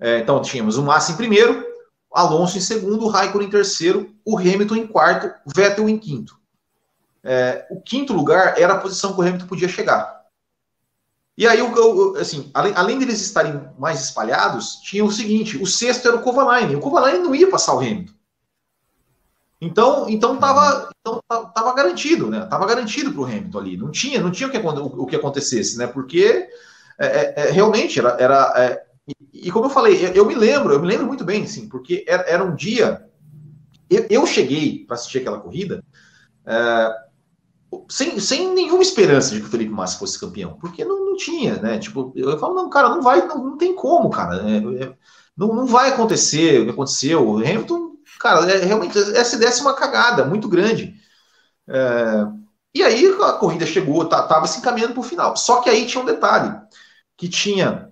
é, 0.00 0.20
então 0.20 0.40
tínhamos 0.40 0.78
o 0.78 0.82
Massa 0.82 1.12
em 1.12 1.16
primeiro, 1.16 1.62
Alonso 2.10 2.56
em 2.56 2.62
segundo, 2.62 3.04
o 3.04 3.08
Raikkonen 3.08 3.48
em 3.48 3.50
terceiro, 3.50 4.10
o 4.24 4.38
Hamilton 4.38 4.76
em 4.76 4.86
quarto, 4.86 5.26
o 5.44 5.50
Vettel 5.54 5.86
em 5.86 5.98
quinto. 5.98 6.34
É, 7.22 7.66
o 7.70 7.78
quinto 7.78 8.14
lugar 8.14 8.58
era 8.58 8.72
a 8.72 8.78
posição 8.78 9.12
que 9.12 9.20
o 9.20 9.22
Hamilton 9.22 9.46
podia 9.46 9.68
chegar. 9.68 10.15
E 11.36 11.46
aí, 11.46 11.58
assim, 12.18 12.50
além, 12.54 12.72
além 12.74 12.98
deles 12.98 13.20
estarem 13.20 13.68
mais 13.78 14.02
espalhados, 14.02 14.76
tinha 14.82 15.04
o 15.04 15.12
seguinte: 15.12 15.58
o 15.58 15.66
sexto 15.66 16.08
era 16.08 16.16
o 16.16 16.22
Kovalainen. 16.22 16.76
O 16.76 16.80
Kovalainen 16.80 17.22
não 17.22 17.34
ia 17.34 17.50
passar 17.50 17.74
o 17.74 17.78
Hamilton. 17.78 18.14
Então, 19.60 20.08
então 20.08 20.36
tava, 20.36 20.90
então 21.00 21.22
tava 21.28 21.74
garantido, 21.74 22.30
né? 22.30 22.44
Tava 22.46 22.66
garantido 22.66 23.12
para 23.12 23.20
o 23.20 23.24
Hamilton 23.24 23.58
ali. 23.58 23.76
Não 23.76 23.90
tinha, 23.90 24.20
não 24.20 24.30
tinha 24.30 24.48
o 24.48 24.52
que, 24.52 24.58
o 24.58 25.06
que 25.06 25.16
acontecesse, 25.16 25.76
né? 25.78 25.86
Porque 25.86 26.48
é, 26.98 27.06
é, 27.06 27.34
é, 27.36 27.50
realmente 27.50 27.98
era, 27.98 28.16
era 28.18 28.52
é, 28.56 28.86
e, 29.32 29.48
e, 29.48 29.50
como 29.50 29.66
eu 29.66 29.70
falei, 29.70 30.06
eu, 30.06 30.12
eu, 30.14 30.26
me 30.26 30.34
lembro, 30.34 30.72
eu 30.72 30.80
me 30.80 30.86
lembro 30.86 31.06
muito 31.06 31.24
bem, 31.24 31.46
sim, 31.46 31.68
porque 31.68 32.04
era, 32.06 32.22
era 32.24 32.44
um 32.44 32.54
dia. 32.54 33.06
Eu, 33.88 34.06
eu 34.10 34.26
cheguei 34.26 34.84
para 34.86 34.94
assistir 34.94 35.18
aquela 35.18 35.40
corrida. 35.40 35.84
É, 36.46 37.06
sem, 37.88 38.18
sem 38.18 38.54
nenhuma 38.54 38.82
esperança 38.82 39.34
de 39.34 39.40
que 39.40 39.46
o 39.46 39.50
Felipe 39.50 39.70
Massa 39.70 39.98
fosse 39.98 40.18
campeão, 40.18 40.54
porque 40.60 40.84
não, 40.84 41.05
não 41.16 41.24
tinha, 41.24 41.56
né? 41.56 41.78
Tipo, 41.78 42.12
eu 42.14 42.38
falo, 42.38 42.54
não, 42.54 42.68
cara, 42.68 42.90
não 42.90 43.02
vai, 43.02 43.26
não, 43.26 43.42
não 43.42 43.56
tem 43.56 43.74
como, 43.74 44.10
cara. 44.10 44.36
É, 44.48 44.84
é, 44.84 44.94
não, 45.36 45.48
não 45.48 45.66
vai 45.66 45.90
acontecer 45.90 46.60
o 46.60 46.64
que 46.64 46.70
aconteceu. 46.70 47.26
O 47.26 47.38
Hamilton, 47.38 47.92
cara, 48.20 48.50
é, 48.50 48.64
realmente 48.64 48.98
essa 48.98 49.36
ideia 49.36 49.50
é 49.50 49.60
uma 49.60 49.74
cagada 49.74 50.24
muito 50.24 50.48
grande. 50.48 50.94
É, 51.68 52.26
e 52.74 52.82
aí 52.82 53.06
a 53.22 53.32
corrida 53.34 53.66
chegou, 53.66 54.04
tá, 54.04 54.22
tava 54.24 54.46
se 54.46 54.58
encaminhando 54.58 54.92
para 54.92 55.00
o 55.00 55.04
final. 55.04 55.36
Só 55.36 55.60
que 55.60 55.70
aí 55.70 55.86
tinha 55.86 56.02
um 56.02 56.06
detalhe, 56.06 56.54
que 57.16 57.28
tinha, 57.28 57.90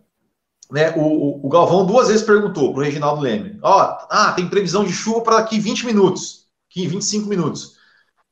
né, 0.71 0.93
o, 0.97 1.47
o 1.47 1.49
Galvão 1.49 1.87
duas 1.87 2.09
vezes 2.09 2.23
perguntou 2.23 2.73
para 2.73 2.81
o 2.81 2.85
Reginaldo 2.85 3.23
Leme, 3.23 3.59
ó, 3.63 3.97
ah, 4.11 4.33
tem 4.33 4.49
previsão 4.49 4.85
de 4.85 4.93
chuva 4.93 5.23
para 5.23 5.37
daqui 5.37 5.59
20 5.59 5.87
minutos, 5.87 6.47
aqui 6.71 6.87
25 6.87 7.29
minutos. 7.29 7.74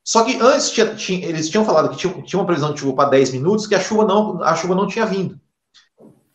Só 0.03 0.23
que 0.23 0.39
antes 0.41 0.71
tinha, 0.71 0.93
tinha, 0.95 1.25
eles 1.25 1.49
tinham 1.49 1.63
falado 1.65 1.89
que 1.89 1.95
tinha, 1.95 2.21
tinha, 2.23 2.39
uma 2.39 2.45
previsão 2.45 2.73
de 2.73 2.79
chuva 2.79 2.95
para 2.95 3.09
10 3.09 3.31
minutos, 3.31 3.67
que 3.67 3.75
a 3.75 3.79
chuva 3.79 4.05
não, 4.05 4.43
a 4.43 4.55
chuva 4.55 4.75
não 4.75 4.87
tinha 4.87 5.05
vindo. 5.05 5.39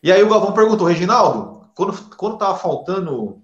E 0.01 0.11
aí 0.11 0.23
o 0.23 0.29
Galvão 0.29 0.53
perguntou, 0.53 0.87
Reginaldo, 0.87 1.69
quando, 1.75 2.15
quando 2.15 2.37
tava 2.37 2.57
faltando 2.57 3.41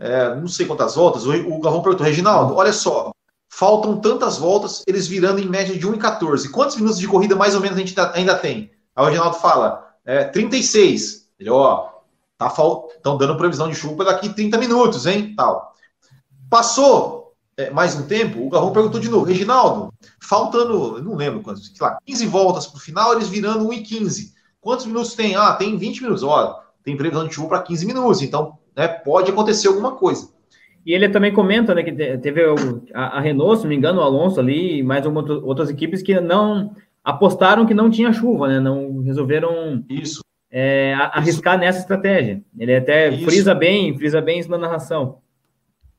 é, 0.00 0.34
não 0.34 0.48
sei 0.48 0.64
quantas 0.64 0.94
voltas, 0.94 1.26
o, 1.26 1.30
o 1.30 1.60
Galvão 1.60 1.82
perguntou, 1.82 2.06
Reginaldo, 2.06 2.56
olha 2.56 2.72
só, 2.72 3.12
faltam 3.50 4.00
tantas 4.00 4.38
voltas, 4.38 4.82
eles 4.86 5.06
virando 5.06 5.40
em 5.40 5.46
média 5.46 5.78
de 5.78 5.86
1,14. 5.86 6.50
Quantos 6.50 6.76
minutos 6.76 6.98
de 6.98 7.06
corrida 7.06 7.36
mais 7.36 7.54
ou 7.54 7.60
menos 7.60 7.76
a 7.76 7.80
gente 7.80 7.94
tá, 7.94 8.12
ainda 8.14 8.34
tem? 8.34 8.70
Aí 8.96 9.04
o 9.04 9.06
Reginaldo 9.08 9.36
fala, 9.36 9.94
é, 10.06 10.24
36. 10.24 11.28
Ele, 11.38 11.50
ó, 11.50 11.88
tá 12.38 12.46
estão 12.48 13.18
dando 13.18 13.36
previsão 13.36 13.68
de 13.68 13.74
chuva 13.74 14.04
daqui 14.04 14.30
30 14.30 14.56
minutos, 14.56 15.04
hein? 15.04 15.34
Tal. 15.36 15.74
Passou 16.48 17.19
é, 17.60 17.70
mais 17.70 17.94
um 17.94 18.06
tempo, 18.06 18.44
o 18.44 18.48
Garrão 18.48 18.72
perguntou 18.72 19.00
de 19.00 19.10
novo, 19.10 19.24
Reginaldo, 19.24 19.92
faltando, 20.20 21.02
não 21.02 21.14
lembro 21.14 21.40
quantos, 21.40 21.66
sei 21.66 21.86
lá, 21.86 21.98
15 22.06 22.26
voltas 22.26 22.66
para 22.66 22.78
o 22.78 22.80
final, 22.80 23.12
eles 23.12 23.28
virando 23.28 23.68
1 23.68 23.72
e 23.74 23.82
15. 23.82 24.32
Quantos 24.60 24.86
minutos 24.86 25.14
tem? 25.14 25.36
Ah, 25.36 25.52
tem 25.52 25.76
20 25.76 26.02
minutos. 26.02 26.22
Olha, 26.22 26.54
tem 26.84 26.96
previsão 26.96 27.26
de 27.26 27.34
chuva 27.34 27.48
para 27.48 27.62
15 27.62 27.86
minutos, 27.86 28.22
então 28.22 28.58
né, 28.76 28.88
pode 28.88 29.30
acontecer 29.30 29.68
alguma 29.68 29.92
coisa. 29.92 30.30
E 30.84 30.94
ele 30.94 31.08
também 31.08 31.32
comenta 31.32 31.74
né, 31.74 31.82
que 31.82 31.92
teve 31.92 32.42
a, 32.94 33.18
a 33.18 33.20
Renault, 33.20 33.58
se 33.58 33.64
não 33.64 33.68
me 33.68 33.76
engano, 33.76 34.00
o 34.00 34.02
Alonso 34.02 34.40
ali, 34.40 34.78
e 34.78 34.82
mais 34.82 35.04
uma, 35.04 35.20
outras 35.42 35.68
equipes 35.68 36.02
que 36.02 36.18
não 36.20 36.74
apostaram 37.04 37.66
que 37.66 37.74
não 37.74 37.90
tinha 37.90 38.12
chuva, 38.12 38.48
né? 38.48 38.60
Não 38.60 39.02
resolveram 39.02 39.84
isso. 39.88 40.22
É, 40.50 40.94
arriscar 41.12 41.54
isso. 41.54 41.60
nessa 41.60 41.78
estratégia. 41.80 42.42
Ele 42.58 42.74
até 42.74 43.08
isso. 43.08 43.24
frisa 43.24 43.54
bem, 43.54 43.96
frisa 43.96 44.20
bem 44.20 44.38
isso 44.40 44.50
na 44.50 44.58
narração. 44.58 45.18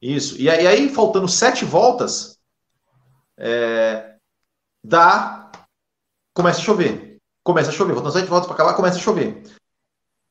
Isso. 0.02 0.36
E 0.42 0.50
aí, 0.50 0.90
faltando 0.90 1.28
sete 1.28 1.64
voltas, 1.64 2.40
é, 3.38 4.16
dá. 4.84 5.52
Começa 6.34 6.60
a 6.60 6.64
chover. 6.64 7.18
Começa 7.44 7.70
a 7.70 7.74
chover. 7.74 7.94
Faltando 7.94 8.14
sete 8.14 8.28
voltas 8.28 8.48
para 8.48 8.56
acabar, 8.56 8.74
começa 8.76 8.98
a 8.98 9.02
chover. 9.02 9.44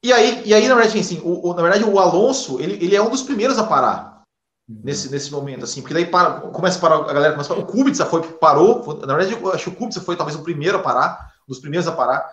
E 0.02 0.12
aí, 0.12 0.42
e 0.46 0.54
aí 0.54 0.66
na 0.66 0.74
verdade, 0.74 0.98
assim, 0.98 1.20
o, 1.22 1.50
o, 1.50 1.54
na 1.54 1.62
verdade, 1.62 1.84
o 1.84 1.98
Alonso, 1.98 2.58
ele, 2.58 2.82
ele 2.82 2.96
é 2.96 3.02
um 3.02 3.10
dos 3.10 3.22
primeiros 3.22 3.58
a 3.58 3.64
parar 3.64 4.22
nesse, 4.66 5.10
nesse 5.10 5.30
momento, 5.30 5.64
assim, 5.64 5.82
porque 5.82 5.92
daí 5.92 6.06
para, 6.06 6.40
começa 6.52 6.78
a 6.78 6.80
parar, 6.80 7.10
a 7.10 7.12
galera 7.12 7.32
começa 7.32 7.52
a 7.52 7.56
parar. 7.56 7.68
O 7.68 7.70
Kubica 7.70 8.06
foi, 8.06 8.22
parou, 8.22 8.82
foi, 8.82 8.94
na 9.06 9.14
verdade, 9.14 9.32
eu 9.32 9.52
acho 9.52 9.64
que 9.64 9.70
o 9.70 9.76
Kubica 9.76 10.00
foi 10.00 10.16
talvez 10.16 10.38
o 10.38 10.42
primeiro 10.42 10.78
a 10.78 10.82
parar, 10.82 11.32
um 11.46 11.48
dos 11.48 11.58
primeiros 11.58 11.86
a 11.86 11.92
parar, 11.92 12.26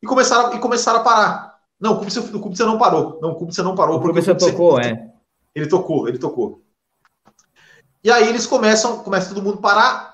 e 0.00 0.06
começaram, 0.06 0.54
e 0.54 0.60
começaram 0.60 1.00
a 1.00 1.02
parar. 1.02 1.58
Não, 1.80 1.94
o 1.94 1.98
Kubica, 1.98 2.20
o 2.20 2.40
Kubica 2.40 2.64
não 2.64 2.78
parou. 2.78 3.18
Não, 3.20 3.30
o 3.30 3.34
Kubica 3.34 3.62
não 3.62 3.74
parou. 3.74 3.96
O 3.96 4.00
Kubica 4.00 4.34
tocou, 4.34 4.80
é. 4.80 5.10
Ele 5.54 5.66
tocou, 5.66 6.08
ele 6.08 6.18
tocou. 6.18 6.62
E 8.02 8.10
aí 8.10 8.28
eles 8.28 8.46
começam, 8.46 8.98
começa 8.98 9.28
todo 9.28 9.42
mundo 9.42 9.58
a 9.58 9.62
parar. 9.62 10.12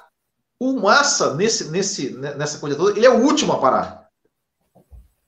O 0.58 0.80
Massa, 0.80 1.34
nesse, 1.34 1.70
nesse, 1.70 2.12
nessa 2.12 2.58
coisa 2.58 2.76
toda, 2.76 2.96
ele 2.96 3.06
é 3.06 3.10
o 3.10 3.22
último 3.22 3.52
a 3.52 3.58
parar. 3.58 4.08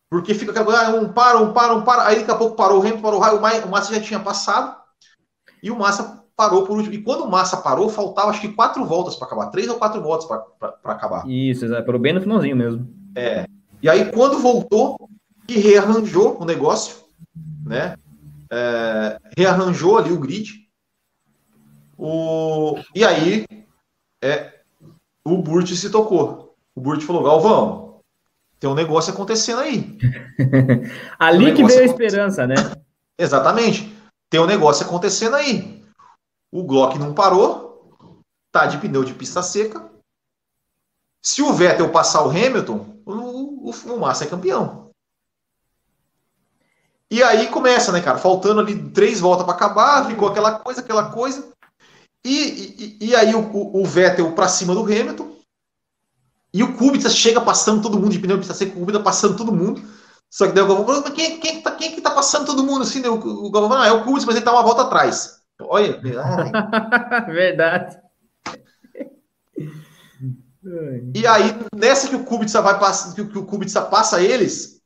Porque 0.09 0.35
fica 0.35 0.53
aquela 0.53 0.65
coisa, 0.65 0.87
ah, 0.87 0.91
um 0.95 1.13
para, 1.13 1.39
um 1.39 1.53
para, 1.53 1.75
um 1.75 1.83
para. 1.83 2.07
Aí 2.07 2.21
daqui 2.21 2.31
a 2.31 2.37
pouco 2.37 2.57
parou 2.57 2.79
o 2.79 2.81
Hamilton, 2.81 3.03
parou 3.03 3.19
o 3.19 3.23
raio, 3.23 3.67
o 3.67 3.71
Massa 3.71 3.95
já 3.95 4.01
tinha 4.01 4.21
passado. 4.21 4.77
E 5.63 5.71
o 5.71 5.77
Massa 5.77 6.23
parou 6.37 6.65
por 6.65 6.77
último. 6.77 6.95
E 6.95 7.03
quando 7.03 7.25
o 7.25 7.31
Massa 7.31 7.57
parou, 7.57 7.89
faltava 7.89 8.31
acho 8.31 8.41
que 8.41 8.53
quatro 8.53 8.85
voltas 8.85 9.17
para 9.17 9.27
acabar, 9.27 9.51
três 9.51 9.69
ou 9.69 9.77
quatro 9.77 10.01
voltas 10.01 10.27
para 10.59 10.93
acabar. 10.93 11.29
Isso, 11.29 11.65
exato, 11.65 11.85
parou 11.85 12.01
bem 12.01 12.13
no 12.13 12.21
finalzinho 12.21 12.57
mesmo. 12.57 12.89
É. 13.15 13.47
E 13.83 13.91
aí, 13.91 14.11
quando 14.13 14.39
voltou, 14.39 14.97
e 15.49 15.59
rearranjou 15.59 16.41
o 16.41 16.45
negócio, 16.45 17.05
né? 17.65 17.97
É, 18.51 19.19
rearranjou 19.37 19.99
ali 19.99 20.13
o 20.13 20.19
grid. 20.19 20.66
O, 21.99 22.78
e 22.94 23.05
aí, 23.05 23.47
é, 24.22 24.61
o 25.24 25.38
Burt 25.38 25.72
se 25.74 25.90
tocou. 25.90 26.55
O 26.74 26.80
Burt 26.80 27.03
falou: 27.03 27.22
Galvão, 27.22 28.01
tem 28.59 28.68
um 28.68 28.74
negócio 28.74 29.12
acontecendo 29.12 29.61
aí. 29.61 29.99
ali 31.18 31.53
um 31.53 31.55
que 31.55 31.64
veio 31.64 31.80
a 31.80 31.84
esperança, 31.84 32.47
né? 32.47 32.55
Exatamente. 33.18 33.94
Tem 34.28 34.40
um 34.40 34.47
negócio 34.47 34.84
acontecendo 34.84 35.36
aí. 35.36 35.84
O 36.51 36.64
Glock 36.64 36.99
não 36.99 37.14
parou, 37.14 37.92
tá 38.51 38.66
de 38.66 38.78
pneu 38.78 39.05
de 39.05 39.14
pista 39.14 39.42
seca. 39.42 39.90
Se 41.22 41.42
o 41.42 41.53
Vettel 41.53 41.90
passar 41.90 42.22
o 42.24 42.30
Hamilton, 42.30 43.01
o, 43.05 43.70
o, 43.70 43.70
o 43.70 44.01
Massa 44.01 44.24
é 44.24 44.28
campeão. 44.28 44.90
E 47.11 47.22
aí 47.22 47.49
começa, 47.49 47.92
né, 47.92 48.01
cara? 48.01 48.18
Faltando 48.18 48.61
ali 48.61 48.90
três 48.90 49.20
voltas 49.20 49.44
para 49.44 49.55
acabar, 49.55 50.07
ficou 50.07 50.28
aquela 50.28 50.59
coisa, 50.59 50.80
aquela 50.80 51.11
coisa. 51.11 51.53
E, 52.27 52.97
e, 53.01 53.07
e 53.07 53.14
aí 53.14 53.33
o, 53.37 53.51
o 53.53 53.85
Vettel 53.87 54.33
para 54.33 54.49
cima 54.49 54.74
do 54.74 54.83
Hamilton. 54.83 55.37
E 56.53 56.61
o 56.61 56.77
Kubica 56.77 57.09
chega 57.09 57.41
passando 57.41 57.81
todo 57.81 57.99
mundo 58.01 58.11
de 58.11 58.18
pneu 58.18 58.39
pista 58.39 58.53
seca, 58.53 58.72
o 58.72 58.81
Kubica 58.81 58.99
passando 58.99 59.37
todo 59.37 59.53
mundo. 59.53 59.81
Só 60.29 60.49
que 60.49 60.53
daí 60.53 60.64
o 60.64 60.66
Galvão 60.66 60.85
falou, 60.85 61.03
quem, 61.12 61.39
quem, 61.39 61.62
tá, 61.62 61.70
quem 61.70 61.95
que 61.95 62.01
tá 62.01 62.11
passando 62.11 62.47
todo 62.47 62.64
mundo 62.64 62.83
assim? 62.83 63.01
O, 63.07 63.14
o 63.14 63.51
Galvão 63.51 63.70
falou, 63.70 63.85
ah, 63.85 63.87
é 63.87 63.93
o 63.93 64.03
Kubica, 64.03 64.27
mas 64.27 64.35
ele 64.35 64.45
tá 64.45 64.53
uma 64.53 64.64
volta 64.64 64.83
atrás. 64.83 65.41
Olha. 65.61 66.01
Verdade. 67.31 67.97
E 71.14 71.24
aí, 71.29 71.57
nessa 71.77 72.09
que 72.09 72.16
o 72.16 72.24
Kubica 72.24 72.61
vai 72.61 72.77
passar, 72.77 73.14
que, 73.14 73.20
o 73.20 73.47
Kubica 73.47 73.83
passa 73.83 74.20
eles, 74.20 74.83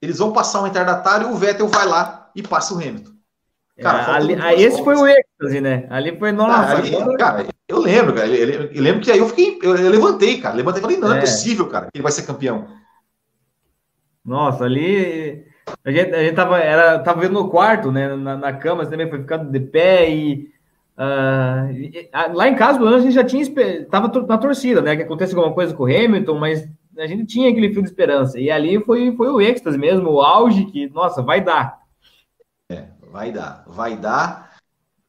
eles 0.00 0.18
vão 0.18 0.32
passar 0.32 0.60
um 0.60 0.64
retardatário 0.64 1.28
e 1.28 1.32
o 1.32 1.36
Vettel 1.36 1.66
vai 1.66 1.86
lá 1.86 2.30
e 2.36 2.42
passa 2.42 2.72
o 2.72 2.76
Hamilton. 2.76 3.14
Cara, 3.80 4.12
é, 4.12 4.16
ali, 4.16 4.34
aí 4.34 4.62
esse 4.62 4.84
foi 4.84 4.94
o 4.94 5.04
êxtase, 5.44 5.60
né? 5.60 5.86
Ali 5.90 6.16
foi, 6.18 6.32
nossa. 6.32 6.76
Ali, 6.76 7.16
cara, 7.16 7.46
eu 7.68 7.78
lembro, 7.78 8.14
cara. 8.14 8.28
Eu, 8.28 8.70
eu, 8.70 8.82
lembro 8.82 9.00
que 9.00 9.10
aí 9.10 9.18
eu 9.18 9.28
fiquei, 9.28 9.58
eu, 9.62 9.76
eu 9.76 9.90
levantei, 9.90 10.40
cara. 10.40 10.54
Levantei 10.54 10.80
e 10.80 10.82
falei, 10.82 10.96
não, 10.96 11.12
é. 11.12 11.18
é 11.18 11.20
possível, 11.20 11.68
cara, 11.68 11.86
que 11.86 11.96
ele 11.96 12.02
vai 12.02 12.12
ser 12.12 12.22
campeão. 12.22 12.66
Nossa, 14.24 14.64
ali 14.64 15.44
a 15.84 15.90
gente, 15.90 16.14
a 16.14 16.22
gente 16.22 16.34
tava, 16.34 16.58
era, 16.58 16.98
tava 17.00 17.20
vendo 17.20 17.34
no 17.34 17.50
quarto, 17.50 17.92
né? 17.92 18.14
Na, 18.16 18.36
na 18.36 18.52
cama, 18.52 18.86
também 18.86 19.08
foi 19.08 19.20
ficando 19.20 19.50
de 19.50 19.60
pé 19.60 20.10
e, 20.10 20.50
uh, 20.98 21.70
e, 21.72 22.10
lá 22.32 22.48
em 22.48 22.56
casa, 22.56 22.80
a 22.80 23.00
gente 23.00 23.14
já 23.14 23.24
tinha 23.24 23.44
tava 23.90 24.08
na 24.26 24.38
torcida, 24.38 24.80
né? 24.80 24.96
Que 24.96 25.02
acontece 25.02 25.34
alguma 25.34 25.54
coisa 25.54 25.74
com 25.74 25.84
o 25.84 25.86
Hamilton, 25.86 26.38
mas 26.38 26.68
a 26.98 27.06
gente 27.06 27.26
tinha 27.26 27.50
aquele 27.50 27.72
fio 27.72 27.82
de 27.82 27.88
esperança. 27.88 28.38
E 28.38 28.50
ali 28.50 28.82
foi, 28.82 29.14
foi 29.16 29.28
o 29.28 29.40
êxtase 29.40 29.76
mesmo, 29.76 30.10
o 30.10 30.22
auge 30.22 30.64
que, 30.66 30.88
nossa, 30.90 31.22
vai 31.22 31.40
dar. 31.42 31.78
É, 32.70 32.84
vai 33.10 33.32
dar, 33.32 33.64
vai 33.66 33.96
dar. 33.96 34.43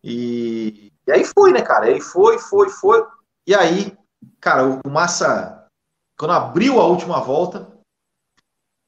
E, 0.08 0.92
e 1.08 1.12
aí 1.12 1.26
foi, 1.26 1.52
né, 1.52 1.64
cara? 1.64 1.88
Aí 1.88 2.00
foi, 2.00 2.38
foi, 2.38 2.70
foi. 2.70 3.04
E 3.48 3.56
aí, 3.56 3.98
cara, 4.40 4.80
o 4.86 4.90
Massa, 4.90 5.68
quando 6.16 6.32
abriu 6.32 6.80
a 6.80 6.86
última 6.86 7.20
volta, 7.20 7.68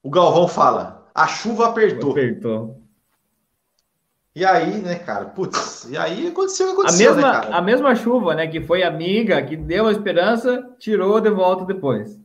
o 0.04 0.12
Galvão 0.12 0.48
fala: 0.48 1.10
a 1.16 1.28
chuva 1.28 1.70
apertou. 1.70 2.12
Apertou. 2.12 2.84
E 4.36 4.46
aí, 4.46 4.80
né, 4.80 5.00
cara? 5.00 5.26
Putz, 5.26 5.86
e 5.90 5.98
aí 5.98 6.28
aconteceu 6.28 6.72
aconteceu, 6.74 7.14
a 7.14 7.16
mesma, 7.16 7.42
né? 7.42 7.48
A 7.52 7.62
mesma 7.62 7.96
chuva, 7.96 8.36
né, 8.36 8.46
que 8.46 8.62
foi 8.62 8.84
amiga, 8.84 9.44
que 9.44 9.58
deu 9.58 9.88
a 9.88 9.92
esperança, 9.92 10.76
tirou 10.78 11.20
de 11.20 11.32
volta 11.32 11.66
depois. 11.66 12.20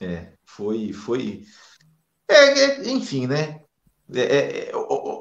É, 0.00 0.28
foi, 0.46 0.94
foi. 0.94 1.44
É, 2.26 2.34
é 2.34 2.88
enfim, 2.88 3.26
né? 3.26 3.60
É, 4.14 4.70
é 4.70 4.72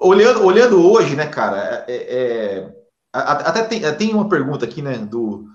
olhando, 0.03 0.45
olhando 0.45 0.91
hoje, 0.91 1.15
né, 1.15 1.27
cara? 1.27 1.85
É, 1.87 2.69
até 3.11 3.63
tem, 3.63 3.81
tem 3.95 4.13
uma 4.13 4.27
pergunta 4.27 4.65
aqui, 4.65 4.81
né, 4.81 4.97
do, 4.97 5.45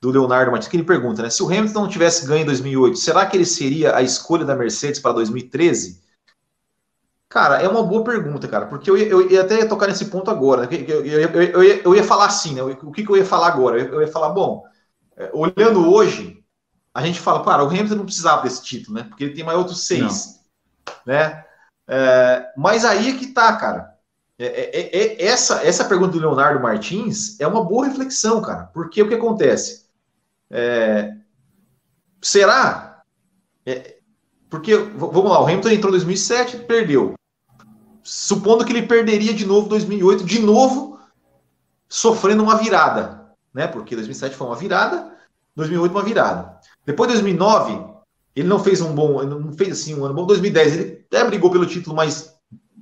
do 0.00 0.10
Leonardo 0.10 0.50
Martins, 0.50 0.68
que 0.68 0.76
ele 0.76 0.84
pergunta, 0.84 1.22
né? 1.22 1.30
Se 1.30 1.42
o 1.42 1.46
Hamilton 1.46 1.82
não 1.82 1.88
tivesse 1.88 2.26
ganho 2.26 2.42
em 2.42 2.46
2008, 2.46 2.96
será 2.96 3.26
que 3.26 3.36
ele 3.36 3.44
seria 3.44 3.94
a 3.94 4.02
escolha 4.02 4.44
da 4.44 4.56
Mercedes 4.56 5.00
para 5.00 5.12
2013? 5.12 6.00
Cara, 7.28 7.62
é 7.62 7.68
uma 7.68 7.82
boa 7.82 8.02
pergunta, 8.02 8.48
cara, 8.48 8.66
porque 8.66 8.90
eu 8.90 8.96
ia, 8.96 9.06
eu 9.06 9.30
ia 9.30 9.42
até 9.42 9.64
tocar 9.64 9.86
nesse 9.86 10.06
ponto 10.06 10.30
agora. 10.30 10.62
Né? 10.62 10.68
Eu, 10.88 11.04
eu, 11.04 11.20
eu, 11.30 11.62
ia, 11.62 11.82
eu, 11.84 11.94
ia, 11.94 12.02
falar 12.02 12.26
assim, 12.26 12.54
né? 12.54 12.62
O 12.62 12.90
que, 12.90 13.04
que 13.04 13.10
eu 13.10 13.16
ia 13.16 13.24
falar 13.24 13.48
agora? 13.48 13.78
Eu, 13.78 14.00
ia 14.00 14.08
falar, 14.08 14.30
bom, 14.30 14.64
é, 15.16 15.30
olhando 15.32 15.92
hoje, 15.92 16.42
a 16.92 17.06
gente 17.06 17.20
fala, 17.20 17.44
cara, 17.44 17.62
o 17.62 17.68
Hamilton 17.68 17.94
não 17.94 18.04
precisava 18.04 18.42
desse 18.42 18.64
título, 18.64 18.96
né? 18.96 19.04
Porque 19.04 19.22
ele 19.22 19.34
tem 19.34 19.44
mais 19.44 19.58
outros 19.58 19.86
seis, 19.86 20.40
não. 21.06 21.14
né? 21.14 21.44
É, 21.86 22.52
mas 22.56 22.84
aí 22.84 23.10
é 23.10 23.16
que 23.16 23.28
tá, 23.28 23.54
cara. 23.56 23.89
É, 24.42 24.46
é, 24.46 24.96
é, 24.96 25.26
essa, 25.26 25.62
essa 25.66 25.84
pergunta 25.84 26.12
do 26.12 26.18
Leonardo 26.18 26.62
Martins 26.62 27.38
é 27.38 27.46
uma 27.46 27.62
boa 27.62 27.86
reflexão, 27.86 28.40
cara, 28.40 28.70
porque 28.72 29.02
o 29.02 29.06
que 29.06 29.14
acontece? 29.14 29.84
É, 30.50 31.14
será? 32.22 33.02
É, 33.66 33.98
porque, 34.48 34.74
vamos 34.76 35.30
lá, 35.30 35.42
o 35.42 35.44
Hamilton 35.44 35.68
entrou 35.68 35.90
em 35.90 35.96
2007, 35.98 36.56
perdeu. 36.60 37.12
Supondo 38.02 38.64
que 38.64 38.72
ele 38.72 38.86
perderia 38.86 39.34
de 39.34 39.44
novo 39.44 39.66
em 39.66 39.70
2008, 39.70 40.24
de 40.24 40.38
novo 40.38 40.98
sofrendo 41.86 42.42
uma 42.42 42.56
virada, 42.56 43.34
né? 43.52 43.66
Porque 43.66 43.94
2007 43.94 44.34
foi 44.34 44.46
uma 44.46 44.56
virada, 44.56 45.12
2008 45.54 45.92
uma 45.92 46.02
virada. 46.02 46.58
Depois 46.86 47.08
de 47.08 47.16
2009, 47.16 47.78
ele 48.34 48.48
não 48.48 48.58
fez 48.58 48.80
um 48.80 48.94
bom, 48.94 49.22
não 49.22 49.52
fez 49.52 49.72
assim 49.72 49.94
um 49.94 50.04
ano 50.04 50.14
bom. 50.14 50.24
2010 50.24 50.72
ele 50.72 51.04
até 51.06 51.24
brigou 51.24 51.50
pelo 51.50 51.66
título, 51.66 51.94
mas 51.94 52.34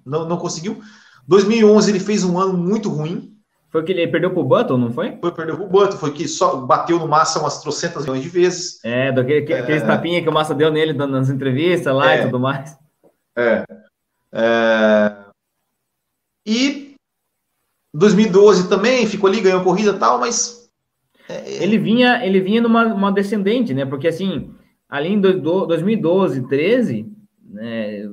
não, 0.06 0.28
não 0.28 0.36
conseguiu. 0.36 0.80
2011 1.28 1.90
ele 1.90 2.00
fez 2.00 2.24
um 2.24 2.38
ano 2.40 2.56
muito 2.56 2.88
ruim, 2.88 3.38
foi 3.70 3.84
que 3.84 3.92
ele 3.92 4.08
perdeu 4.08 4.30
pro 4.30 4.42
Button, 4.42 4.78
não 4.78 4.90
foi? 4.90 5.18
Foi, 5.20 5.30
perdeu 5.30 5.56
pro 5.56 5.68
Button, 5.68 5.98
foi 5.98 6.12
que 6.12 6.26
só 6.26 6.56
bateu 6.56 6.98
no 6.98 7.06
Massa 7.06 7.38
umas 7.38 7.60
trocentas 7.60 8.04
milhões 8.04 8.22
de 8.22 8.30
vezes. 8.30 8.82
É, 8.82 9.12
daquele, 9.12 9.52
é, 9.52 9.60
aqueles 9.60 9.82
tapinha 9.82 10.22
que 10.22 10.28
o 10.28 10.32
Massa 10.32 10.54
deu 10.54 10.72
nele 10.72 10.94
nas 10.94 11.28
entrevistas 11.28 11.94
lá 11.94 12.14
é, 12.14 12.20
e 12.20 12.24
tudo 12.24 12.40
mais. 12.40 12.74
É. 13.36 13.64
é. 14.32 15.16
E 16.46 16.94
2012 17.92 18.70
também, 18.70 19.06
ficou 19.06 19.28
ali, 19.28 19.42
ganhou 19.42 19.62
corrida 19.62 19.90
e 19.90 19.98
tal, 19.98 20.18
mas. 20.18 20.70
É, 21.28 21.62
ele 21.62 21.76
vinha, 21.76 22.24
ele 22.24 22.40
vinha 22.40 22.62
numa 22.62 23.12
descendente, 23.12 23.74
né? 23.74 23.84
Porque 23.84 24.08
assim, 24.08 24.54
ali 24.88 25.12
em 25.12 25.20
2012, 25.20 26.48
13, 26.48 27.17
né, 27.48 28.06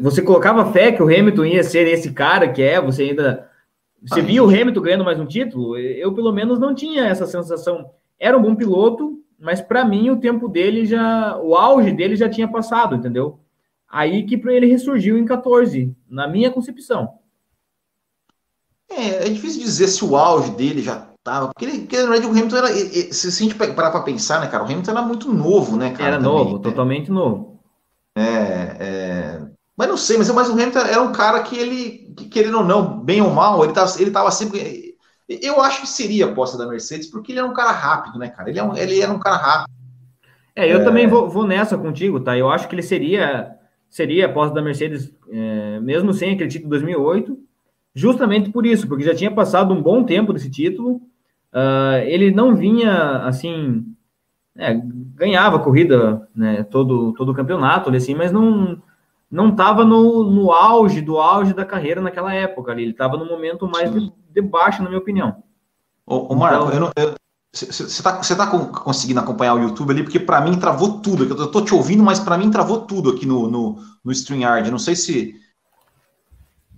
você 0.00 0.20
colocava 0.20 0.72
fé 0.72 0.92
que 0.92 1.02
o 1.02 1.06
Hamilton 1.06 1.44
ia 1.44 1.62
ser 1.62 1.86
esse 1.86 2.12
cara 2.12 2.48
que 2.48 2.62
é, 2.62 2.80
você 2.80 3.04
ainda 3.04 3.50
você 4.02 4.18
Aí, 4.18 4.26
viu 4.26 4.44
o 4.44 4.48
Hamilton 4.48 4.80
ganhando 4.80 5.04
mais 5.04 5.20
um 5.20 5.26
título? 5.26 5.78
Eu, 5.78 6.12
pelo 6.12 6.32
menos, 6.32 6.58
não 6.58 6.74
tinha 6.74 7.04
essa 7.04 7.24
sensação. 7.24 7.88
Era 8.18 8.36
um 8.36 8.42
bom 8.42 8.56
piloto, 8.56 9.20
mas 9.38 9.60
para 9.60 9.84
mim 9.84 10.10
o 10.10 10.18
tempo 10.18 10.48
dele 10.48 10.84
já. 10.84 11.38
O 11.38 11.54
auge 11.54 11.92
dele 11.92 12.16
já 12.16 12.28
tinha 12.28 12.48
passado, 12.48 12.96
entendeu? 12.96 13.38
Aí 13.88 14.24
que 14.24 14.34
ele 14.48 14.66
ressurgiu 14.66 15.16
em 15.16 15.24
14, 15.24 15.94
na 16.08 16.26
minha 16.26 16.50
concepção. 16.50 17.10
É, 18.90 19.26
é 19.26 19.28
difícil 19.28 19.62
dizer 19.62 19.86
se 19.86 20.04
o 20.04 20.16
auge 20.16 20.50
dele 20.50 20.82
já 20.82 21.08
tava. 21.22 21.48
Porque, 21.48 21.64
ele, 21.64 21.78
porque 21.80 21.96
na 21.96 22.10
verdade, 22.10 22.26
o 22.26 22.30
Hamilton 22.30 22.56
era. 22.56 22.68
Se 23.12 23.28
a 23.28 23.30
gente 23.30 23.54
parar 23.54 23.92
para 23.92 24.02
pensar, 24.02 24.40
né, 24.40 24.48
cara? 24.48 24.64
O 24.64 24.66
Hamilton 24.66 24.90
era 24.90 25.02
muito 25.02 25.32
novo, 25.32 25.76
né, 25.76 25.90
cara? 25.90 26.14
Era 26.14 26.16
também, 26.16 26.32
novo, 26.32 26.56
né? 26.56 26.62
totalmente 26.62 27.10
novo. 27.10 27.51
É, 28.16 28.76
é, 28.80 29.42
mas 29.76 29.88
não 29.88 29.96
sei, 29.96 30.18
mas, 30.18 30.30
mas 30.30 30.48
o 30.48 30.52
Hamilton 30.52 30.80
era 30.80 31.02
um 31.02 31.12
cara 31.12 31.42
que 31.42 31.56
ele, 31.56 32.14
querendo 32.30 32.58
ou 32.58 32.64
não, 32.64 33.00
bem 33.00 33.22
ou 33.22 33.30
mal, 33.30 33.64
ele, 33.64 33.72
tá, 33.72 33.86
ele 33.98 34.10
tava 34.10 34.30
sempre. 34.30 34.96
Eu 35.28 35.60
acho 35.60 35.80
que 35.80 35.88
seria 35.88 36.26
a 36.26 36.30
aposta 36.30 36.58
da 36.58 36.66
Mercedes, 36.66 37.08
porque 37.08 37.32
ele 37.32 37.38
era 37.38 37.48
um 37.48 37.54
cara 37.54 37.70
rápido, 37.70 38.18
né, 38.18 38.28
cara? 38.28 38.50
Ele, 38.50 38.58
é 38.58 38.62
um, 38.62 38.76
ele 38.76 39.00
era 39.00 39.12
um 39.12 39.18
cara 39.18 39.36
rápido. 39.36 39.72
É, 40.54 40.70
eu 40.70 40.80
é... 40.80 40.84
também 40.84 41.06
vou, 41.06 41.28
vou, 41.28 41.46
nessa 41.46 41.78
contigo, 41.78 42.20
tá? 42.20 42.36
Eu 42.36 42.50
acho 42.50 42.68
que 42.68 42.74
ele 42.74 42.82
seria 42.82 43.56
seria 43.88 44.26
a 44.26 44.30
aposta 44.30 44.54
da 44.54 44.62
Mercedes, 44.62 45.12
é, 45.28 45.78
mesmo 45.80 46.14
sem 46.14 46.32
aquele 46.32 46.48
título 46.48 46.70
de 46.70 46.82
2008, 46.82 47.38
justamente 47.94 48.50
por 48.50 48.64
isso, 48.64 48.88
porque 48.88 49.04
já 49.04 49.14
tinha 49.14 49.30
passado 49.30 49.74
um 49.74 49.82
bom 49.82 50.02
tempo 50.02 50.32
desse 50.32 50.50
título. 50.50 51.02
Uh, 51.52 52.00
ele 52.06 52.30
não 52.30 52.56
vinha 52.56 53.18
assim, 53.26 53.84
é, 54.56 54.74
ganhava 55.14 55.58
corrida, 55.58 56.28
né, 56.34 56.62
todo 56.64 57.12
todo 57.14 57.32
o 57.32 57.34
campeonato, 57.34 57.90
assim, 57.90 58.14
mas 58.14 58.30
não 58.30 58.80
não 59.30 59.48
estava 59.48 59.82
no, 59.82 60.30
no 60.30 60.52
auge 60.52 61.00
do 61.00 61.18
auge 61.18 61.54
da 61.54 61.64
carreira 61.64 62.02
naquela 62.02 62.34
época 62.34 62.70
ali. 62.70 62.82
Ele 62.82 62.90
estava 62.90 63.16
no 63.16 63.24
momento 63.24 63.66
mais 63.66 63.90
de, 63.90 64.12
de, 64.30 64.42
baixo, 64.42 64.82
na 64.82 64.90
minha 64.90 65.00
opinião. 65.00 65.42
Ô, 66.06 66.34
ô 66.34 66.36
Marco, 66.36 66.68
então, 66.70 66.92
você 67.50 67.84
está 67.84 68.20
tá 68.36 68.46
conseguindo 68.46 69.20
acompanhar 69.20 69.54
o 69.54 69.62
YouTube 69.62 69.90
ali? 69.90 70.02
Porque 70.02 70.20
para 70.20 70.42
mim 70.42 70.58
travou 70.58 71.00
tudo. 71.00 71.24
Eu 71.24 71.46
estou 71.46 71.64
te 71.64 71.74
ouvindo, 71.74 72.02
mas 72.02 72.20
para 72.20 72.36
mim 72.36 72.50
travou 72.50 72.82
tudo 72.82 73.10
aqui 73.10 73.24
no, 73.24 73.48
no, 73.48 73.78
no 74.04 74.12
StreamYard. 74.12 74.70
Não 74.70 74.78
sei 74.78 74.94
se. 74.94 75.34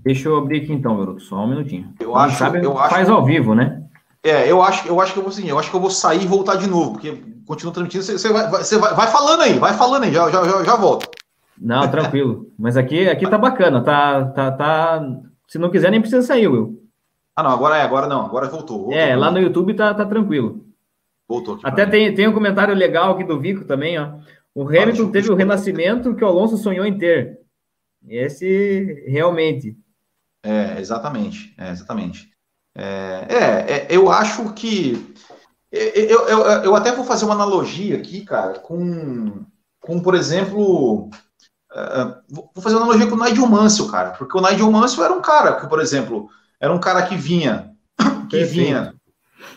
Deixa 0.05 0.29
eu 0.29 0.37
abrir 0.37 0.63
aqui 0.63 0.73
então, 0.73 0.97
garoto. 0.97 1.23
Só 1.23 1.37
um 1.37 1.49
minutinho. 1.49 1.93
Eu 1.99 2.15
acho, 2.15 2.39
sabe, 2.39 2.65
eu 2.65 2.77
faz 2.77 3.09
acho... 3.09 3.13
ao 3.13 3.25
vivo, 3.25 3.55
né? 3.55 3.85
É, 4.23 4.51
eu 4.51 4.63
acho, 4.63 4.87
eu 4.87 5.01
acho 5.01 5.13
que 5.13 5.19
eu 5.19 5.23
vou 5.23 5.33
assim, 5.33 5.49
eu 5.49 5.59
acho 5.59 5.71
que 5.71 5.77
eu 5.77 5.81
vou 5.81 5.91
sair 5.91 6.23
e 6.23 6.27
voltar 6.27 6.57
de 6.57 6.69
novo, 6.69 6.93
porque 6.93 7.21
continua 7.47 7.73
transmitindo. 7.73 8.05
Você, 8.05 8.33
vai, 8.33 8.49
você 8.51 8.79
vai, 8.79 8.95
vai, 8.95 9.07
falando 9.09 9.43
aí, 9.43 9.59
vai 9.59 9.75
falando 9.75 10.05
aí, 10.05 10.13
já, 10.13 10.31
já, 10.31 10.45
já, 10.45 10.65
já 10.65 10.77
volto. 10.77 11.09
Não, 11.59 11.89
tranquilo. 11.91 12.51
Mas 12.59 12.77
aqui, 12.77 13.09
aqui 13.09 13.29
tá 13.29 13.39
bacana, 13.39 13.83
tá, 13.83 14.25
tá, 14.27 14.53
tá. 14.53 15.07
Se 15.47 15.59
não 15.59 15.71
quiser, 15.71 15.91
nem 15.91 16.01
precisa 16.01 16.23
sair, 16.23 16.49
Will. 16.49 16.83
Ah, 17.37 17.43
não, 17.43 17.51
agora 17.51 17.77
é, 17.77 17.83
agora 17.83 18.07
não, 18.07 18.25
agora 18.25 18.49
voltou. 18.49 18.79
voltou 18.79 18.95
é, 18.95 19.15
lá 19.17 19.31
no 19.31 19.39
YouTube 19.39 19.75
tá, 19.75 19.93
tá 19.93 20.05
tranquilo. 20.05 20.65
Voltou 21.29 21.55
aqui. 21.55 21.67
Até 21.67 21.87
tem, 21.87 22.15
tem 22.15 22.29
um 22.29 22.33
comentário 22.33 22.75
legal 22.75 23.13
aqui 23.13 23.25
do 23.25 23.41
Vico 23.41 23.65
também, 23.65 23.99
ó. 23.99 24.15
O 24.55 24.69
Hamilton 24.69 25.09
ah, 25.09 25.11
teve 25.11 25.31
o 25.31 25.35
renascimento 25.35 26.15
que 26.15 26.25
o 26.25 26.29
Alonso 26.29 26.57
sonhou 26.57 26.87
em 26.87 26.97
ter. 26.97 27.41
Esse 28.09 29.05
realmente. 29.09 29.77
É, 30.45 30.79
exatamente, 30.79 31.55
é, 31.59 31.71
exatamente. 31.71 32.31
É, 32.77 33.27
é, 33.29 33.73
é, 33.73 33.87
eu 33.91 34.11
acho 34.11 34.53
que. 34.53 35.15
Eu, 35.75 36.29
eu, 36.29 36.39
eu 36.39 36.77
até 36.77 36.93
vou 36.93 37.05
fazer 37.05 37.25
uma 37.25 37.35
analogia 37.35 37.97
aqui, 37.97 38.25
cara, 38.25 38.61
com, 38.61 39.45
com 39.81 40.01
por 40.01 40.15
exemplo. 40.15 41.11
Uh, 41.73 42.23
vou 42.29 42.63
fazer 42.63 42.77
uma 42.77 42.85
analogia 42.85 43.09
com 43.09 43.17
o 43.17 43.25
Nigel 43.25 43.47
Mansell, 43.49 43.89
cara, 43.89 44.11
porque 44.13 44.39
o 44.39 44.41
Nigel 44.41 44.71
Mansell 44.71 45.05
era 45.05 45.13
um 45.13 45.21
cara 45.21 45.57
que, 45.57 45.67
por 45.67 45.81
exemplo, 45.81 46.29
era 46.61 46.73
um 46.73 46.79
cara 46.79 47.03
que 47.03 47.17
vinha, 47.17 47.73
que 48.31 48.37
Perfeito. 48.37 48.53
vinha, 48.53 48.95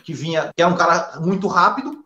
que 0.03 0.13
vinha, 0.13 0.51
que 0.55 0.63
era 0.63 0.71
um 0.71 0.75
cara 0.75 1.19
muito 1.19 1.47
rápido, 1.47 2.03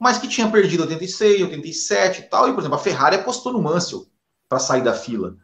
mas 0.00 0.16
que 0.16 0.26
tinha 0.26 0.48
perdido 0.48 0.84
86, 0.84 1.42
87 1.42 2.20
e 2.20 2.22
tal, 2.24 2.48
e, 2.48 2.52
por 2.54 2.60
exemplo, 2.60 2.76
a 2.76 2.82
Ferrari 2.82 3.16
apostou 3.16 3.52
no 3.52 3.60
Mansell 3.60 4.06
para 4.48 4.58
sair 4.58 4.82
da 4.82 4.94
fila. 4.94 5.36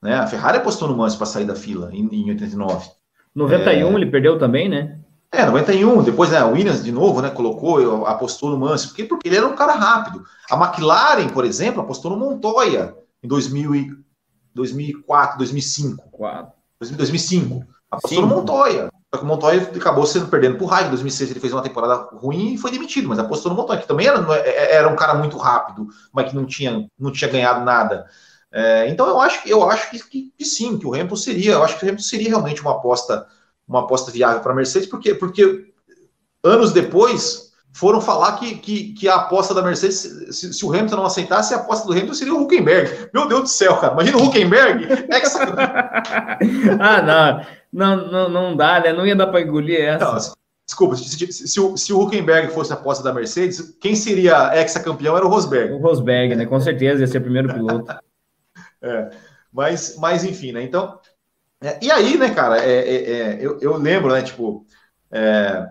Né? 0.00 0.14
A 0.14 0.26
Ferrari 0.26 0.56
apostou 0.56 0.88
no 0.88 0.96
Mansell 0.96 1.18
para 1.18 1.26
sair 1.26 1.44
da 1.44 1.54
fila 1.54 1.90
em, 1.92 2.08
em 2.10 2.30
89. 2.30 2.90
91 3.34 3.88
é... 3.90 3.94
ele 3.94 4.10
perdeu 4.10 4.38
também, 4.38 4.66
né? 4.66 4.98
É, 5.32 5.46
91, 5.46 6.02
depois 6.02 6.30
né, 6.30 6.44
o 6.44 6.52
Williams 6.52 6.84
de 6.84 6.92
novo, 6.92 7.22
né, 7.22 7.30
colocou, 7.30 8.06
apostou 8.06 8.50
no 8.50 8.58
Mansell, 8.58 8.88
porque, 8.88 9.04
porque 9.04 9.28
ele 9.28 9.36
era 9.36 9.46
um 9.46 9.56
cara 9.56 9.72
rápido. 9.72 10.22
A 10.50 10.56
McLaren, 10.56 11.28
por 11.28 11.44
exemplo, 11.44 11.80
apostou 11.80 12.10
no 12.10 12.18
Montoya 12.18 12.94
em 13.22 13.28
2000 13.28 13.74
e, 13.74 14.02
2004, 14.54 15.38
2005. 15.38 16.10
4. 16.10 16.52
2005. 16.80 17.66
Apostou 17.90 18.22
Sim. 18.22 18.28
no 18.28 18.34
Montoya. 18.34 18.90
Só 19.14 19.18
que 19.18 19.24
o 19.24 19.28
Montoya 19.28 19.62
acabou 19.62 20.06
sendo 20.06 20.28
perdendo 20.28 20.56
por 20.56 20.66
raiva. 20.66 20.88
Em 20.88 20.90
2006 20.90 21.30
ele 21.30 21.40
fez 21.40 21.52
uma 21.52 21.62
temporada 21.62 22.08
ruim 22.16 22.54
e 22.54 22.58
foi 22.58 22.70
demitido, 22.70 23.08
mas 23.08 23.18
apostou 23.18 23.50
no 23.50 23.56
Montoya, 23.56 23.80
que 23.80 23.88
também 23.88 24.06
era, 24.06 24.18
é, 24.36 24.48
é, 24.48 24.74
era 24.76 24.88
um 24.88 24.96
cara 24.96 25.14
muito 25.14 25.36
rápido, 25.36 25.88
mas 26.12 26.30
que 26.30 26.36
não 26.36 26.46
tinha, 26.46 26.86
não 26.98 27.12
tinha 27.12 27.30
ganhado 27.30 27.64
nada. 27.64 28.06
É, 28.50 28.88
então 28.88 29.06
eu 29.06 29.20
acho, 29.20 29.48
eu 29.48 29.68
acho 29.68 29.90
que, 29.90 29.98
que, 30.08 30.32
que, 30.36 30.44
sim, 30.44 30.78
que 30.78 30.86
o 30.86 30.94
Hamilton 30.94 31.16
seria, 31.16 31.52
eu 31.52 31.62
acho 31.62 31.78
que 31.78 31.84
o 31.84 31.88
Hamilton 31.88 32.04
seria 32.04 32.28
realmente 32.28 32.60
uma 32.60 32.72
aposta, 32.72 33.26
uma 33.72 33.84
aposta 33.84 34.10
viável 34.10 34.40
para 34.40 34.52
a 34.52 34.54
Mercedes, 34.54 34.88
porque, 34.88 35.14
porque 35.14 35.72
anos 36.44 36.72
depois 36.72 37.52
foram 37.72 38.00
falar 38.00 38.32
que, 38.38 38.56
que, 38.56 38.92
que 38.92 39.08
a 39.08 39.14
aposta 39.14 39.54
da 39.54 39.62
Mercedes, 39.62 39.96
se, 40.30 40.52
se, 40.52 40.66
o 40.66 40.70
Hamilton 40.70 40.96
não 40.96 41.06
aceitasse, 41.06 41.54
a 41.54 41.56
aposta 41.56 41.86
do 41.86 41.92
Hamilton 41.92 42.14
seria 42.14 42.34
o 42.34 42.42
Huckenberg. 42.42 43.08
Meu 43.14 43.26
Deus 43.26 43.42
do 43.42 43.48
céu, 43.48 43.76
cara, 43.78 43.94
imagina 43.94 44.18
o 44.18 44.24
Huckenberg. 44.24 44.86
ah, 46.78 47.02
não, 47.72 47.96
não, 47.96 48.12
não, 48.12 48.28
não 48.28 48.56
dá, 48.56 48.80
né? 48.80 48.92
Não 48.92 49.06
ia 49.06 49.16
dar 49.16 49.28
para 49.28 49.40
engolir 49.40 49.80
essa. 49.80 50.04
Não, 50.04 50.18
desculpa, 50.66 50.96
se, 50.96 51.08
se, 51.08 51.48
se, 51.48 51.60
o, 51.60 51.76
se 51.76 51.92
o 51.94 52.00
Huckenberg 52.00 52.52
fosse 52.52 52.72
a 52.72 52.76
aposta 52.76 53.02
da 53.02 53.12
Mercedes, 53.12 53.74
quem 53.80 53.94
seria 53.94 54.54
ex-campeão 54.54 55.16
era 55.16 55.24
o 55.24 55.30
Rosberg. 55.30 55.72
O 55.72 55.78
Rosberg, 55.78 56.36
né? 56.36 56.44
Com 56.44 56.60
certeza 56.60 57.00
ia 57.00 57.06
ser 57.06 57.18
o 57.18 57.22
primeiro 57.22 57.52
piloto. 57.52 57.92
É, 58.84 59.10
mas, 59.52 59.96
mas 59.96 60.24
enfim, 60.24 60.50
né? 60.50 60.60
Então, 60.60 60.98
é, 61.62 61.78
e 61.80 61.90
aí, 61.90 62.18
né, 62.18 62.34
cara, 62.34 62.58
é, 62.58 62.72
é, 62.72 63.12
é 63.12 63.38
eu, 63.40 63.58
eu, 63.60 63.76
lembro, 63.76 64.12
né, 64.12 64.22
tipo, 64.22 64.66
é, 65.10 65.68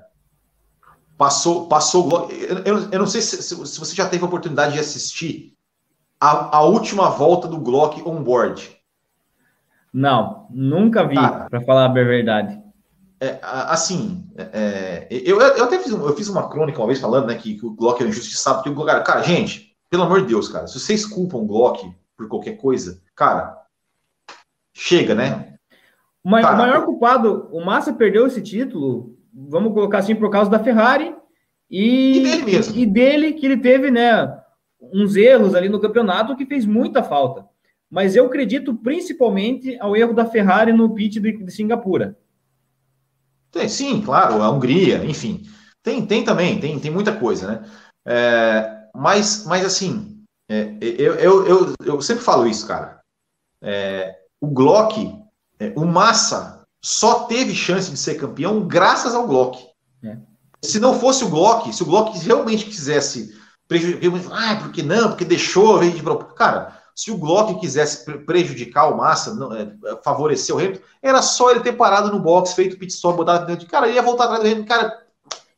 passou, 1.17 1.67
passou, 1.67 2.29
eu, 2.65 2.89
eu 2.91 2.99
não 2.99 3.07
sei 3.07 3.21
se, 3.21 3.43
se, 3.43 3.55
você 3.55 3.93
já 3.93 4.07
teve 4.07 4.23
a 4.23 4.27
oportunidade 4.27 4.73
de 4.73 4.79
assistir 4.79 5.53
a, 6.19 6.57
a 6.57 6.61
última 6.61 7.09
volta 7.09 7.47
do 7.47 7.59
Glock 7.59 8.01
on-board. 8.07 8.75
Não, 9.93 10.47
nunca 10.49 11.05
vi, 11.05 11.15
para 11.15 11.61
falar 11.65 11.85
a 11.85 11.93
verdade. 11.93 12.61
É, 13.19 13.37
assim, 13.41 14.25
é, 14.35 15.07
eu, 15.11 15.39
eu 15.41 15.63
até 15.65 15.77
fiz, 15.77 15.91
eu 15.91 16.15
fiz 16.15 16.29
uma 16.29 16.49
crônica 16.49 16.79
uma 16.79 16.87
vez 16.87 16.99
falando 16.99 17.27
né, 17.27 17.35
que, 17.35 17.55
que 17.55 17.65
o 17.65 17.73
Glock 17.73 18.01
é 18.01 18.07
injustiçado, 18.07 18.63
porque 18.63 18.69
o 18.69 18.85
cara, 18.85 19.01
cara, 19.01 19.21
gente, 19.21 19.75
pelo 19.89 20.03
amor 20.03 20.21
de 20.21 20.27
Deus, 20.27 20.47
cara, 20.47 20.65
se 20.65 20.79
vocês 20.79 21.05
culpam 21.05 21.37
o 21.37 21.45
Glock 21.45 21.93
por 22.15 22.27
qualquer 22.27 22.57
coisa, 22.57 23.01
cara, 23.13 23.57
chega, 24.73 25.13
né? 25.13 25.50
Mas 26.23 26.45
cara, 26.45 26.55
o 26.55 26.57
maior 26.57 26.85
culpado, 26.85 27.49
o 27.51 27.63
Massa 27.63 27.93
perdeu 27.93 28.27
esse 28.27 28.41
título, 28.41 29.17
vamos 29.33 29.73
colocar 29.73 29.99
assim, 29.99 30.15
por 30.15 30.29
causa 30.29 30.49
da 30.49 30.59
Ferrari 30.59 31.15
e, 31.69 32.17
e 32.17 32.23
dele 32.23 32.43
mesmo. 32.43 32.75
E 32.77 32.85
dele, 32.85 33.33
que 33.33 33.45
ele 33.45 33.57
teve, 33.57 33.89
né, 33.89 34.37
uns 34.93 35.15
erros 35.15 35.55
ali 35.55 35.69
no 35.69 35.79
campeonato 35.79 36.35
que 36.35 36.45
fez 36.45 36.65
muita 36.65 37.01
falta. 37.01 37.45
Mas 37.89 38.15
eu 38.15 38.25
acredito 38.25 38.73
principalmente 38.75 39.77
ao 39.79 39.95
erro 39.95 40.13
da 40.13 40.25
Ferrari 40.25 40.71
no 40.71 40.93
pit 40.93 41.19
de, 41.19 41.43
de 41.43 41.51
Singapura. 41.51 42.17
Sim, 43.67 44.01
claro, 44.01 44.41
a 44.41 44.49
Hungria, 44.49 45.03
enfim. 45.03 45.43
Tem, 45.83 46.05
tem 46.05 46.23
também, 46.23 46.59
tem, 46.59 46.79
tem 46.79 46.91
muita 46.91 47.13
coisa, 47.13 47.47
né? 47.47 47.69
É, 48.05 48.87
mas, 48.95 49.45
mas 49.45 49.65
assim, 49.65 50.23
é, 50.49 50.75
eu, 50.79 51.15
eu, 51.15 51.47
eu, 51.47 51.73
eu, 51.85 52.01
sempre 52.01 52.23
falo 52.23 52.47
isso, 52.47 52.67
cara. 52.67 53.01
É, 53.61 54.15
o 54.39 54.47
Glock, 54.47 55.20
é, 55.61 55.71
o 55.75 55.85
Massa, 55.85 56.63
só 56.83 57.25
teve 57.25 57.53
chance 57.53 57.91
de 57.91 57.97
ser 57.97 58.15
campeão 58.15 58.67
graças 58.67 59.13
ao 59.13 59.27
Glock. 59.27 59.63
É. 60.03 60.17
Se 60.63 60.79
não 60.79 60.99
fosse 60.99 61.23
o 61.23 61.29
Glock, 61.29 61.71
se 61.71 61.83
o 61.83 61.85
Glock 61.85 62.17
realmente 62.17 62.65
quisesse 62.65 63.39
prejudicar, 63.67 64.31
ah, 64.31 64.55
por 64.55 64.71
que 64.71 64.81
não? 64.81 65.09
Porque 65.09 65.23
deixou, 65.23 65.79
de 65.79 66.01
cara, 66.35 66.79
se 66.95 67.11
o 67.11 67.17
Glock 67.17 67.59
quisesse 67.59 68.03
prejudicar 68.25 68.91
o 68.91 68.97
Massa, 68.97 69.35
não, 69.35 69.53
é, 69.53 69.71
favorecer 70.03 70.55
o 70.55 70.57
Hamilton, 70.57 70.81
era 70.99 71.21
só 71.21 71.51
ele 71.51 71.59
ter 71.59 71.73
parado 71.73 72.11
no 72.11 72.19
box, 72.19 72.53
feito 72.53 72.79
pit 72.79 72.91
stop, 72.91 73.17
botado 73.17 73.45
dentro 73.45 73.63
de 73.63 73.71
cara, 73.71 73.87
ia 73.87 74.01
voltar 74.01 74.23
atrás 74.23 74.41
do 74.41 74.47
Hamilton, 74.47 74.67
cara. 74.67 74.99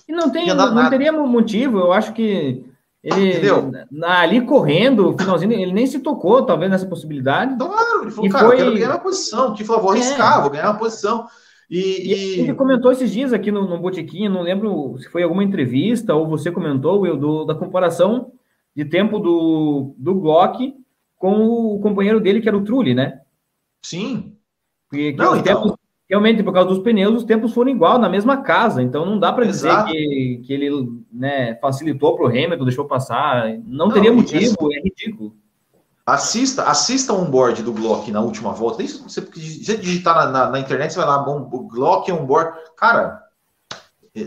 E 0.05 0.11
não 0.11 0.29
tem, 0.29 0.53
não, 0.53 0.75
não 0.75 0.89
teria 0.89 1.13
motivo, 1.13 1.79
eu 1.79 1.93
acho 1.93 2.11
que 2.11 2.65
ele 3.03 3.31
Entendeu? 3.31 3.71
ali 4.03 4.45
correndo, 4.45 5.13
finalzinho, 5.19 5.51
ele 5.51 5.73
nem 5.73 5.85
se 5.85 5.99
tocou, 5.99 6.45
talvez, 6.45 6.71
nessa 6.71 6.85
possibilidade. 6.85 7.57
Claro, 7.57 8.03
ele 8.03 8.11
falou, 8.11 8.25
e 8.25 8.29
cara, 8.29 8.45
foi... 8.45 8.55
eu 8.55 8.59
quero 8.59 8.73
ganhar 8.75 8.89
uma 8.91 8.99
posição. 8.99 9.53
Que 9.53 9.65
falou, 9.65 9.81
vou 9.81 9.93
é. 9.93 9.97
arriscar, 9.97 10.37
é. 10.37 10.41
vou 10.41 10.49
ganhar 10.49 10.69
uma 10.69 10.79
posição. 10.79 11.27
E, 11.69 11.79
e... 11.79 12.39
Ele 12.39 12.53
comentou 12.53 12.93
esses 12.93 13.11
dias 13.11 13.33
aqui 13.33 13.51
no, 13.51 13.67
no 13.67 13.77
Botequim, 13.77 14.29
não 14.29 14.41
lembro 14.41 14.97
se 14.99 15.09
foi 15.09 15.21
alguma 15.21 15.43
entrevista 15.43 16.15
ou 16.15 16.27
você 16.27 16.49
comentou, 16.49 17.05
eu, 17.05 17.17
do, 17.17 17.43
da 17.43 17.53
comparação 17.53 18.31
de 18.73 18.85
tempo 18.85 19.19
do, 19.19 19.93
do 19.97 20.15
Glock 20.15 20.73
com 21.17 21.45
o 21.45 21.79
companheiro 21.81 22.21
dele, 22.21 22.39
que 22.39 22.47
era 22.47 22.57
o 22.57 22.63
Trulli, 22.63 22.93
né? 22.93 23.19
Sim. 23.83 24.37
Porque, 24.89 25.13
não, 25.17 25.35
então... 25.35 25.77
realmente, 26.09 26.43
por 26.43 26.53
causa 26.53 26.69
dos 26.69 26.79
pneus, 26.79 27.17
os 27.17 27.23
tempos 27.23 27.53
foram 27.53 27.71
igual, 27.71 27.97
na 27.97 28.09
mesma 28.09 28.37
casa. 28.37 28.81
Então 28.81 29.05
não 29.05 29.19
dá 29.19 29.31
para 29.31 29.45
dizer 29.45 29.71
que, 29.85 30.41
que 30.45 30.53
ele 30.53 30.69
né, 31.11 31.55
facilitou 31.55 32.15
para 32.15 32.25
o 32.25 32.29
Hamilton, 32.29 32.65
deixou 32.65 32.85
passar. 32.85 33.49
Não, 33.65 33.87
não 33.87 33.91
teria 33.91 34.13
motivo, 34.13 34.71
é 34.71 34.79
ridículo. 34.79 35.35
Assista, 36.05 36.63
assista 36.63 37.13
um 37.13 37.23
board 37.23 37.63
do 37.63 37.71
Glock 37.71 38.11
na 38.11 38.19
última 38.19 38.51
volta. 38.51 38.83
Isso, 38.83 39.07
você, 39.07 39.21
você 39.21 39.77
digitar 39.77 40.15
na, 40.15 40.27
na, 40.27 40.49
na, 40.49 40.59
internet, 40.59 40.91
você 40.91 40.99
vai 40.99 41.07
lá, 41.07 41.19
bom, 41.19 41.43
Glock 41.67 42.11
on 42.11 42.25
board. 42.25 42.51
Cara, 42.75 43.23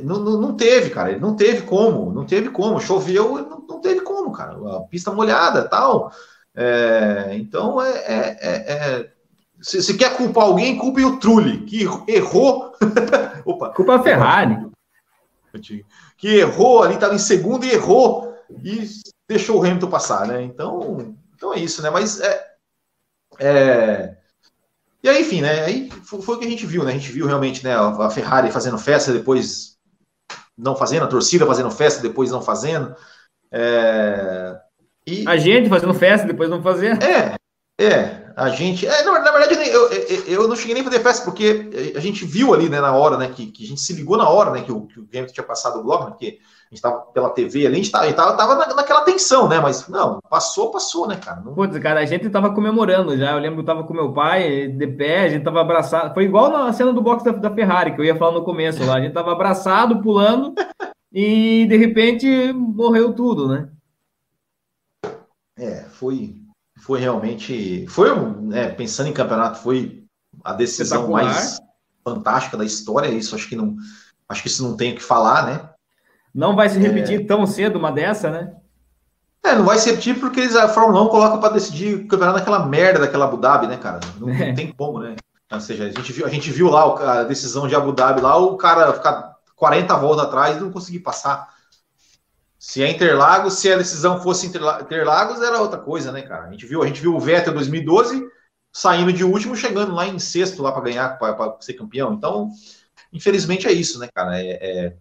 não, 0.02 0.18
não, 0.18 0.40
não, 0.40 0.56
teve, 0.56 0.90
cara. 0.90 1.18
Não 1.18 1.36
teve 1.36 1.62
como. 1.62 2.10
Não 2.12 2.24
teve 2.24 2.48
como. 2.48 2.80
Choveu, 2.80 3.36
não, 3.46 3.64
não 3.68 3.80
teve 3.80 4.00
como, 4.00 4.32
cara. 4.32 4.56
A 4.78 4.80
pista 4.82 5.12
molhada 5.12 5.68
tal. 5.68 6.10
É, 6.54 7.32
então 7.34 7.82
é, 7.82 7.90
é, 7.90 8.38
é, 8.40 8.72
é 8.72 9.12
se, 9.66 9.82
se 9.82 9.96
quer 9.96 10.16
culpar 10.16 10.44
alguém, 10.44 10.78
culpe 10.78 11.04
o 11.04 11.18
Trulli, 11.18 11.64
que 11.64 11.82
errou. 12.06 12.72
Opa, 13.44 13.70
culpa 13.70 13.96
a 13.96 14.02
Ferrari. 14.02 14.56
Que 16.16 16.36
errou 16.36 16.84
ali, 16.84 16.94
estava 16.94 17.16
em 17.16 17.18
segundo 17.18 17.66
e 17.66 17.72
errou 17.72 18.32
e 18.62 18.88
deixou 19.28 19.58
o 19.58 19.64
Hamilton 19.64 19.90
passar, 19.90 20.28
né? 20.28 20.40
Então, 20.40 21.16
então 21.34 21.52
é 21.52 21.58
isso, 21.58 21.82
né? 21.82 21.90
Mas 21.90 22.20
é, 22.20 22.46
é... 23.40 24.16
E 25.02 25.08
aí, 25.08 25.22
enfim, 25.22 25.40
né? 25.40 25.64
Aí 25.64 25.90
foi 25.90 26.36
o 26.36 26.38
que 26.38 26.46
a 26.46 26.50
gente 26.50 26.64
viu, 26.64 26.84
né? 26.84 26.92
A 26.92 26.94
gente 26.96 27.10
viu 27.10 27.26
realmente 27.26 27.64
né, 27.64 27.74
a 27.74 28.08
Ferrari 28.08 28.52
fazendo 28.52 28.78
festa, 28.78 29.12
depois 29.12 29.76
não 30.56 30.76
fazendo, 30.76 31.06
a 31.06 31.08
torcida 31.08 31.44
fazendo 31.44 31.72
festa, 31.72 32.00
depois 32.00 32.30
não 32.30 32.40
fazendo. 32.40 32.94
É... 33.50 34.60
E... 35.04 35.26
A 35.26 35.36
gente 35.36 35.68
fazendo 35.68 35.92
festa, 35.92 36.24
depois 36.24 36.48
não 36.48 36.62
fazendo. 36.62 37.02
É, 37.02 37.34
é 37.80 38.25
a 38.36 38.50
gente. 38.50 38.86
É, 38.86 39.02
na, 39.02 39.18
na, 39.18 39.32
verdade, 39.32 39.54
eu, 39.70 39.90
eu, 39.90 40.24
eu, 40.26 40.48
não 40.48 40.54
cheguei 40.54 40.74
nem 40.74 40.82
a 40.82 40.84
fazer 40.84 41.02
festa, 41.02 41.24
porque 41.24 41.70
a 41.96 42.00
gente 42.00 42.26
viu 42.26 42.52
ali, 42.52 42.68
né, 42.68 42.82
na 42.82 42.94
hora, 42.94 43.16
né, 43.16 43.30
que, 43.34 43.46
que 43.46 43.64
a 43.64 43.66
gente 43.66 43.80
se 43.80 43.94
ligou 43.94 44.18
na 44.18 44.28
hora, 44.28 44.50
né, 44.50 44.60
que 44.60 44.70
o, 44.70 44.82
que 44.82 45.00
o 45.00 45.06
tinha 45.06 45.42
passado 45.42 45.80
o 45.80 45.82
bloco, 45.82 46.04
né, 46.04 46.10
porque 46.10 46.38
a 46.70 46.74
gente 46.74 46.82
tava 46.82 46.98
pela 47.12 47.30
TV 47.30 47.64
ali, 47.64 47.76
a 47.76 47.78
gente 47.78 47.90
tava, 47.90 48.04
a 48.04 48.06
gente 48.08 48.16
tava, 48.16 48.36
tava 48.36 48.54
na, 48.56 48.74
naquela 48.74 49.00
tensão, 49.00 49.48
né? 49.48 49.58
Mas 49.58 49.88
não, 49.88 50.20
passou, 50.28 50.70
passou, 50.70 51.08
né, 51.08 51.16
cara? 51.16 51.40
Não... 51.40 51.54
Putz, 51.54 51.78
cara, 51.78 52.00
a 52.00 52.04
gente 52.04 52.28
tava 52.28 52.52
comemorando 52.52 53.16
já. 53.16 53.32
Eu 53.32 53.38
lembro 53.38 53.56
que 53.56 53.62
eu 53.62 53.74
tava 53.74 53.84
com 53.84 53.94
meu 53.94 54.12
pai 54.12 54.68
de 54.68 54.86
pé, 54.86 55.20
a 55.20 55.28
gente 55.30 55.44
tava 55.44 55.62
abraçado. 55.62 56.12
Foi 56.12 56.24
igual 56.24 56.50
na 56.50 56.70
cena 56.74 56.92
do 56.92 57.00
box 57.00 57.24
da, 57.24 57.32
da 57.32 57.50
Ferrari, 57.50 57.94
que 57.94 58.00
eu 58.02 58.04
ia 58.04 58.16
falar 58.16 58.32
no 58.32 58.44
começo 58.44 58.84
lá. 58.84 58.96
A 58.96 59.00
gente 59.00 59.14
tava 59.14 59.32
abraçado, 59.32 60.02
pulando, 60.02 60.52
e 61.10 61.64
de 61.66 61.76
repente 61.76 62.52
morreu 62.52 63.14
tudo, 63.14 63.48
né? 63.48 63.70
É, 65.56 65.84
foi, 65.84 66.34
foi 66.76 67.00
realmente. 67.00 67.86
Foi, 67.88 68.14
né, 68.42 68.68
pensando 68.68 69.08
em 69.08 69.12
campeonato, 69.12 69.58
foi 69.60 70.04
a 70.44 70.52
decisão 70.52 71.10
mais 71.10 71.58
fantástica 72.04 72.56
da 72.56 72.64
história. 72.64 73.08
Isso 73.08 73.34
acho 73.34 73.48
que 73.48 73.56
não. 73.56 73.76
Acho 74.28 74.42
que 74.42 74.48
isso 74.48 74.62
não 74.62 74.76
tem 74.76 74.92
o 74.92 74.96
que 74.96 75.02
falar, 75.02 75.46
né? 75.46 75.70
Não 76.34 76.54
vai 76.54 76.68
se 76.68 76.78
repetir 76.78 77.22
é... 77.22 77.24
tão 77.24 77.46
cedo 77.46 77.78
uma 77.78 77.90
dessa, 77.90 78.30
né? 78.30 78.52
É, 79.42 79.54
não 79.54 79.64
vai 79.64 79.78
se 79.78 79.88
repetir 79.88 80.18
porque 80.18 80.40
eles, 80.40 80.56
a 80.56 80.68
Fórmula 80.68 81.02
1 81.02 81.08
coloca 81.08 81.38
para 81.38 81.54
decidir 81.54 81.94
o 81.94 82.08
campeonato 82.08 82.38
naquela 82.38 82.66
merda 82.66 83.00
daquela 83.00 83.26
Abu 83.26 83.36
Dhabi, 83.36 83.68
né, 83.68 83.76
cara? 83.76 84.00
Não, 84.18 84.28
é. 84.28 84.48
não, 84.48 84.54
tem 84.54 84.72
como, 84.72 84.98
né? 84.98 85.14
Ou 85.52 85.60
seja, 85.60 85.84
a 85.84 85.90
gente 85.90 86.12
viu, 86.12 86.26
a 86.26 86.28
gente 86.28 86.50
viu 86.50 86.68
lá 86.68 87.20
a 87.20 87.24
decisão 87.24 87.68
de 87.68 87.76
Abu 87.76 87.92
Dhabi 87.92 88.20
lá, 88.20 88.36
o 88.36 88.56
cara 88.56 88.92
ficar 88.92 89.36
40 89.54 89.96
voltas 89.96 90.26
atrás 90.26 90.56
e 90.56 90.60
não 90.60 90.72
conseguir 90.72 90.98
passar. 90.98 91.54
Se 92.66 92.82
é 92.82 92.90
Interlagos, 92.90 93.54
se 93.54 93.72
a 93.72 93.76
decisão 93.76 94.20
fosse 94.20 94.48
Interlagos, 94.48 95.40
era 95.40 95.60
outra 95.60 95.78
coisa, 95.78 96.10
né, 96.10 96.22
cara? 96.22 96.46
A 96.46 96.50
gente 96.50 96.66
viu, 96.66 96.82
a 96.82 96.86
gente 96.88 97.00
viu 97.00 97.14
o 97.14 97.20
Vettel 97.20 97.54
2012 97.54 98.28
saindo 98.72 99.12
de 99.12 99.22
último, 99.22 99.54
chegando 99.54 99.94
lá 99.94 100.04
em 100.04 100.18
sexto 100.18 100.62
lá 100.62 100.72
para 100.72 100.82
ganhar, 100.82 101.16
para 101.16 101.56
ser 101.60 101.74
campeão. 101.74 102.12
Então, 102.12 102.50
infelizmente 103.12 103.68
é 103.68 103.72
isso, 103.72 104.00
né, 104.00 104.08
cara? 104.12 104.42
É, 104.42 104.48
é, 104.50 104.96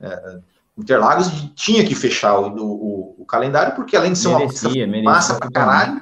é, 0.00 0.40
Interlagos 0.76 1.28
tinha 1.54 1.86
que 1.86 1.94
fechar 1.94 2.40
o, 2.40 2.48
o, 2.56 3.22
o, 3.22 3.24
calendário, 3.24 3.76
porque 3.76 3.96
além 3.96 4.12
de 4.12 4.18
ser 4.18 4.30
merecia, 4.30 4.68
uma 4.68 4.86
merecia, 4.88 5.02
massa 5.04 5.36
pra 5.36 5.48
caralho, 5.48 6.00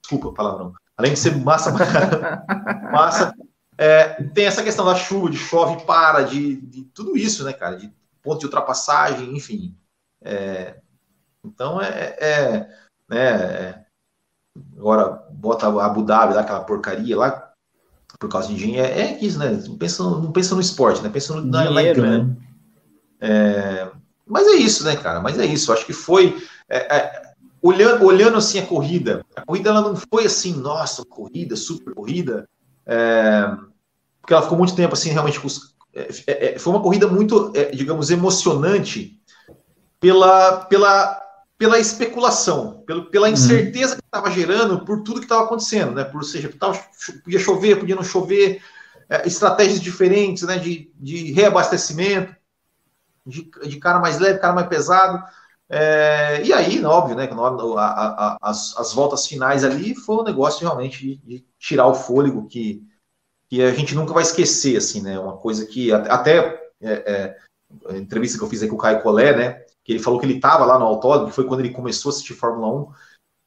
desculpa 0.00 0.32
palavrão, 0.32 0.74
além 0.96 1.12
de 1.12 1.18
ser 1.18 1.36
massa 1.36 1.72
pra 1.72 1.86
caralho, 1.86 2.42
massa, 2.92 3.34
é, 3.76 4.22
tem 4.22 4.46
essa 4.46 4.62
questão 4.62 4.86
da 4.86 4.94
chuva, 4.94 5.28
de 5.28 5.38
chove 5.38 5.84
para, 5.84 6.22
de, 6.22 6.54
de, 6.60 6.84
tudo 6.84 7.16
isso, 7.16 7.42
né, 7.42 7.52
cara? 7.52 7.76
De 7.76 7.92
ponto 8.22 8.38
de 8.38 8.46
ultrapassagem, 8.46 9.36
enfim. 9.36 9.76
É, 10.26 10.76
então 11.44 11.80
é, 11.80 12.16
é, 12.18 12.68
né, 13.08 13.18
é, 13.18 13.84
agora 14.76 15.24
bota 15.30 15.68
Abu 15.68 16.02
Dhabi 16.02 16.34
lá, 16.34 16.40
aquela 16.40 16.64
porcaria 16.64 17.16
lá, 17.16 17.52
por 18.18 18.28
causa 18.28 18.48
de 18.48 18.56
dinheiro, 18.56 18.88
é, 18.88 19.12
é 19.12 19.18
isso, 19.24 19.38
né? 19.38 19.50
Não 19.50 19.76
pensa, 19.76 20.02
não 20.02 20.32
pensa 20.32 20.54
no 20.54 20.60
esporte, 20.60 21.02
né? 21.02 21.08
Pensa 21.08 21.34
no, 21.34 21.44
na, 21.44 21.70
na 21.70 21.82
grana. 21.82 22.24
Né? 22.24 22.36
É, 23.20 23.90
mas 24.26 24.46
é 24.48 24.54
isso, 24.54 24.84
né, 24.84 24.96
cara? 24.96 25.20
Mas 25.20 25.38
é 25.38 25.46
isso. 25.46 25.72
Acho 25.72 25.86
que 25.86 25.92
foi. 25.92 26.42
É, 26.68 26.96
é, 26.96 27.22
olhando, 27.62 28.04
olhando 28.04 28.38
assim 28.38 28.58
a 28.58 28.66
corrida, 28.66 29.24
a 29.36 29.44
corrida 29.44 29.70
ela 29.70 29.82
não 29.82 29.94
foi 29.94 30.24
assim, 30.24 30.54
nossa, 30.54 31.04
corrida, 31.04 31.54
super 31.56 31.94
corrida. 31.94 32.48
É, 32.86 33.54
porque 34.20 34.32
ela 34.32 34.42
ficou 34.42 34.58
muito 34.58 34.74
tempo 34.74 34.94
assim, 34.94 35.10
realmente. 35.10 35.38
Foi 36.58 36.72
uma 36.72 36.82
corrida 36.82 37.06
muito, 37.06 37.52
digamos, 37.72 38.10
emocionante 38.10 39.20
pela, 40.00 40.64
pela, 40.66 41.22
pela 41.58 41.78
especulação, 41.78 42.82
pelo, 42.86 43.06
pela 43.06 43.26
uhum. 43.26 43.32
incerteza 43.32 43.94
uhum. 43.94 44.00
que 44.00 44.06
estava 44.06 44.30
gerando 44.30 44.84
por 44.84 45.02
tudo 45.02 45.20
que 45.20 45.26
estava 45.26 45.44
acontecendo, 45.44 45.92
né? 45.92 46.04
Por 46.04 46.24
seja, 46.24 46.52
tava, 46.58 46.78
podia 47.24 47.38
chover, 47.38 47.78
podia 47.78 47.96
não 47.96 48.02
chover, 48.02 48.62
estratégias 49.24 49.80
diferentes, 49.80 50.42
né? 50.42 50.58
De, 50.58 50.90
de 50.96 51.32
reabastecimento 51.32 52.34
de, 53.26 53.50
de 53.66 53.78
cara 53.78 53.98
mais 53.98 54.18
leve, 54.18 54.38
cara 54.38 54.54
mais 54.54 54.68
pesado. 54.68 55.22
É, 55.68 56.42
e 56.44 56.52
aí, 56.52 56.82
óbvio, 56.84 57.16
né, 57.16 57.28
a, 57.28 57.82
a, 57.82 58.28
a, 58.32 58.38
as, 58.40 58.76
as 58.78 58.92
voltas 58.92 59.26
finais 59.26 59.64
ali 59.64 59.96
foi 59.96 60.16
um 60.16 60.22
negócio 60.22 60.60
realmente 60.60 61.00
de, 61.00 61.16
de, 61.16 61.46
tirar 61.58 61.88
o 61.88 61.94
fôlego 61.94 62.46
que, 62.46 62.86
que 63.48 63.60
a 63.60 63.74
gente 63.74 63.92
nunca 63.92 64.14
vai 64.14 64.22
esquecer, 64.22 64.76
assim, 64.76 65.02
né, 65.02 65.18
uma 65.18 65.36
coisa 65.36 65.66
que 65.66 65.92
até 65.92 66.38
é, 66.80 66.92
é, 67.12 67.36
a 67.88 67.96
entrevista 67.96 68.38
que 68.38 68.44
eu 68.44 68.48
fiz 68.48 68.62
aí 68.62 68.68
com 68.68 68.76
o 68.76 68.78
Caio 68.78 69.02
Collet, 69.02 69.36
né, 69.36 69.65
que 69.86 69.92
ele 69.92 70.02
falou 70.02 70.18
que 70.18 70.26
ele 70.26 70.34
estava 70.34 70.66
lá 70.66 70.78
no 70.78 70.84
autódromo, 70.84 71.28
que 71.28 71.34
foi 71.34 71.44
quando 71.44 71.60
ele 71.60 71.70
começou 71.70 72.10
a 72.10 72.12
assistir 72.12 72.34
Fórmula 72.34 72.68
1, 72.68 72.88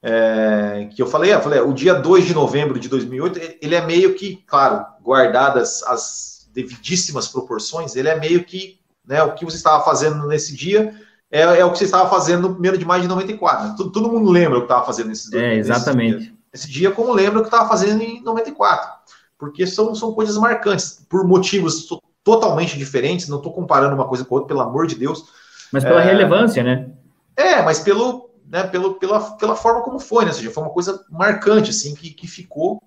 é, 0.02 0.88
que 0.96 1.02
eu 1.02 1.06
falei, 1.06 1.32
eu 1.32 1.42
falei, 1.42 1.60
o 1.60 1.72
dia 1.72 1.94
2 1.94 2.24
de 2.24 2.34
novembro 2.34 2.80
de 2.80 2.88
2008, 2.88 3.58
ele 3.60 3.74
é 3.74 3.84
meio 3.84 4.14
que, 4.14 4.36
claro, 4.46 4.84
guardadas 5.02 5.82
as 5.82 6.48
devidíssimas 6.52 7.28
proporções, 7.28 7.94
ele 7.94 8.08
é 8.08 8.18
meio 8.18 8.42
que 8.42 8.80
né? 9.10 9.22
O 9.24 9.34
que 9.34 9.44
você 9.44 9.56
estava 9.56 9.82
fazendo 9.84 10.26
nesse 10.28 10.54
dia 10.54 10.94
é, 11.30 11.40
é 11.42 11.64
o 11.64 11.72
que 11.72 11.78
você 11.78 11.84
estava 11.84 12.08
fazendo 12.08 12.42
no 12.42 12.52
primeiro 12.52 12.78
de 12.78 12.84
maio 12.84 13.02
de 13.02 13.08
94. 13.08 13.68
Né? 13.68 13.74
Todo, 13.76 13.90
todo 13.90 14.12
mundo 14.12 14.30
lembra 14.30 14.58
o 14.58 14.60
que 14.60 14.66
estava 14.66 14.86
fazendo 14.86 15.08
nesses 15.08 15.28
dois 15.28 15.42
É, 15.42 15.54
exatamente. 15.56 16.14
Nesse 16.14 16.24
dia, 16.24 16.34
nesse 16.52 16.70
dia, 16.70 16.90
como 16.92 17.12
lembra 17.12 17.40
o 17.40 17.42
que 17.42 17.48
estava 17.48 17.68
fazendo 17.68 18.00
em 18.02 18.22
94. 18.22 18.88
Porque 19.36 19.66
são, 19.66 19.94
são 19.96 20.12
coisas 20.12 20.36
marcantes, 20.36 21.04
por 21.08 21.26
motivos 21.26 21.88
totalmente 22.22 22.78
diferentes. 22.78 23.26
Não 23.26 23.38
estou 23.38 23.52
comparando 23.52 23.96
uma 23.96 24.06
coisa 24.06 24.24
com 24.24 24.36
outra, 24.36 24.48
pelo 24.48 24.60
amor 24.60 24.86
de 24.86 24.94
Deus. 24.94 25.24
Mas 25.72 25.84
pela 25.84 26.02
é, 26.02 26.04
relevância, 26.04 26.62
né? 26.62 26.90
É, 27.36 27.62
mas 27.62 27.80
pelo, 27.80 28.30
né, 28.46 28.64
pelo, 28.64 28.94
pela, 28.94 29.20
pela 29.36 29.56
forma 29.56 29.82
como 29.82 29.98
foi, 29.98 30.24
né? 30.24 30.30
Ou 30.30 30.36
seja, 30.36 30.50
foi 30.50 30.62
uma 30.62 30.72
coisa 30.72 31.04
marcante, 31.10 31.70
assim, 31.70 31.94
que, 31.94 32.10
que 32.10 32.26
ficou. 32.26 32.82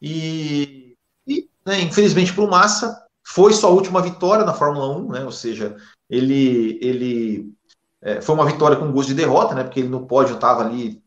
E, 0.00 0.96
e 1.26 1.48
né, 1.64 1.80
infelizmente, 1.80 2.32
para 2.32 2.44
o 2.44 2.50
Massa, 2.50 3.06
foi 3.24 3.52
sua 3.52 3.70
última 3.70 4.00
vitória 4.02 4.44
na 4.44 4.54
Fórmula 4.54 4.96
1, 4.96 5.08
né? 5.08 5.24
Ou 5.24 5.32
seja, 5.32 5.76
ele, 6.08 6.78
ele 6.82 7.52
é, 8.00 8.20
foi 8.20 8.34
uma 8.34 8.46
vitória 8.46 8.76
com 8.76 8.90
gosto 8.90 9.08
de 9.08 9.14
derrota, 9.14 9.54
né? 9.54 9.62
Porque 9.62 9.80
ele 9.80 9.88
no 9.88 10.06
pódio 10.06 10.34
estava 10.34 10.64
ali. 10.64 11.00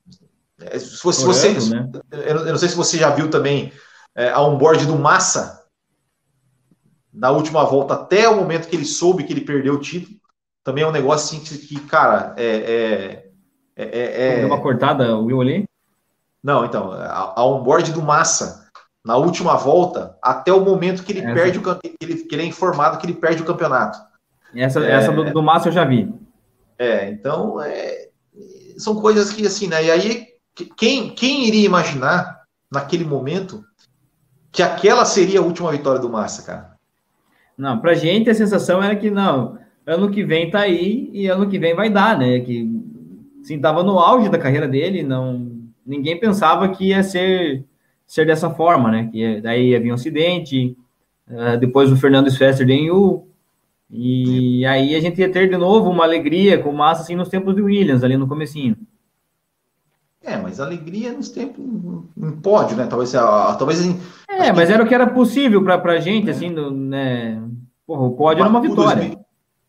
É, 0.60 0.80
se, 0.80 0.98
fosse, 0.98 1.26
Orando, 1.26 1.60
você, 1.60 1.76
né? 1.76 1.92
eu 2.12 2.46
não 2.46 2.58
sei 2.58 2.70
se 2.70 2.76
você 2.76 2.98
já 2.98 3.10
viu 3.10 3.30
também 3.30 3.74
é, 4.16 4.30
a 4.30 4.42
onboard 4.42 4.86
do 4.86 4.98
Massa 4.98 5.66
na 7.14 7.32
última 7.32 7.66
volta 7.66 7.94
até 7.94 8.28
o 8.30 8.38
momento 8.38 8.68
que 8.68 8.76
ele 8.76 8.86
soube 8.86 9.26
que 9.26 9.34
ele 9.34 9.42
perdeu 9.42 9.74
o 9.74 9.80
título. 9.80 10.18
Também 10.66 10.84
é 10.84 10.88
um 10.88 10.92
negócio 10.92 11.38
assim 11.38 11.58
que, 11.58 11.80
cara, 11.82 12.34
é. 12.36 13.24
é, 13.78 13.86
é, 13.86 14.28
é 14.28 14.36
Deu 14.40 14.48
uma 14.48 14.60
cortada, 14.60 15.16
o 15.16 15.26
Will 15.26 15.40
ali? 15.40 15.66
Não, 16.44 16.66
então, 16.66 16.92
a, 16.92 17.34
a 17.36 17.46
onboard 17.46 17.92
do 17.92 18.02
Massa 18.02 18.66
na 19.06 19.16
última 19.16 19.56
volta, 19.56 20.18
até 20.20 20.52
o 20.52 20.66
momento 20.66 21.04
que 21.04 21.12
ele 21.12 21.22
essa. 21.22 21.34
perde 21.36 21.60
o 21.60 21.80
ele, 22.02 22.16
que 22.24 22.34
ele 22.34 22.42
é 22.42 22.46
informado 22.48 22.98
que 22.98 23.06
ele 23.06 23.14
perde 23.14 23.44
o 23.44 23.46
campeonato. 23.46 24.00
Essa, 24.56 24.84
é, 24.84 24.92
essa 24.92 25.12
do, 25.12 25.32
do 25.32 25.44
Márcio 25.44 25.70
eu 25.70 25.74
já 25.74 25.86
vi. 25.86 26.12
É, 26.80 27.12
então 27.12 27.62
é, 27.62 28.10
são 28.76 28.96
coisas 28.96 29.32
que 29.32 29.46
assim, 29.46 29.68
né? 29.68 29.86
E 29.86 29.92
aí, 29.92 30.28
quem, 30.76 31.14
quem 31.14 31.48
iria 31.48 31.66
imaginar 31.66 32.42
naquele 32.72 33.06
momento 33.06 33.64
que 34.52 34.64
aquela 34.64 35.06
seria 35.06 35.40
a 35.40 35.44
última 35.44 35.72
vitória 35.72 36.02
do 36.02 36.10
Massa, 36.10 36.42
cara? 36.42 36.76
Não, 37.56 37.80
pra 37.80 37.94
gente 37.94 38.32
a 38.32 38.36
sensação 38.36 38.82
era 38.82 38.96
que 38.96 39.12
não, 39.12 39.60
ano 39.86 40.10
que 40.10 40.24
vem 40.24 40.50
tá 40.50 40.62
aí 40.62 41.10
e 41.14 41.28
ano 41.28 41.48
que 41.48 41.60
vem 41.60 41.76
vai 41.76 41.90
dar, 41.90 42.18
né? 42.18 42.40
Que 42.40 42.70
assim, 43.42 43.60
tava 43.60 43.84
no 43.84 44.00
auge 44.00 44.30
da 44.30 44.38
carreira 44.38 44.68
dele, 44.68 45.04
não 45.04 45.56
ninguém 45.86 46.20
pensava 46.20 46.68
que 46.70 46.90
ia 46.90 47.04
ser 47.04 47.64
ser 48.08 48.26
dessa 48.26 48.50
forma, 48.50 48.92
né? 48.92 49.10
Que 49.12 49.42
daí 49.42 49.76
havia 49.76 49.92
um 49.92 49.96
acidente, 49.96 50.76
uh, 51.28 51.58
depois 51.60 51.92
o 51.92 51.98
Fernando 51.98 52.32
Schwester 52.32 52.70
em 52.70 52.90
e 53.90 54.66
aí 54.66 54.96
a 54.96 55.00
gente 55.00 55.20
ia 55.22 55.32
ter 55.32 55.50
de 55.50 55.58
novo 55.58 55.90
uma 55.90 56.04
alegria 56.04 56.58
com 56.58 56.72
massa 56.72 57.04
assim 57.04 57.16
nos 57.16 57.30
tempos 57.30 57.56
de 57.56 57.62
Williams, 57.62 58.04
ali 58.04 58.18
no 58.18 58.28
comecinho. 58.28 58.76
É, 60.24 60.38
mas 60.38 60.60
alegria 60.60 61.14
nos 61.14 61.30
tempos 61.30 61.64
em 62.18 62.32
pódio, 62.42 62.76
né? 62.76 62.88
Talvez, 62.88 63.12
talvez 63.12 63.86
em, 63.86 64.00
É, 64.28 64.52
mas 64.52 64.68
que... 64.68 64.74
era 64.74 64.84
o 64.84 64.88
que 64.88 64.96
era 64.96 65.08
possível 65.08 65.64
para 65.64 65.94
a 65.94 66.00
gente, 66.00 66.28
é. 66.28 66.32
assim, 66.32 66.50
no, 66.50 66.72
né? 66.72 67.40
Porra, 67.86 68.02
o 68.02 68.12
pódio 68.12 68.44
Baku 68.44 68.50
era 68.50 68.50
uma 68.50 68.62
vitória. 68.62 69.02
2000, 69.04 69.25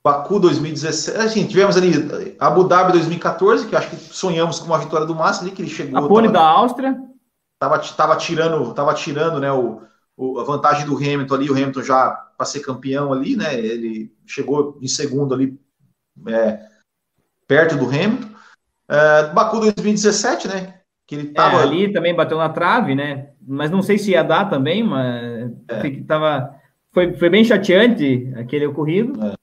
Baku 0.06 0.38
2017, 0.38 1.18
assim, 1.18 1.48
tivemos 1.48 1.76
ali 1.76 1.90
Abu 2.38 2.62
Dhabi 2.62 2.92
2014, 2.92 3.66
que 3.66 3.74
acho 3.74 3.90
que 3.90 3.96
sonhamos 3.96 4.60
com 4.60 4.66
uma 4.66 4.78
vitória 4.78 5.04
do 5.04 5.16
Massa 5.16 5.42
ali, 5.42 5.50
que 5.50 5.60
ele 5.60 5.68
chegou. 5.68 5.98
A 5.98 6.06
pole 6.06 6.28
da 6.28 6.42
Áustria 6.42 6.96
tava, 7.58 7.76
tava 7.80 8.14
tirando, 8.14 8.72
tava 8.72 8.94
tirando, 8.94 9.40
né, 9.40 9.50
o, 9.50 9.82
o, 10.16 10.38
a 10.38 10.44
vantagem 10.44 10.86
do 10.86 10.94
Hamilton 10.94 11.34
ali, 11.34 11.50
o 11.50 11.54
Hamilton 11.54 11.82
já 11.82 12.10
para 12.38 12.46
ser 12.46 12.60
campeão 12.60 13.12
ali, 13.12 13.34
né, 13.34 13.58
ele 13.58 14.14
chegou 14.24 14.78
em 14.80 14.86
segundo 14.86 15.34
ali, 15.34 15.58
é, 16.28 16.60
perto 17.48 17.76
do 17.76 17.86
Hamilton. 17.86 18.28
É, 18.88 19.26
Baku 19.32 19.58
2017, 19.58 20.46
né, 20.46 20.74
que 21.04 21.16
ele 21.16 21.32
tava... 21.32 21.56
É, 21.56 21.62
ali 21.64 21.92
também 21.92 22.14
bateu 22.14 22.38
na 22.38 22.48
trave, 22.48 22.94
né, 22.94 23.30
mas 23.44 23.72
não 23.72 23.82
sei 23.82 23.98
se 23.98 24.12
ia 24.12 24.22
dar 24.22 24.48
também, 24.48 24.84
mas 24.84 25.50
é. 25.66 26.00
tava, 26.06 26.54
foi, 26.92 27.12
foi 27.14 27.28
bem 27.28 27.42
chateante 27.42 28.32
aquele 28.36 28.66
ocorrido. 28.66 29.36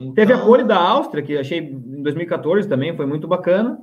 Então... 0.00 0.14
Teve 0.14 0.32
a 0.32 0.36
então 0.36 0.46
pole 0.46 0.64
da 0.64 0.78
Áustria, 0.78 1.22
que 1.22 1.36
achei 1.36 1.58
em 1.58 2.02
2014 2.02 2.68
também, 2.68 2.96
foi 2.96 3.06
muito 3.06 3.26
bacana. 3.26 3.78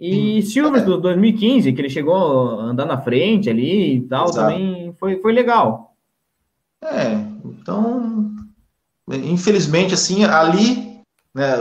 E 0.00 0.42
Silvers 0.42 0.84
do 0.84 1.00
2015, 1.00 1.72
que 1.72 1.80
ele 1.80 1.90
chegou 1.90 2.14
a 2.60 2.64
andar 2.64 2.86
na 2.86 3.00
frente 3.00 3.50
ali 3.50 3.96
e 3.96 4.00
tal, 4.02 4.28
Exato. 4.28 4.52
também 4.52 4.94
foi, 4.98 5.20
foi 5.20 5.32
legal. 5.32 5.94
É, 6.80 7.14
então, 7.44 8.30
infelizmente, 9.08 9.94
assim, 9.94 10.24
ali 10.24 10.88
né, 11.34 11.54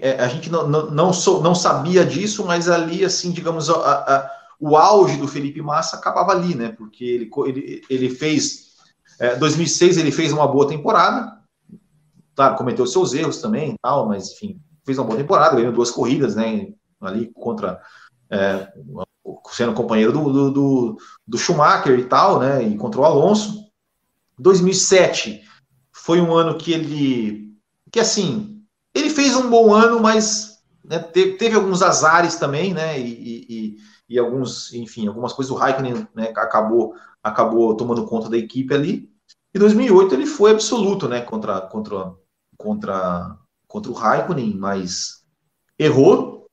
é, 0.00 0.20
a 0.20 0.28
gente 0.28 0.50
não, 0.50 0.66
não, 0.66 0.90
não, 0.90 1.12
sou, 1.12 1.42
não 1.42 1.54
sabia 1.54 2.04
disso, 2.04 2.44
mas 2.46 2.68
ali, 2.68 3.04
assim, 3.04 3.30
digamos, 3.30 3.68
a, 3.68 3.74
a, 3.74 4.30
o 4.58 4.76
auge 4.76 5.16
do 5.16 5.28
Felipe 5.28 5.60
Massa 5.60 5.96
acabava 5.96 6.32
ali, 6.32 6.54
né? 6.54 6.74
Porque 6.76 7.04
ele, 7.04 7.30
ele, 7.46 7.82
ele 7.88 8.10
fez. 8.10 8.72
É, 9.18 9.36
2006 9.36 9.98
ele 9.98 10.10
fez 10.10 10.32
uma 10.32 10.48
boa 10.48 10.66
temporada, 10.66 11.38
claro, 12.34 12.56
cometeu 12.56 12.86
seus 12.86 13.14
erros 13.14 13.40
também 13.40 13.74
tal, 13.82 14.08
mas 14.08 14.32
enfim, 14.32 14.60
fez 14.84 14.98
uma 14.98 15.06
boa 15.06 15.18
temporada, 15.18 15.56
ganhou 15.56 15.72
duas 15.72 15.90
corridas, 15.90 16.34
né? 16.36 16.72
Ali 17.00 17.30
contra. 17.34 17.80
É, 18.30 18.72
sendo 19.50 19.74
companheiro 19.74 20.12
do, 20.12 20.50
do, 20.50 20.98
do, 21.26 21.38
Schumacher 21.38 21.98
e 21.98 22.04
tal, 22.04 22.40
né? 22.40 22.62
E 22.62 22.76
contra 22.76 23.00
o 23.00 23.04
Alonso. 23.04 23.62
2007 24.38 25.42
foi 25.92 26.20
um 26.20 26.34
ano 26.34 26.56
que 26.56 26.72
ele. 26.72 27.54
que 27.90 28.00
assim. 28.00 28.48
Ele 28.94 29.08
fez 29.08 29.34
um 29.34 29.48
bom 29.48 29.72
ano, 29.72 30.00
mas 30.00 30.58
né, 30.84 30.98
teve, 30.98 31.38
teve, 31.38 31.56
alguns 31.56 31.80
azares 31.82 32.36
também, 32.36 32.74
né? 32.74 33.00
E, 33.00 33.46
e, 33.48 33.76
e, 34.08 34.18
alguns, 34.18 34.72
enfim, 34.74 35.06
algumas 35.06 35.32
coisas. 35.32 35.50
O 35.50 35.56
Raikkonen 35.56 36.06
né, 36.14 36.30
acabou, 36.36 36.94
acabou 37.22 37.74
tomando 37.74 38.06
conta 38.06 38.28
da 38.28 38.36
equipe 38.36 38.74
ali. 38.74 39.10
E 39.54 39.58
2008 39.58 40.14
ele 40.14 40.26
foi 40.26 40.50
absoluto, 40.50 41.08
né? 41.08 41.20
Contra, 41.22 41.60
contra, 41.60 42.14
contra, 42.62 43.36
contra 43.66 43.90
o 43.90 43.94
Raikkonen, 43.94 44.54
mas 44.56 45.24
errou. 45.78 46.46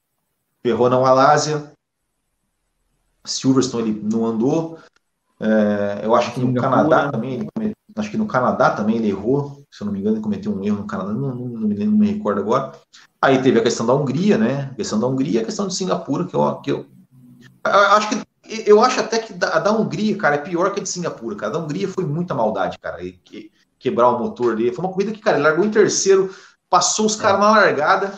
Errou 0.64 0.90
na 0.90 1.00
Malásia, 1.00 1.72
Silverstone 3.26 3.92
ele 3.92 4.02
não 4.04 4.26
andou. 4.26 4.78
É, 5.40 6.02
eu 6.04 6.14
acho 6.16 6.34
que 6.34 6.40
no 6.42 6.54
Canadá 6.60 7.10
também, 7.10 7.48
ele, 7.58 7.74
acho 7.96 8.12
que 8.12 8.18
no 8.18 8.26
Canadá 8.26 8.72
também 8.72 8.98
ele 8.98 9.10
errou, 9.10 9.64
se 9.72 9.82
eu 9.82 9.86
não 9.86 9.94
me 9.94 10.00
engano, 10.00 10.18
ele 10.18 10.24
cometeu 10.24 10.54
um 10.54 10.64
erro 10.64 10.80
no 10.80 10.88
Canadá, 10.88 11.14
não, 11.14 11.34
não, 11.34 11.48
não, 11.48 11.68
me, 11.68 11.86
não 11.86 11.98
me 11.98 12.12
recordo 12.12 12.42
agora. 12.42 12.74
Aí 13.22 13.42
teve 13.42 13.60
a 13.60 13.64
questão 13.64 13.86
da 13.86 13.94
Hungria, 13.94 14.38
né? 14.38 14.70
A 14.72 14.76
questão 14.76 15.00
da 15.00 15.08
Hungria 15.08 15.40
e 15.40 15.44
a 15.44 15.46
questão 15.46 15.68
de 15.68 15.76
Singapura, 15.76 16.26
que 16.26 16.36
eu, 16.36 16.56
que 16.58 16.72
eu, 16.72 16.86
acho 17.64 18.10
que 18.10 18.30
eu 18.66 18.82
acho 18.82 19.00
até 19.00 19.20
que 19.20 19.34
da, 19.34 19.60
da 19.60 19.72
Hungria, 19.72 20.18
cara, 20.18 20.36
é 20.36 20.40
pior 20.40 20.74
que 20.74 20.80
a 20.80 20.84
de 20.84 20.90
Singapura, 20.90 21.36
cara. 21.36 21.54
Da 21.54 21.60
Hungria 21.60 21.88
foi 21.88 22.06
muita 22.06 22.34
maldade, 22.34 22.78
cara. 22.80 23.02
E, 23.04 23.14
que, 23.14 23.52
quebrar 23.80 24.10
o 24.10 24.20
motor 24.20 24.56
dele. 24.56 24.74
Foi 24.74 24.86
uma 24.86 24.92
corrida 24.92 25.12
que, 25.12 25.22
cara, 25.22 25.38
ele 25.38 25.48
largou 25.48 25.66
em 25.66 25.72
terceiro, 25.72 26.30
passou 26.70 27.06
os 27.06 27.16
caras 27.16 27.40
na 27.40 27.52
largada, 27.52 28.14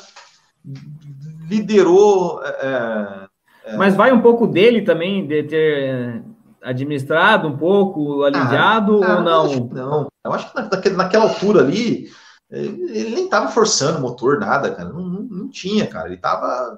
liderou. 1.47 2.43
É, 2.43 3.28
é... 3.66 3.78
Mas 3.78 3.95
vai 3.95 4.12
um 4.12 4.22
pouco 4.22 4.47
dele 4.47 4.82
também, 4.82 5.26
de 5.26 5.43
ter 5.43 6.24
administrado 6.62 7.47
um 7.47 7.57
pouco, 7.57 8.24
aliviado 8.24 9.03
ah, 9.03 9.18
ou 9.18 9.24
não? 9.24 9.51
Eu 9.51 9.70
não, 9.72 10.07
eu 10.26 10.34
acho 10.34 10.51
que 10.51 10.59
naquela, 10.59 10.97
naquela 10.97 11.24
altura 11.26 11.62
ali, 11.62 12.12
ele 12.51 13.16
nem 13.16 13.30
tava 13.30 13.47
forçando 13.47 13.97
o 13.97 14.01
motor, 14.01 14.39
nada, 14.39 14.76
cara. 14.76 14.89
Não, 14.89 15.01
não, 15.01 15.22
não 15.24 15.49
tinha, 15.49 15.88
cara. 15.88 16.07
Ele 16.07 16.18
tava. 16.18 16.78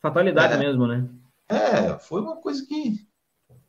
Fatalidade 0.00 0.54
é, 0.54 0.58
mesmo, 0.58 0.86
né? 0.86 1.06
É, 1.48 1.98
foi 1.98 2.20
uma 2.20 2.36
coisa 2.36 2.64
que. 2.66 3.06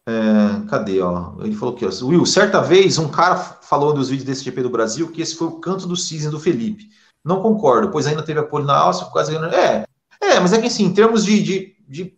É, 0.08 0.66
cadê, 0.70 1.02
ó? 1.02 1.34
Ele 1.42 1.54
falou 1.54 1.76
aqui, 1.76 1.86
ó. 1.86 1.90
Will, 2.06 2.26
certa 2.26 2.62
vez 2.62 2.98
um 2.98 3.10
cara 3.10 3.36
falou 3.36 3.94
nos 3.94 4.08
vídeos 4.08 4.26
desse 4.26 4.46
GP 4.46 4.64
do 4.64 4.70
Brasil 4.70 5.12
que 5.12 5.22
esse 5.22 5.36
foi 5.36 5.48
o 5.48 5.60
canto 5.60 5.86
do 5.86 5.98
cisne 5.98 6.32
do 6.32 6.40
Felipe. 6.40 6.90
Não 7.26 7.42
concordo, 7.42 7.92
pois 7.92 8.08
ainda 8.08 8.24
teve 8.24 8.40
apoio 8.40 8.64
na 8.64 8.78
Áustria 8.78 9.10
por 9.10 9.16
causa 9.16 9.34
É, 9.54 9.86
é, 10.22 10.40
mas 10.40 10.54
é 10.54 10.62
que 10.62 10.68
assim, 10.68 10.86
em 10.86 10.94
termos 10.94 11.26
de. 11.26 11.44
de, 11.44 11.76
de 11.86 12.18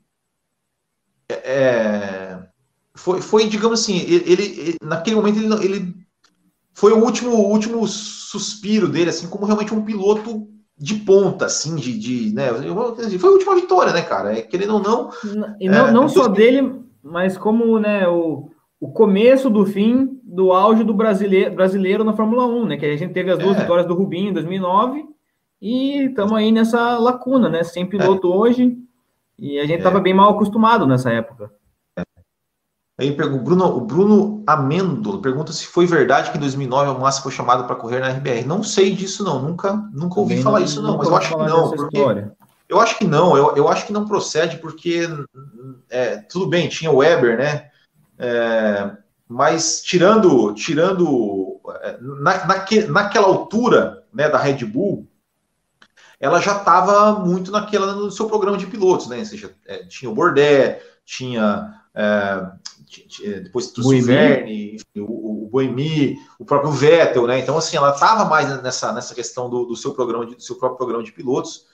é, 1.30 2.38
foi, 2.94 3.22
foi, 3.22 3.48
digamos 3.48 3.80
assim, 3.82 3.98
ele, 3.98 4.34
ele 4.34 4.78
naquele 4.84 5.16
momento 5.16 5.40
ele, 5.40 5.66
ele 5.66 5.96
foi 6.76 6.94
o 6.94 7.04
último, 7.04 7.32
o 7.32 7.50
último 7.50 7.88
suspiro 7.88 8.88
dele, 8.88 9.10
assim, 9.10 9.28
como 9.28 9.46
realmente 9.48 9.74
um 9.74 9.84
piloto 9.84 10.48
de 10.78 10.94
ponta, 10.94 11.48
assim, 11.48 11.76
de, 11.76 11.98
de 11.98 12.34
né? 12.34 12.50
Foi 13.20 13.30
a 13.30 13.34
última 13.34 13.56
vitória, 13.56 13.92
né, 13.92 14.04
cara? 14.04 14.38
É, 14.38 14.42
querendo 14.44 14.76
ou 14.76 14.80
não. 14.80 15.12
E 15.60 15.68
não, 15.68 15.88
é, 15.88 15.92
não 15.92 16.08
só 16.08 16.28
dele, 16.28 16.88
mas 17.04 17.38
como 17.38 17.80
né, 17.80 18.08
o, 18.08 18.50
o 18.80 18.91
começo 18.91 19.50
do 19.50 19.66
fim 19.66 20.20
do 20.24 20.52
auge 20.52 20.84
do 20.84 20.93
brasileiro, 20.93 21.56
brasileiro 21.56 22.04
na 22.04 22.14
Fórmula 22.14 22.45
1, 22.45 22.66
né? 22.66 22.78
Que 22.78 22.86
a 22.86 22.97
gente 22.97 23.14
teve 23.14 23.32
as 23.32 23.39
duas 23.39 23.58
é. 23.58 23.62
vitórias 23.62 23.88
do 23.88 23.95
Rubinho 23.95 24.30
em 24.30 24.34
2009 24.34 25.06
e 25.62 26.06
estamos 26.06 26.34
aí 26.34 26.52
nessa 26.52 26.97
lacuna, 26.97 27.50
né? 27.50 27.64
Sem 27.64 27.86
piloto 27.86 28.32
é. 28.32 28.36
hoje 28.36 28.78
e 29.38 29.60
a 29.60 29.66
gente 29.66 29.80
estava 29.80 30.00
é. 30.00 30.02
bem 30.02 30.14
mal 30.14 30.32
acostumado 30.32 30.86
nessa 30.86 31.12
época. 31.12 31.52
Aí 33.00 33.12
o 33.12 33.39
Bruno, 33.39 33.66
o 33.66 33.80
Bruno 33.80 34.43
Amendo 34.45 35.20
pergunta 35.20 35.54
se 35.54 35.66
foi 35.66 35.86
verdade 35.86 36.32
que 36.32 36.38
em 36.38 36.41
2009 36.41 36.91
o 36.91 37.00
Massa 37.00 37.22
foi 37.22 37.32
chamado 37.32 37.64
para 37.64 37.76
correr 37.76 38.02
na 38.02 38.10
RBR. 38.10 38.45
Não 38.45 38.62
sei 38.62 38.93
disso 38.93 39.24
não, 39.24 39.41
nunca, 39.41 39.74
nunca 39.93 40.20
ouvi 40.20 40.41
falar 40.41 40.60
isso 40.60 40.82
não, 40.82 40.97
mas 40.97 41.08
eu 41.08 41.16
acho 41.16 41.30
que 41.30 41.43
não, 41.43 41.72
porque 41.72 41.97
história. 41.97 42.34
Eu 42.70 42.80
acho 42.80 42.99
que 42.99 43.05
não, 43.05 43.36
eu, 43.36 43.55
eu 43.55 43.67
acho 43.67 43.88
que 43.88 43.91
não 43.91 44.07
procede, 44.07 44.57
porque 44.57 45.09
é, 45.89 46.17
tudo 46.17 46.47
bem, 46.47 46.70
tinha 46.70 46.91
o 46.91 46.97
Weber, 46.97 47.38
né? 47.38 47.72
É, 48.17 48.91
mas 49.28 49.82
tirando, 49.82 50.53
tirando 50.53 51.59
é, 51.82 51.97
na, 51.99 52.45
naque, 52.45 52.84
naquela 52.84 53.28
altura 53.28 54.03
né, 54.13 54.30
da 54.30 54.38
Red 54.38 54.63
Bull, 54.65 55.07
ela 56.20 56.39
já 56.39 56.57
estava 56.57 57.13
muito 57.13 57.51
naquela 57.51 57.93
no 57.95 58.11
seu 58.11 58.28
programa 58.28 58.57
de 58.57 58.67
pilotos, 58.67 59.07
né? 59.07 59.17
Ou 59.17 59.26
seja, 59.26 59.51
é, 59.65 59.86
tinha 59.86 60.11
o 60.11 60.13
Bordet, 60.13 60.80
tinha 61.03 61.74
é, 61.95 62.51
depois 63.41 63.74
o 63.78 63.89
Verne, 64.01 64.78
o, 64.95 65.45
o 65.45 65.49
Boemi, 65.49 66.17
o 66.38 66.45
próprio 66.45 66.72
Vettel, 66.72 67.26
né? 67.26 67.39
Então, 67.39 67.57
assim, 67.57 67.78
ela 67.78 67.93
estava 67.93 68.26
mais 68.26 68.61
nessa, 68.61 68.91
nessa 68.93 69.15
questão 69.15 69.49
do, 69.49 69.65
do, 69.65 69.76
seu 69.76 69.93
programa, 69.93 70.26
de, 70.26 70.36
do 70.36 70.41
seu 70.41 70.55
próprio 70.55 70.78
programa 70.78 71.03
de 71.03 71.11
pilotos. 71.11 71.65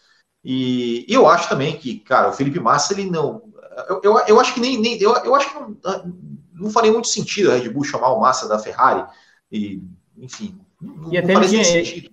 E, 0.45 1.03
e, 1.09 1.13
eu 1.13 1.27
acho 1.27 1.49
também 1.49 1.75
que, 1.75 1.97
cara, 1.99 2.29
o 2.29 2.33
Felipe 2.33 2.59
Massa, 2.59 2.93
ele 2.93 3.09
não. 3.09 3.41
Eu, 3.89 3.99
eu, 4.03 4.19
eu 4.27 4.39
acho 4.39 4.53
que 4.53 4.59
nem. 4.59 4.79
nem 4.79 5.01
eu, 5.01 5.11
eu 5.17 5.33
acho 5.33 5.51
que 5.51 5.59
não, 5.59 5.75
não 6.53 6.69
faria 6.69 6.91
muito 6.91 7.07
sentido 7.07 7.51
a 7.51 7.55
Red 7.55 7.69
Bull 7.69 7.83
chamar 7.83 8.13
o 8.13 8.21
Massa 8.21 8.47
da 8.47 8.59
Ferrari. 8.59 9.03
E, 9.51 9.81
enfim. 10.15 10.55
Não, 10.79 11.11
e 11.11 11.17
até 11.17 11.33
não 11.33 11.41
ele 11.43 12.11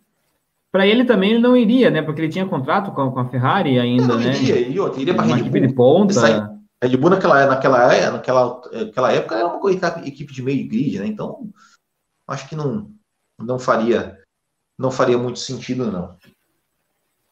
Para 0.72 0.86
ele 0.86 1.04
também 1.04 1.32
ele 1.32 1.40
não 1.40 1.54
iria, 1.54 1.90
né? 1.90 2.00
Porque 2.00 2.22
ele 2.22 2.32
tinha 2.32 2.46
contrato 2.46 2.90
com, 2.92 3.10
com 3.10 3.20
a 3.20 3.28
Ferrari 3.28 3.78
ainda, 3.78 4.06
não, 4.06 4.18
né? 4.18 4.34
Iria, 4.34 4.58
iria, 4.60 4.92
iria 4.96 5.14
para 5.14 5.24
a 5.24 5.36
Red 5.36 5.50
Bull. 5.50 5.60
De 5.60 5.74
ponta. 5.74 6.58
Red 6.82 6.96
Bull 6.96 7.10
naquela, 7.10 7.46
naquela, 7.46 8.10
naquela, 8.12 8.60
naquela 8.72 9.12
época 9.12 9.36
era 9.36 9.46
uma 9.46 9.70
equipe 10.06 10.32
de 10.32 10.42
meio 10.42 10.66
grid, 10.66 10.98
né? 10.98 11.06
Então, 11.06 11.50
acho 12.26 12.48
que 12.48 12.56
não, 12.56 12.90
não 13.38 13.58
faria 13.58 14.18
não 14.78 14.90
faria 14.90 15.16
muito 15.16 15.38
sentido, 15.38 15.90
não. 15.90 16.16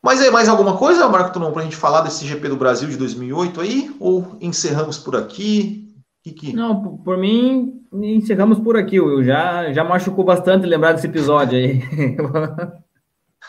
Mas 0.03 0.23
é 0.23 0.31
mais 0.31 0.49
alguma 0.49 0.77
coisa, 0.77 1.09
Marco 1.09 1.33
Tonon, 1.33 1.53
para 1.53 1.61
a 1.61 1.65
gente 1.65 1.77
falar 1.77 2.01
desse 2.01 2.27
GP 2.27 2.49
do 2.49 2.57
Brasil 2.57 2.89
de 2.89 2.97
2008 2.97 3.61
aí? 3.61 3.95
Ou 4.01 4.37
encerramos 4.41 4.99
por 4.99 5.15
aqui? 5.15 5.95
Que 6.23 6.33
que... 6.33 6.53
Não, 6.55 6.99
por 6.99 7.19
mim, 7.19 7.83
encerramos 7.93 8.59
por 8.59 8.77
aqui. 8.77 8.97
Eu 8.97 9.23
já, 9.23 9.73
já 9.73 9.85
machucou 9.85 10.25
bastante 10.25 10.67
lembrar 10.67 10.93
desse 10.93 11.07
episódio 11.07 11.59
aí. 11.59 11.83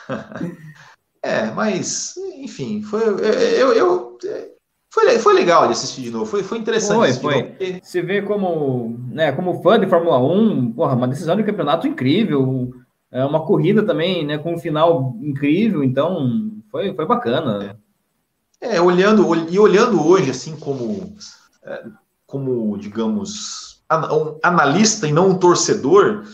é, 1.24 1.46
mas, 1.52 2.16
enfim, 2.38 2.82
foi. 2.82 3.02
Eu, 3.02 3.74
eu, 3.74 4.18
foi, 4.94 5.20
foi 5.20 5.34
legal 5.34 5.68
de 5.68 5.72
assistir 5.72 6.02
de 6.02 6.12
novo, 6.12 6.26
foi, 6.26 6.44
foi 6.44 6.58
interessante. 6.58 7.20
Foi, 7.20 7.34
foi. 7.34 7.44
Porque... 7.44 7.80
Você 7.82 8.02
vê 8.02 8.22
como, 8.22 9.00
né, 9.08 9.32
como 9.32 9.62
fã 9.64 9.80
de 9.80 9.88
Fórmula 9.88 10.20
1, 10.20 10.74
porra, 10.74 10.96
uma 10.96 11.08
decisão 11.08 11.38
de 11.38 11.44
campeonato 11.44 11.88
incrível, 11.88 12.74
é 13.12 13.26
uma 13.26 13.46
corrida 13.46 13.84
também, 13.86 14.26
né, 14.26 14.38
com 14.38 14.54
um 14.54 14.60
final 14.60 15.18
incrível, 15.22 15.84
então 15.84 16.52
foi, 16.72 16.94
foi 16.94 17.06
bacana. 17.06 17.78
É, 18.60 18.80
olhando, 18.80 19.52
e 19.52 19.60
olhando 19.60 20.06
hoje, 20.06 20.32
assim, 20.32 20.56
como, 20.56 21.16
é, 21.64 21.84
como 22.26 22.78
digamos, 22.78 23.84
um 23.92 24.40
analista 24.42 25.08
e 25.08 25.12
não 25.12 25.30
um 25.30 25.38
torcedor, 25.38 26.26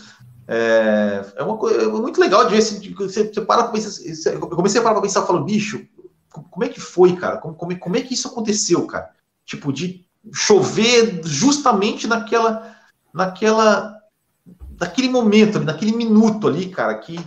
é, 0.46 1.24
é 1.36 1.42
uma 1.42 1.56
coisa 1.56 1.82
é 1.82 1.88
muito 1.88 2.20
legal 2.20 2.44
de 2.44 2.54
ver, 2.54 2.62
você, 2.62 3.24
você 3.24 3.40
para 3.40 3.64
pensar, 3.68 4.32
eu 4.32 4.40
comecei 4.40 4.80
a 4.80 4.84
parar 4.84 4.94
para 4.94 5.02
pensar, 5.02 5.26
falando, 5.26 5.44
bicho, 5.44 5.84
como 6.30 6.64
é 6.64 6.68
que 6.68 6.80
foi, 6.80 7.16
cara? 7.16 7.38
Como, 7.38 7.54
como, 7.54 7.76
como 7.78 7.96
é 7.96 8.00
que 8.00 8.14
isso 8.14 8.28
aconteceu, 8.28 8.86
cara? 8.86 9.10
Tipo, 9.44 9.72
de 9.72 10.06
chover 10.32 11.20
justamente 11.24 12.06
naquela, 12.06 12.76
naquela 13.12 13.97
naquele 14.80 15.08
momento, 15.08 15.58
naquele 15.60 15.92
minuto 15.94 16.46
ali, 16.46 16.68
cara, 16.68 16.94
que 16.96 17.18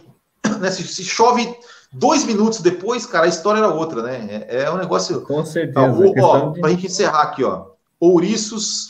né, 0.59 0.71
se, 0.71 0.83
se, 0.87 1.03
chove 1.03 1.53
dois 1.91 2.23
minutos 2.23 2.61
depois, 2.61 3.05
cara, 3.05 3.25
a 3.25 3.29
história 3.29 3.59
era 3.59 3.73
outra, 3.73 4.01
né? 4.01 4.45
É, 4.47 4.63
é 4.63 4.71
um 4.71 4.77
negócio. 4.77 5.21
Com 5.21 5.45
certeza. 5.45 5.79
Ó, 5.79 6.13
ó, 6.21 6.49
de... 6.51 6.61
Pra 6.61 6.69
gente 6.69 6.87
encerrar 6.87 7.23
aqui, 7.23 7.43
ó. 7.43 7.71
Ouriços, 7.99 8.89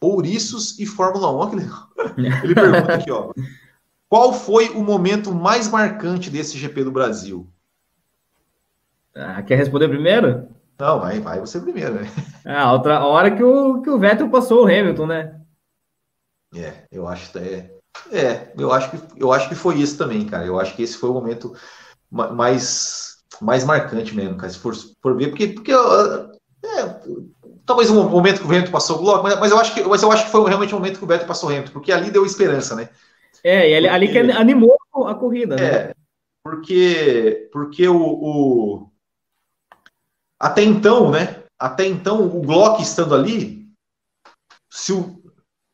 Ouriços 0.00 0.78
e 0.78 0.86
Fórmula 0.86 1.30
1. 1.32 1.36
Olha 1.36 1.50
que 1.50 1.56
legal. 1.56 1.88
Ele 2.44 2.54
pergunta 2.54 2.94
aqui, 2.94 3.10
ó. 3.10 3.32
Qual 4.08 4.32
foi 4.32 4.68
o 4.70 4.82
momento 4.82 5.34
mais 5.34 5.68
marcante 5.68 6.30
desse 6.30 6.56
GP 6.56 6.84
do 6.84 6.92
Brasil? 6.92 7.48
Ah, 9.14 9.42
quer 9.42 9.56
responder 9.56 9.88
primeiro? 9.88 10.48
Não, 10.78 11.00
vai, 11.00 11.20
vai 11.20 11.40
você 11.40 11.60
primeiro, 11.60 11.94
né? 11.94 12.10
Ah, 12.44 12.72
outra 12.72 13.04
hora 13.04 13.30
que 13.30 13.42
o, 13.42 13.80
que 13.80 13.88
o 13.88 13.98
Vettel 13.98 14.28
passou 14.28 14.64
o 14.64 14.66
Hamilton, 14.66 15.06
né? 15.06 15.40
É, 16.54 16.84
eu 16.90 17.08
acho 17.08 17.36
é, 17.38 17.73
é, 18.10 18.52
eu 18.58 18.72
acho 18.72 18.90
que 18.90 18.98
eu 19.16 19.32
acho 19.32 19.48
que 19.48 19.54
foi 19.54 19.76
isso 19.76 19.96
também, 19.96 20.26
cara. 20.26 20.44
Eu 20.44 20.58
acho 20.58 20.74
que 20.74 20.82
esse 20.82 20.96
foi 20.96 21.10
o 21.10 21.14
momento 21.14 21.54
mais 22.10 23.14
mais 23.40 23.64
marcante 23.64 24.14
mesmo, 24.14 24.36
cara, 24.36 24.52
se 24.52 24.58
for, 24.58 24.74
ver, 25.16 25.28
porque, 25.28 25.48
porque 25.48 25.72
é, 25.72 27.00
talvez 27.66 27.90
um 27.90 28.08
momento 28.08 28.40
que 28.40 28.46
o 28.46 28.50
Hamilton 28.50 28.70
passou 28.70 28.98
o 28.98 29.02
bloco, 29.02 29.22
mas, 29.22 29.38
mas, 29.38 29.50
eu 29.50 29.58
acho 29.58 29.74
que, 29.74 29.82
mas 29.82 30.02
eu 30.02 30.12
acho 30.12 30.24
que 30.24 30.30
foi 30.30 30.46
realmente 30.48 30.74
um 30.74 30.78
momento 30.78 30.98
que 30.98 31.04
o 31.04 31.06
Beto 31.06 31.26
passou 31.26 31.48
o 31.48 31.52
Hamilton, 31.52 31.72
porque 31.72 31.92
ali 31.92 32.10
deu 32.10 32.24
esperança, 32.24 32.74
né? 32.74 32.88
É, 33.42 33.70
e 33.70 33.74
ali, 33.74 33.88
ali 33.88 34.08
que 34.08 34.18
animou 34.18 34.76
a 35.06 35.14
corrida, 35.14 35.56
né? 35.56 35.64
É, 35.64 35.94
porque, 36.42 37.48
porque 37.52 37.88
o, 37.88 38.00
o, 38.00 38.90
até 40.40 40.62
então, 40.62 41.10
né? 41.10 41.42
Até 41.58 41.86
então, 41.86 42.24
o 42.24 42.42
Glock 42.42 42.82
estando 42.82 43.14
ali, 43.14 43.68
se 44.70 44.92
o, 44.92 45.22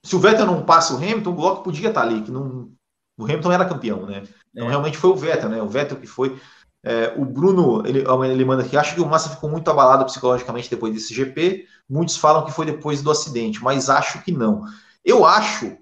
se 0.04 0.16
o 0.16 0.18
Vettel 0.18 0.46
não 0.46 0.64
passa 0.64 0.94
o 0.94 0.96
Hamilton, 0.96 1.30
o 1.30 1.34
Glock 1.34 1.64
podia 1.64 1.88
estar 1.88 2.02
ali, 2.02 2.22
que 2.22 2.30
não, 2.30 2.72
o 3.18 3.24
Hamilton 3.24 3.52
era 3.52 3.68
campeão, 3.68 4.06
né? 4.06 4.22
Então 4.52 4.66
é. 4.66 4.70
realmente 4.70 4.96
foi 4.96 5.10
o 5.10 5.16
Vettel, 5.16 5.48
né? 5.48 5.62
O 5.62 5.68
Vettel 5.68 6.00
que 6.00 6.06
foi. 6.06 6.40
É, 6.82 7.14
o 7.18 7.26
Bruno, 7.26 7.86
ele, 7.86 8.04
ele 8.32 8.44
manda 8.44 8.62
aqui, 8.62 8.74
acho 8.76 8.94
que 8.94 9.00
o 9.02 9.06
Massa 9.06 9.28
ficou 9.28 9.50
muito 9.50 9.70
abalado 9.70 10.06
psicologicamente 10.06 10.70
depois 10.70 10.94
desse 10.94 11.12
GP. 11.12 11.66
Muitos 11.88 12.16
falam 12.16 12.44
que 12.44 12.52
foi 12.52 12.64
depois 12.64 13.02
do 13.02 13.10
acidente, 13.10 13.62
mas 13.62 13.90
acho 13.90 14.22
que 14.22 14.32
não. 14.32 14.64
Eu 15.04 15.26
acho. 15.26 15.76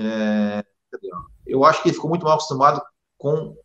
É, 0.00 0.64
eu 1.44 1.64
acho 1.64 1.82
que 1.82 1.88
ele 1.88 1.94
ficou 1.94 2.08
muito 2.08 2.24
mal 2.24 2.34
acostumado 2.34 2.80
com. 3.18 3.56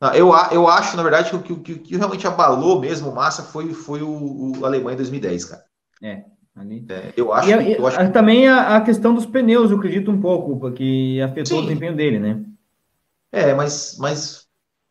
Não, 0.00 0.14
eu, 0.14 0.30
eu 0.52 0.68
acho, 0.68 0.96
na 0.96 1.02
verdade, 1.02 1.28
que 1.28 1.36
o 1.36 1.42
que, 1.42 1.56
que, 1.56 1.78
que, 1.80 1.96
realmente 1.96 2.26
abalou 2.26 2.80
mesmo 2.80 3.10
o 3.10 3.14
Massa 3.14 3.42
foi, 3.42 3.74
foi 3.74 4.00
o, 4.00 4.58
o 4.58 4.64
Alemanha 4.64 4.94
em 4.94 4.98
2010, 4.98 5.44
cara. 5.44 5.64
É. 6.02 6.24
É, 6.88 7.12
eu 7.16 7.32
acho, 7.32 7.48
e, 7.48 7.74
eu 7.74 7.86
acho 7.86 8.12
também 8.12 8.48
a, 8.48 8.76
a, 8.76 8.80
questão 8.80 9.14
dos 9.14 9.26
pneus, 9.26 9.70
eu 9.70 9.76
acredito 9.76 10.10
um 10.10 10.20
pouco, 10.20 10.58
porque 10.58 11.20
afetou 11.24 11.58
Sim. 11.58 11.64
o 11.64 11.66
desempenho 11.66 11.94
dele, 11.94 12.18
né? 12.18 12.42
É, 13.30 13.54
mas, 13.54 13.96
mas 13.98 14.46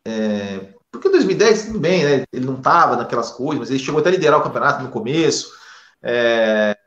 é, 0.06 0.74
porque 0.92 1.10
em 1.10 1.12
2010 1.12 1.66
tudo 1.66 1.80
bem, 1.80 2.04
né? 2.04 2.24
Ele 2.32 2.46
não 2.46 2.56
estava 2.56 2.96
naquelas 2.96 3.32
coisas, 3.32 3.60
mas 3.60 3.70
ele 3.70 3.80
chegou 3.80 4.00
até 4.00 4.10
a 4.10 4.12
liderar 4.14 4.40
o 4.40 4.44
campeonato 4.44 4.84
no 4.84 4.90
começo. 4.90 5.52
É, 6.02 6.78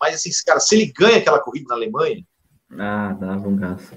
mas 0.00 0.14
assim, 0.14 0.30
cara, 0.46 0.60
se 0.60 0.74
ele 0.76 0.92
ganha 0.92 1.18
aquela 1.18 1.40
corrida 1.40 1.66
na 1.68 1.74
Alemanha, 1.74 2.24
ah, 2.78 3.16
dava 3.18 3.48
um 3.48 3.56
gás. 3.56 3.92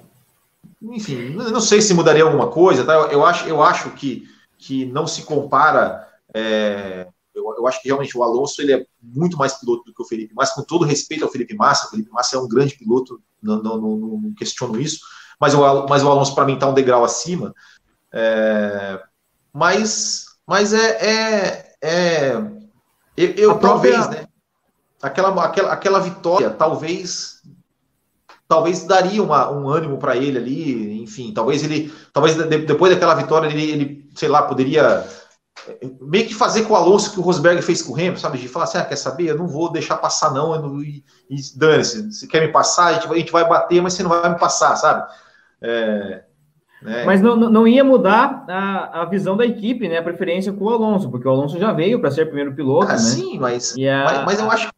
Enfim, 0.82 1.30
não 1.30 1.62
sei 1.62 1.82
se 1.82 1.94
mudaria 1.94 2.24
alguma 2.24 2.50
coisa, 2.50 2.84
tá? 2.84 2.94
Eu 3.12 3.24
acho, 3.24 3.48
eu 3.48 3.62
acho 3.62 3.92
que, 3.92 4.28
que 4.58 4.86
não 4.86 5.06
se 5.06 5.24
compara. 5.24 6.08
É, 6.34 7.08
eu, 7.36 7.44
eu, 7.58 7.68
acho 7.68 7.82
que 7.82 7.88
realmente 7.88 8.18
o 8.18 8.24
Alonso 8.24 8.62
ele 8.62 8.74
é 8.74 8.86
muito 9.02 9.38
mais 9.38 9.54
piloto 9.54 9.84
do 9.86 9.94
que 9.94 10.02
o 10.02 10.06
Felipe 10.06 10.34
Massa, 10.34 10.56
com 10.56 10.64
todo 10.64 10.86
respeito 10.86 11.24
ao 11.24 11.32
Felipe 11.32 11.56
Massa. 11.56 11.88
O 11.88 11.90
Felipe 11.90 12.12
Massa 12.12 12.36
é 12.36 12.40
um 12.40 12.48
grande 12.48 12.76
piloto, 12.76 13.22
não, 13.42 13.62
não, 13.62 13.78
não, 13.78 13.98
não 13.98 14.34
questiono 14.34 14.80
isso, 14.80 15.00
mas 15.40 15.54
o, 15.54 15.88
mas 15.88 16.04
o 16.04 16.10
Alonso, 16.10 16.36
para 16.36 16.46
mim, 16.46 16.54
está 16.54 16.68
um 16.68 16.74
degrau 16.74 17.04
acima. 17.04 17.54
É, 18.12 19.02
mas 19.54 20.26
mas 20.46 20.74
é, 20.74 20.90
é, 21.00 21.76
é 21.82 22.34
eu, 23.16 23.30
eu 23.36 23.60
talvez, 23.60 23.96
própria... 23.96 24.22
né? 24.22 24.28
Aquela, 25.02 25.46
aquela, 25.46 25.74
aquela 25.74 26.00
vitória, 26.00 26.50
talvez 26.50 27.42
talvez 28.52 28.84
daria 28.84 29.24
uma, 29.24 29.50
um 29.50 29.70
ânimo 29.70 29.98
para 29.98 30.18
ele 30.18 30.38
ali, 30.38 31.02
enfim, 31.02 31.34
talvez 31.34 31.64
ele, 31.64 31.90
talvez 32.12 32.36
depois 32.36 32.94
daquela 32.94 33.16
vitória 33.16 33.48
ele, 33.48 33.72
ele, 33.72 34.10
sei 34.14 34.28
lá, 34.28 34.42
poderia 34.42 35.08
meio 36.02 36.28
que 36.28 36.34
fazer 36.34 36.64
com 36.64 36.74
o 36.74 36.76
Alonso 36.76 37.12
que 37.12 37.20
o 37.20 37.24
Rosberg 37.24 37.62
fez 37.62 37.82
com 37.82 37.94
o 37.94 37.96
Hamilton, 37.96 38.20
sabe? 38.20 38.38
De 38.38 38.48
falar 38.48 38.66
assim, 38.66 38.78
ah, 38.78 38.86
quer 38.86 38.96
saber? 38.96 39.30
Eu 39.30 39.38
não 39.38 39.48
vou 39.48 39.72
deixar 39.72 39.98
passar 39.98 40.34
não, 40.34 40.60
não 40.60 40.82
e, 40.82 41.04
e 41.30 41.38
dane-se, 41.56 42.12
se 42.12 42.28
quer 42.28 42.42
me 42.42 42.52
passar, 42.52 42.86
a 42.86 42.94
gente, 42.94 43.08
a 43.08 43.16
gente 43.16 43.32
vai 43.32 43.48
bater, 43.48 43.82
mas 43.82 43.94
você 43.94 44.04
não 44.04 44.10
vai 44.10 44.30
me 44.30 44.40
passar, 44.40 44.76
sabe? 44.76 45.12
É, 45.62 46.24
né? 46.82 47.06
Mas 47.06 47.22
não, 47.22 47.36
não 47.36 47.68
ia 47.68 47.84
mudar 47.84 48.44
a, 48.50 49.02
a 49.02 49.06
visão 49.06 49.38
da 49.38 49.46
equipe, 49.46 49.88
né? 49.88 50.00
A 50.00 50.04
preferência 50.04 50.52
com 50.52 50.66
o 50.66 50.70
Alonso, 50.70 51.12
porque 51.12 51.28
o 51.28 51.32
Alonso 51.32 51.60
já 51.60 51.72
veio 51.72 52.02
para 52.02 52.10
ser 52.10 52.26
primeiro 52.26 52.56
piloto, 52.56 52.88
ah, 52.88 52.94
né? 52.94 52.98
Sim, 52.98 53.38
mas, 53.38 53.76
a... 53.78 54.04
mas, 54.04 54.26
mas, 54.26 54.40
eu 54.40 54.50
acho. 54.50 54.70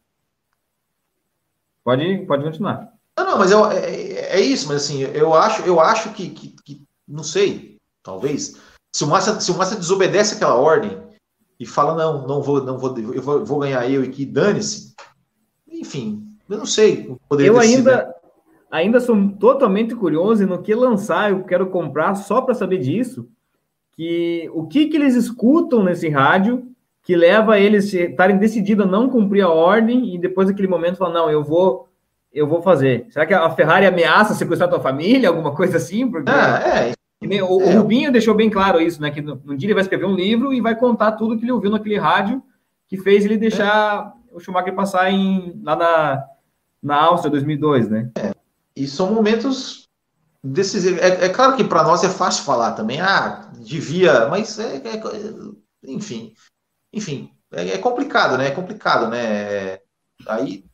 Pode, 1.82 2.18
pode 2.26 2.44
continuar. 2.44 2.92
Não, 3.16 3.24
não, 3.24 3.38
mas 3.38 3.50
eu, 3.50 3.70
é, 3.70 3.78
é, 3.78 4.36
é 4.36 4.40
isso, 4.40 4.68
mas 4.68 4.84
assim, 4.84 5.00
eu 5.00 5.32
acho, 5.32 5.62
eu 5.62 5.80
acho 5.80 6.10
que, 6.10 6.28
que, 6.28 6.54
que 6.62 6.82
não 7.08 7.24
sei, 7.24 7.78
talvez. 8.02 8.60
Se 8.94 9.02
o 9.02 9.08
Massa, 9.08 9.40
se 9.40 9.50
o 9.50 9.58
Massa 9.58 9.74
desobedece 9.74 10.36
aquela 10.36 10.54
ordem 10.54 10.96
e 11.58 11.66
fala, 11.66 11.96
não, 11.96 12.28
não 12.28 12.40
vou, 12.40 12.62
não 12.62 12.78
vou, 12.78 12.96
eu 12.96 13.20
vou, 13.20 13.44
vou 13.44 13.58
ganhar 13.58 13.90
eu 13.90 14.04
e 14.04 14.08
que 14.08 14.24
dane-se, 14.24 14.94
enfim, 15.68 16.24
eu 16.48 16.58
não 16.58 16.64
sei. 16.64 17.12
Eu 17.40 17.58
ainda, 17.58 18.14
ainda 18.70 19.00
sou 19.00 19.16
totalmente 19.32 19.96
curioso 19.96 20.44
e 20.44 20.46
no 20.46 20.62
que 20.62 20.72
lançar 20.76 21.32
eu 21.32 21.42
quero 21.42 21.70
comprar 21.70 22.14
só 22.14 22.40
para 22.40 22.54
saber 22.54 22.78
disso, 22.78 23.28
que 23.96 24.48
o 24.54 24.64
que, 24.68 24.86
que 24.86 24.96
eles 24.96 25.16
escutam 25.16 25.82
nesse 25.82 26.08
rádio 26.08 26.64
que 27.02 27.16
leva 27.16 27.58
eles 27.58 27.92
estarem 27.92 28.38
decididos 28.38 28.86
a 28.86 28.88
não 28.88 29.10
cumprir 29.10 29.42
a 29.42 29.50
ordem 29.50 30.14
e 30.14 30.18
depois 30.18 30.46
daquele 30.46 30.68
momento 30.68 30.98
falar, 30.98 31.12
não, 31.12 31.28
eu 31.28 31.42
vou 31.42 31.88
eu 32.32 32.46
vou 32.46 32.62
fazer. 32.62 33.06
Será 33.10 33.26
que 33.26 33.34
a 33.34 33.50
Ferrari 33.50 33.86
ameaça 33.86 34.34
sequestrar 34.34 34.70
tua 34.70 34.80
família, 34.80 35.28
alguma 35.28 35.52
coisa 35.52 35.78
assim? 35.78 36.08
Porque 36.08 36.30
ah, 36.30 36.62
é. 36.64 37.03
O, 37.26 37.60
é. 37.62 37.74
o, 37.74 37.78
Rubinho 37.78 38.12
deixou 38.12 38.34
bem 38.34 38.50
claro 38.50 38.80
isso, 38.80 39.00
né? 39.00 39.10
Que 39.10 39.20
no, 39.20 39.56
dia 39.56 39.66
ele 39.66 39.74
vai 39.74 39.82
escrever 39.82 40.06
um 40.06 40.14
livro 40.14 40.52
e 40.52 40.60
vai 40.60 40.74
contar 40.76 41.12
tudo 41.12 41.36
que 41.36 41.44
ele 41.44 41.52
ouviu 41.52 41.70
naquele 41.70 41.98
rádio 41.98 42.42
que 42.86 42.98
fez 42.98 43.24
ele 43.24 43.36
deixar 43.36 44.14
é. 44.30 44.34
o 44.36 44.40
Schumacher 44.40 44.74
passar 44.74 45.10
em, 45.10 45.60
lá 45.62 45.76
na, 45.76 46.24
na 46.82 46.96
Áustria 46.96 47.30
2002, 47.30 47.88
né? 47.88 48.10
É. 48.16 48.32
E 48.76 48.86
são 48.86 49.12
momentos 49.12 49.88
decisivos. 50.42 51.00
É, 51.00 51.26
é 51.26 51.28
claro 51.28 51.56
que 51.56 51.64
para 51.64 51.82
nós 51.82 52.04
é 52.04 52.08
fácil 52.08 52.44
falar 52.44 52.72
também, 52.72 53.00
ah, 53.00 53.50
devia, 53.58 54.28
mas 54.28 54.58
é, 54.58 54.76
é 54.76 55.02
enfim, 55.86 56.34
enfim, 56.92 57.30
é, 57.52 57.78
complicado, 57.78 58.36
né? 58.36 58.48
É 58.48 58.50
complicado, 58.50 59.08
né? 59.08 59.78
Aí 60.26 60.64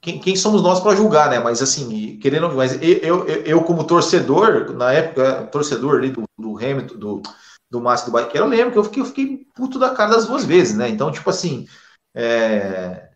quem, 0.00 0.18
quem, 0.18 0.36
somos 0.36 0.62
nós 0.62 0.80
para 0.80 0.96
julgar, 0.96 1.30
né? 1.30 1.38
Mas 1.38 1.62
assim, 1.62 2.18
querendo, 2.18 2.52
mas 2.54 2.80
eu, 2.82 3.26
eu, 3.26 3.26
eu 3.26 3.62
como 3.64 3.84
torcedor, 3.84 4.72
na 4.74 4.92
época, 4.92 5.46
torcedor 5.46 5.96
ali 5.96 6.10
do, 6.10 6.24
do 6.38 6.56
Hamilton, 6.56 6.96
do, 6.96 7.22
do 7.70 7.80
Márcio 7.80 8.06
do 8.06 8.12
Barrichello, 8.12 8.46
eu 8.46 8.50
lembro 8.50 8.72
que 8.72 8.78
eu 8.78 8.84
fiquei, 8.84 9.02
eu 9.02 9.06
fiquei 9.06 9.46
puto 9.54 9.78
da 9.78 9.90
cara 9.90 10.12
das 10.12 10.26
duas 10.26 10.44
vezes, 10.44 10.76
né? 10.76 10.88
Então, 10.88 11.10
tipo 11.10 11.28
assim, 11.30 11.66
é... 12.14 13.10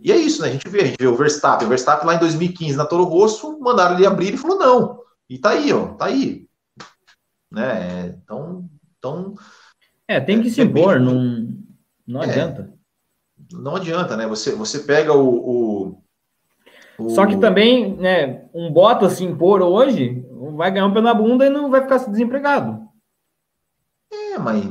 e 0.00 0.10
é 0.10 0.16
isso, 0.16 0.42
né? 0.42 0.48
A 0.48 0.52
gente 0.52 0.68
vê, 0.68 0.80
a 0.80 0.86
gente 0.86 0.98
vê 0.98 1.06
o 1.06 1.16
Verstappen, 1.16 1.66
o 1.66 1.68
Verstappen 1.70 2.06
lá 2.06 2.14
em 2.14 2.20
2015 2.20 2.76
na 2.76 2.86
Toro 2.86 3.04
Rosso, 3.04 3.58
mandaram 3.60 3.96
ele 3.96 4.06
abrir 4.06 4.34
e 4.34 4.38
falou 4.38 4.58
não. 4.58 5.02
E 5.28 5.38
tá 5.38 5.50
aí, 5.50 5.72
ó, 5.72 5.88
tá 5.94 6.06
aí. 6.06 6.46
Né? 7.50 8.18
Então, 8.22 8.68
então 8.98 9.34
é, 10.08 10.20
tem 10.20 10.42
que 10.42 10.50
se 10.50 10.60
impor, 10.60 11.00
não, 11.00 11.48
não 12.06 12.22
é, 12.22 12.26
adianta. 12.26 12.72
Não 13.52 13.76
adianta, 13.76 14.16
né? 14.16 14.26
Você, 14.26 14.54
você 14.54 14.80
pega 14.80 15.12
o, 15.12 15.88
o 15.88 16.01
só 17.10 17.26
que 17.26 17.36
também, 17.36 17.96
né, 17.96 18.44
um 18.54 18.72
Bottas 18.72 19.14
se 19.14 19.24
impor 19.24 19.62
hoje, 19.62 20.24
vai 20.56 20.70
ganhar 20.70 20.86
um 20.86 20.92
pé 20.92 21.00
na 21.00 21.14
bunda 21.14 21.46
e 21.46 21.50
não 21.50 21.70
vai 21.70 21.82
ficar 21.82 21.98
desempregado. 21.98 22.88
É, 24.12 24.38
mas. 24.38 24.64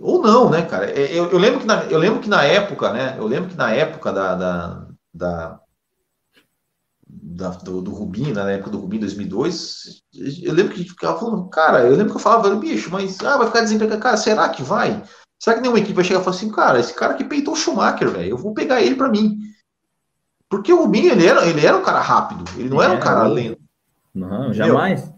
Ou 0.00 0.20
não, 0.20 0.50
né, 0.50 0.62
cara? 0.62 0.90
É, 0.90 1.12
eu, 1.12 1.30
eu, 1.30 1.38
lembro 1.38 1.60
que 1.60 1.66
na, 1.66 1.84
eu 1.84 1.98
lembro 1.98 2.20
que 2.20 2.28
na 2.28 2.42
época, 2.44 2.92
né? 2.92 3.14
Eu 3.18 3.26
lembro 3.26 3.50
que 3.50 3.56
na 3.56 3.70
época 3.72 4.12
da. 4.12 4.34
da, 4.34 4.86
da, 5.14 5.60
da 7.06 7.48
do, 7.50 7.80
do 7.80 7.92
Rubinho, 7.92 8.34
na 8.34 8.50
época 8.50 8.70
do 8.70 8.80
Rubinho 8.80 9.02
2002, 9.02 10.02
eu 10.42 10.52
lembro 10.52 10.72
que 10.72 10.80
a 10.80 10.82
gente 10.82 10.90
ficava 10.90 11.18
falando, 11.18 11.48
cara, 11.48 11.80
eu 11.84 11.92
lembro 11.92 12.10
que 12.10 12.16
eu 12.16 12.20
falava, 12.20 12.54
bicho, 12.56 12.90
mas 12.90 13.20
ah, 13.20 13.36
vai 13.36 13.46
ficar 13.46 13.60
desempregado. 13.60 14.02
Cara, 14.02 14.16
será 14.16 14.48
que 14.48 14.62
vai? 14.62 15.02
Será 15.38 15.56
que 15.56 15.62
nenhuma 15.62 15.78
equipe 15.78 15.94
vai 15.94 16.04
chegar 16.04 16.20
e 16.20 16.24
falar 16.24 16.36
assim, 16.36 16.50
cara, 16.50 16.80
esse 16.80 16.94
cara 16.94 17.14
que 17.14 17.24
peitou 17.24 17.54
o 17.54 17.56
Schumacher, 17.56 18.08
velho, 18.10 18.30
eu 18.30 18.38
vou 18.38 18.54
pegar 18.54 18.80
ele 18.80 18.94
para 18.94 19.08
mim. 19.08 19.38
Porque 20.52 20.70
o 20.70 20.82
Rubinho, 20.82 21.12
ele 21.12 21.26
era, 21.26 21.46
ele 21.46 21.64
era 21.64 21.74
um 21.74 21.82
cara 21.82 22.00
rápido, 22.02 22.44
ele 22.58 22.68
não 22.68 22.82
é, 22.82 22.84
era 22.84 22.94
um 22.94 23.00
cara 23.00 23.22
lento. 23.26 23.58
Não, 24.14 24.52
jamais. 24.52 25.10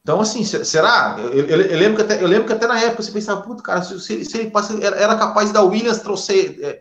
Então, 0.00 0.20
assim, 0.20 0.44
será? 0.44 1.16
Eu, 1.18 1.32
eu, 1.32 1.60
eu, 1.62 1.78
lembro 1.80 1.96
que 1.96 2.02
até, 2.02 2.22
eu 2.22 2.28
lembro 2.28 2.46
que 2.46 2.52
até 2.52 2.64
na 2.68 2.80
época 2.80 3.02
você 3.02 3.10
pensava, 3.10 3.42
puto, 3.42 3.60
cara, 3.60 3.82
se, 3.82 3.98
se, 3.98 4.24
se 4.24 4.38
ele 4.38 4.52
passa, 4.52 4.78
era, 4.80 4.94
era, 4.94 5.16
capaz 5.16 5.50
da 5.50 5.64
Williams 5.64 5.98
trouxer, 5.98 6.60
é, 6.62 6.80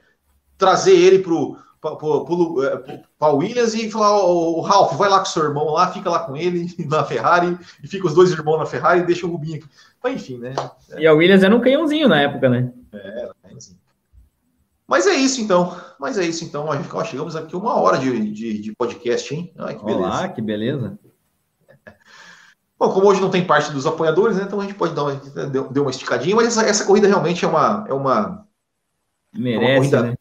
trazer 0.59 0.91
ele 0.91 1.17
pro, 1.23 1.57
para 1.81 3.33
Williams 3.33 3.73
e 3.73 3.89
falar, 3.89 4.23
o, 4.23 4.59
o 4.59 4.61
Ralph, 4.61 4.95
vai 4.95 5.09
lá 5.09 5.17
com 5.17 5.25
seu 5.25 5.45
irmão 5.45 5.71
lá, 5.71 5.91
fica 5.91 6.07
lá 6.07 6.19
com 6.19 6.37
ele 6.37 6.67
na 6.87 7.03
Ferrari, 7.03 7.57
e 7.83 7.87
fica 7.87 8.05
os 8.05 8.13
dois 8.13 8.29
irmãos 8.29 8.59
na 8.59 8.67
Ferrari 8.67 8.99
e 8.99 9.05
deixa 9.07 9.25
o 9.25 9.31
Rubinho 9.31 9.55
aqui. 9.55 9.65
Mas 10.03 10.13
enfim, 10.13 10.37
né? 10.37 10.53
E 10.99 11.07
a 11.07 11.13
Williams 11.13 11.41
era 11.41 11.55
um 11.55 11.61
canhãozinho 11.61 12.07
na 12.07 12.21
época, 12.21 12.47
né? 12.47 12.71
É, 12.93 12.97
era 13.07 13.31
canhãozinho. 13.36 13.36
Mas 14.87 15.05
é 15.05 15.15
isso 15.15 15.41
então. 15.41 15.75
Mas 15.99 16.17
é 16.17 16.25
isso 16.25 16.43
então. 16.45 16.67
Ó, 16.67 17.03
chegamos 17.03 17.35
aqui 17.35 17.55
uma 17.55 17.75
hora 17.75 17.97
de, 17.97 18.31
de, 18.31 18.59
de 18.59 18.75
podcast, 18.75 19.33
hein? 19.33 19.53
Ai, 19.57 19.75
que 19.75 19.83
beleza. 19.83 20.07
Olá, 20.07 20.29
que 20.29 20.41
beleza. 20.41 20.99
Bom, 22.79 22.91
como 22.91 23.07
hoje 23.07 23.19
não 23.19 23.31
tem 23.31 23.45
parte 23.45 23.71
dos 23.71 23.87
apoiadores, 23.87 24.37
né, 24.37 24.43
então 24.43 24.59
a 24.59 24.63
gente 24.63 24.75
pode 24.75 24.93
dar 24.93 25.03
uma, 25.03 25.15
deu, 25.49 25.67
deu 25.67 25.83
uma 25.83 25.89
esticadinha, 25.89 26.35
mas 26.35 26.47
essa, 26.47 26.61
essa 26.61 26.85
corrida 26.85 27.07
realmente 27.07 27.43
é 27.43 27.47
uma. 27.47 27.85
É 27.87 27.93
uma 27.93 28.45
Merece, 29.33 29.65
é 29.65 29.67
uma 29.67 29.75
corrida 29.75 30.03
né? 30.03 30.15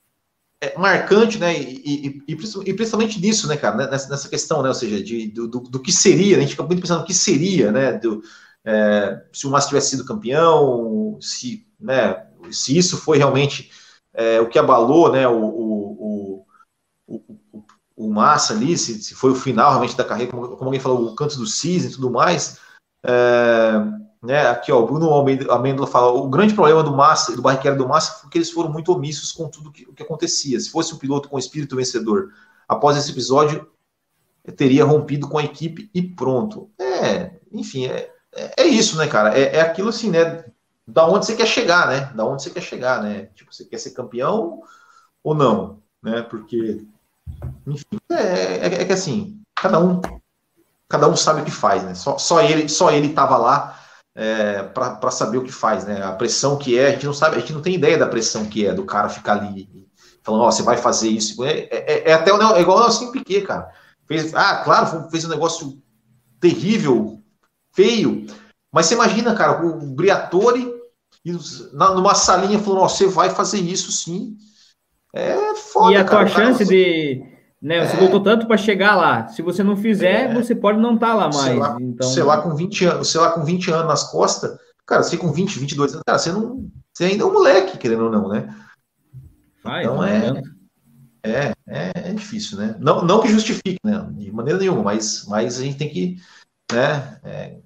É 0.59 0.79
marcante, 0.79 1.39
né? 1.39 1.55
E, 1.55 2.23
e, 2.27 2.33
e, 2.33 2.75
principalmente 2.75 3.21
nisso, 3.21 3.47
né, 3.47 3.59
cara? 3.59 3.87
Nessa, 3.89 4.09
nessa 4.09 4.29
questão, 4.29 4.63
né? 4.63 4.69
Ou 4.69 4.75
seja, 4.75 5.03
de, 5.03 5.29
do, 5.29 5.47
do, 5.47 5.61
do, 5.61 5.81
que 5.81 5.93
seria, 5.93 6.37
né? 6.37 6.39
a 6.39 6.41
gente 6.41 6.53
fica 6.53 6.63
muito 6.63 6.81
pensando 6.81 7.01
no 7.01 7.07
que 7.07 7.13
seria, 7.13 7.71
né? 7.71 7.93
Do, 7.93 8.23
é, 8.65 9.23
se 9.33 9.47
o 9.47 9.51
Massa 9.51 9.69
tivesse 9.69 9.91
sido 9.91 10.07
campeão, 10.07 11.19
se, 11.21 11.67
né, 11.79 12.27
se 12.51 12.77
isso 12.77 12.97
foi 12.97 13.19
realmente 13.19 13.71
é, 14.17 14.41
o 14.41 14.49
que 14.49 14.59
abalou 14.59 15.13
né, 15.13 15.29
o, 15.29 15.45
o, 15.45 16.45
o, 17.07 17.25
o, 17.53 17.65
o 17.95 18.11
Massa 18.11 18.55
ali, 18.55 18.77
se, 18.79 19.03
se, 19.03 19.15
foi 19.15 19.31
o 19.31 19.35
final 19.35 19.69
realmente 19.69 19.97
da 19.97 20.05
carreira, 20.05 20.33
como, 20.33 20.49
como 20.49 20.65
alguém 20.65 20.81
falou, 20.81 21.07
o 21.07 21.15
canto 21.15 21.37
do 21.37 21.47
cisne 21.47 21.91
e 21.91 21.95
tudo 21.95 22.11
mais. 22.11 22.59
É, 23.05 23.73
né, 24.23 24.49
aqui, 24.49 24.73
ó, 24.73 24.81
o 24.81 24.87
Bruno 24.87 25.13
Amêndola 25.51 25.87
fala: 25.87 26.11
o 26.11 26.29
grande 26.29 26.55
problema 26.55 26.83
do 26.83 26.97
Massa 26.97 27.33
e 27.33 27.37
do 27.37 27.43
Barrichello 27.43 27.77
do 27.77 27.87
Massa 27.87 28.21
foi 28.21 28.31
que 28.31 28.39
eles 28.39 28.51
foram 28.51 28.73
muito 28.73 28.91
omissos 28.91 29.33
com 29.33 29.49
tudo 29.49 29.71
que, 29.71 29.85
o 29.85 29.93
que 29.93 30.03
acontecia. 30.03 30.59
Se 30.59 30.71
fosse 30.71 30.95
um 30.95 30.99
piloto 30.99 31.29
com 31.29 31.39
espírito 31.39 31.77
vencedor, 31.77 32.33
após 32.67 32.97
esse 32.97 33.13
episódio, 33.13 33.69
teria 34.57 34.85
rompido 34.85 35.29
com 35.29 35.37
a 35.37 35.45
equipe 35.45 35.91
e 35.93 36.03
pronto. 36.03 36.71
É, 36.81 37.39
enfim, 37.53 37.87
é, 37.87 38.11
é, 38.35 38.63
é 38.63 38.67
isso, 38.67 38.97
né, 38.97 39.07
cara? 39.07 39.39
É, 39.39 39.57
é 39.57 39.61
aquilo 39.61 39.91
assim, 39.91 40.11
né? 40.11 40.45
Da 40.87 41.07
onde 41.07 41.27
você 41.27 41.35
quer 41.35 41.47
chegar, 41.47 41.89
né? 41.89 42.13
Da 42.15 42.25
onde 42.25 42.43
você 42.43 42.51
quer 42.51 42.61
chegar, 42.61 43.03
né? 43.03 43.29
Tipo, 43.35 43.53
você 43.53 43.65
quer 43.65 43.79
ser 43.79 43.91
campeão 43.91 44.63
ou 45.23 45.35
não, 45.35 45.83
né? 46.03 46.23
Porque, 46.23 46.85
enfim, 47.67 47.99
é, 48.11 48.69
é, 48.69 48.83
é 48.83 48.85
que 48.85 48.93
assim, 48.93 49.41
cada 49.55 49.81
um, 49.81 50.01
cada 50.89 51.09
um 51.09 51.17
sabe 51.17 51.43
o 51.43 51.45
que 51.45 51.51
faz, 51.51 51.83
né? 51.83 51.95
Só, 51.95 52.19
só 52.19 52.41
ele, 52.41 52.69
só 52.69 52.91
ele 52.93 53.09
estava 53.09 53.37
lá 53.37 53.81
é, 54.15 54.63
para 54.63 55.11
saber 55.11 55.39
o 55.39 55.45
que 55.45 55.53
faz, 55.53 55.85
né? 55.85 56.03
A 56.03 56.13
pressão 56.13 56.57
que 56.57 56.79
é, 56.79 56.89
a 56.89 56.91
gente 56.93 57.07
não 57.07 57.15
sabe, 57.15 57.37
a 57.37 57.41
gente 57.41 57.53
não 57.53 57.63
tem 57.63 57.75
ideia 57.75 57.99
da 57.99 58.07
pressão 58.07 58.47
que 58.47 58.67
é 58.67 58.73
do 58.73 58.85
cara 58.85 59.09
ficar 59.09 59.35
ali 59.35 59.87
falando, 60.27 60.43
ó, 60.43 60.49
oh, 60.49 60.53
você 60.53 60.63
vai 60.65 60.77
fazer 60.77 61.09
isso. 61.09 61.45
É, 61.45 61.69
é, 61.71 62.11
é 62.11 62.13
até 62.13 62.33
é 62.33 62.61
igual 62.61 62.79
o 62.79 62.81
Nelson 62.81 63.13
Piquet, 63.13 63.43
cara. 63.43 63.71
Fez, 64.09 64.35
ah, 64.35 64.63
claro, 64.65 65.09
fez 65.09 65.25
um 65.25 65.29
negócio 65.29 65.81
terrível, 66.41 67.23
feio. 67.73 68.27
Mas 68.73 68.87
você 68.87 68.95
imagina, 68.95 69.35
cara, 69.35 69.65
o 69.65 69.95
Briatore 69.95 70.75
numa 71.73 72.15
salinha 72.15 72.59
falando, 72.59 72.83
oh, 72.83 72.89
você 72.89 73.07
vai 73.07 73.31
fazer 73.31 73.59
isso 73.59 73.91
sim. 73.91 74.37
É 75.13 75.55
foda. 75.55 75.93
E 75.93 75.97
a 75.97 76.05
cara, 76.05 76.27
tua 76.27 76.35
chance 76.35 76.65
cara, 76.65 76.71
de. 76.71 77.23
Né, 77.61 77.87
você 77.87 77.97
é... 77.97 78.01
voltou 78.01 78.23
tanto 78.23 78.47
para 78.47 78.57
chegar 78.57 78.95
lá. 78.95 79.29
Se 79.29 79.43
você 79.43 79.63
não 79.63 79.77
fizer, 79.77 80.31
é... 80.31 80.35
você 80.35 80.55
pode 80.55 80.79
não 80.79 80.95
estar 80.95 81.09
tá 81.09 81.15
lá 81.15 81.25
mais. 81.25 81.37
Sei 81.37 81.55
lá, 81.55 81.77
então... 81.81 82.09
sei 82.09 82.23
lá, 82.23 82.43
com 82.43 82.55
20 82.55 82.85
anos, 82.85 83.11
sei 83.11 83.21
lá, 83.21 83.31
com 83.31 83.45
20 83.45 83.71
anos 83.71 83.87
nas 83.87 84.11
costas, 84.11 84.59
cara, 84.87 85.03
você 85.03 85.17
com 85.17 85.33
20, 85.33 85.59
22 85.59 85.93
anos, 85.93 86.03
cara, 86.07 86.19
você 86.19 86.33
não. 86.33 86.69
Você 86.93 87.05
ainda 87.05 87.25
é 87.25 87.27
um 87.27 87.33
moleque, 87.33 87.79
querendo 87.79 88.05
ou 88.05 88.11
não, 88.11 88.29
né? 88.29 88.55
Vai, 89.63 89.83
então 89.83 90.05
é. 90.05 90.43
É, 91.23 91.53
é, 91.67 91.93
é, 91.95 92.13
difícil, 92.13 92.57
né? 92.57 92.77
Não, 92.79 93.03
não 93.05 93.21
que 93.21 93.29
justifique, 93.29 93.81
né? 93.83 94.07
De 94.13 94.31
maneira 94.31 94.61
nenhuma, 94.61 94.83
mas, 94.83 95.27
mas 95.27 95.59
a 95.59 95.65
gente 95.65 95.77
tem 95.77 95.89
que, 95.89 96.19
né? 96.73 97.19
É, 97.25 97.59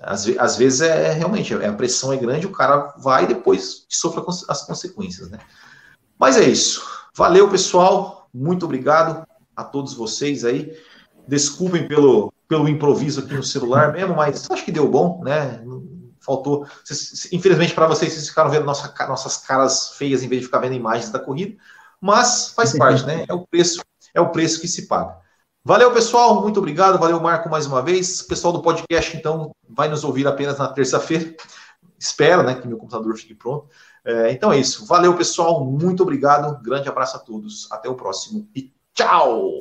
às, 0.00 0.26
às 0.38 0.56
vezes 0.56 0.80
é, 0.80 1.08
é 1.08 1.12
realmente 1.12 1.54
a 1.54 1.72
pressão 1.72 2.12
é 2.12 2.16
grande, 2.16 2.46
o 2.46 2.52
cara 2.52 2.94
vai 2.98 3.24
e 3.24 3.28
depois 3.28 3.86
sofre 3.88 4.22
as 4.48 4.62
consequências, 4.62 5.30
né? 5.30 5.38
Mas 6.18 6.36
é 6.36 6.44
isso. 6.44 6.86
Valeu, 7.14 7.48
pessoal. 7.48 8.28
Muito 8.32 8.64
obrigado 8.64 9.26
a 9.56 9.64
todos 9.64 9.94
vocês 9.94 10.44
aí. 10.44 10.76
Desculpem 11.26 11.86
pelo, 11.88 12.32
pelo 12.48 12.68
improviso 12.68 13.20
aqui 13.20 13.34
no 13.34 13.42
celular 13.42 13.92
mesmo, 13.92 14.14
mas 14.14 14.50
acho 14.50 14.64
que 14.64 14.72
deu 14.72 14.88
bom, 14.88 15.20
né? 15.24 15.62
Faltou. 16.20 16.66
Infelizmente 17.32 17.74
para 17.74 17.86
vocês, 17.86 18.12
vocês 18.12 18.28
ficaram 18.28 18.50
vendo 18.50 18.64
nossa, 18.64 18.94
nossas 19.06 19.36
caras 19.38 19.90
feias 19.96 20.22
em 20.22 20.28
vez 20.28 20.42
de 20.42 20.46
ficar 20.46 20.58
vendo 20.58 20.74
imagens 20.74 21.10
da 21.10 21.18
corrida 21.18 21.56
mas 22.02 22.52
faz 22.54 22.72
parte, 22.76 23.06
né? 23.06 23.24
É 23.28 23.32
o 23.32 23.46
preço, 23.46 23.80
é 24.12 24.20
o 24.20 24.30
preço 24.30 24.60
que 24.60 24.66
se 24.66 24.88
paga. 24.88 25.21
Valeu, 25.64 25.92
pessoal, 25.92 26.42
muito 26.42 26.58
obrigado. 26.58 26.98
Valeu, 26.98 27.20
Marco, 27.20 27.48
mais 27.48 27.66
uma 27.66 27.80
vez. 27.80 28.20
O 28.20 28.26
pessoal 28.26 28.52
do 28.52 28.62
podcast, 28.62 29.16
então, 29.16 29.54
vai 29.68 29.88
nos 29.88 30.02
ouvir 30.02 30.26
apenas 30.26 30.58
na 30.58 30.66
terça-feira. 30.66 31.36
Espero, 31.98 32.42
né, 32.42 32.56
que 32.56 32.66
meu 32.66 32.76
computador 32.76 33.16
fique 33.16 33.34
pronto. 33.34 33.68
É, 34.04 34.32
então 34.32 34.52
é 34.52 34.58
isso. 34.58 34.84
Valeu, 34.86 35.16
pessoal. 35.16 35.64
Muito 35.64 36.02
obrigado. 36.02 36.60
Grande 36.62 36.88
abraço 36.88 37.16
a 37.16 37.20
todos. 37.20 37.70
Até 37.70 37.88
o 37.88 37.94
próximo 37.94 38.48
e 38.56 38.72
tchau! 38.92 39.60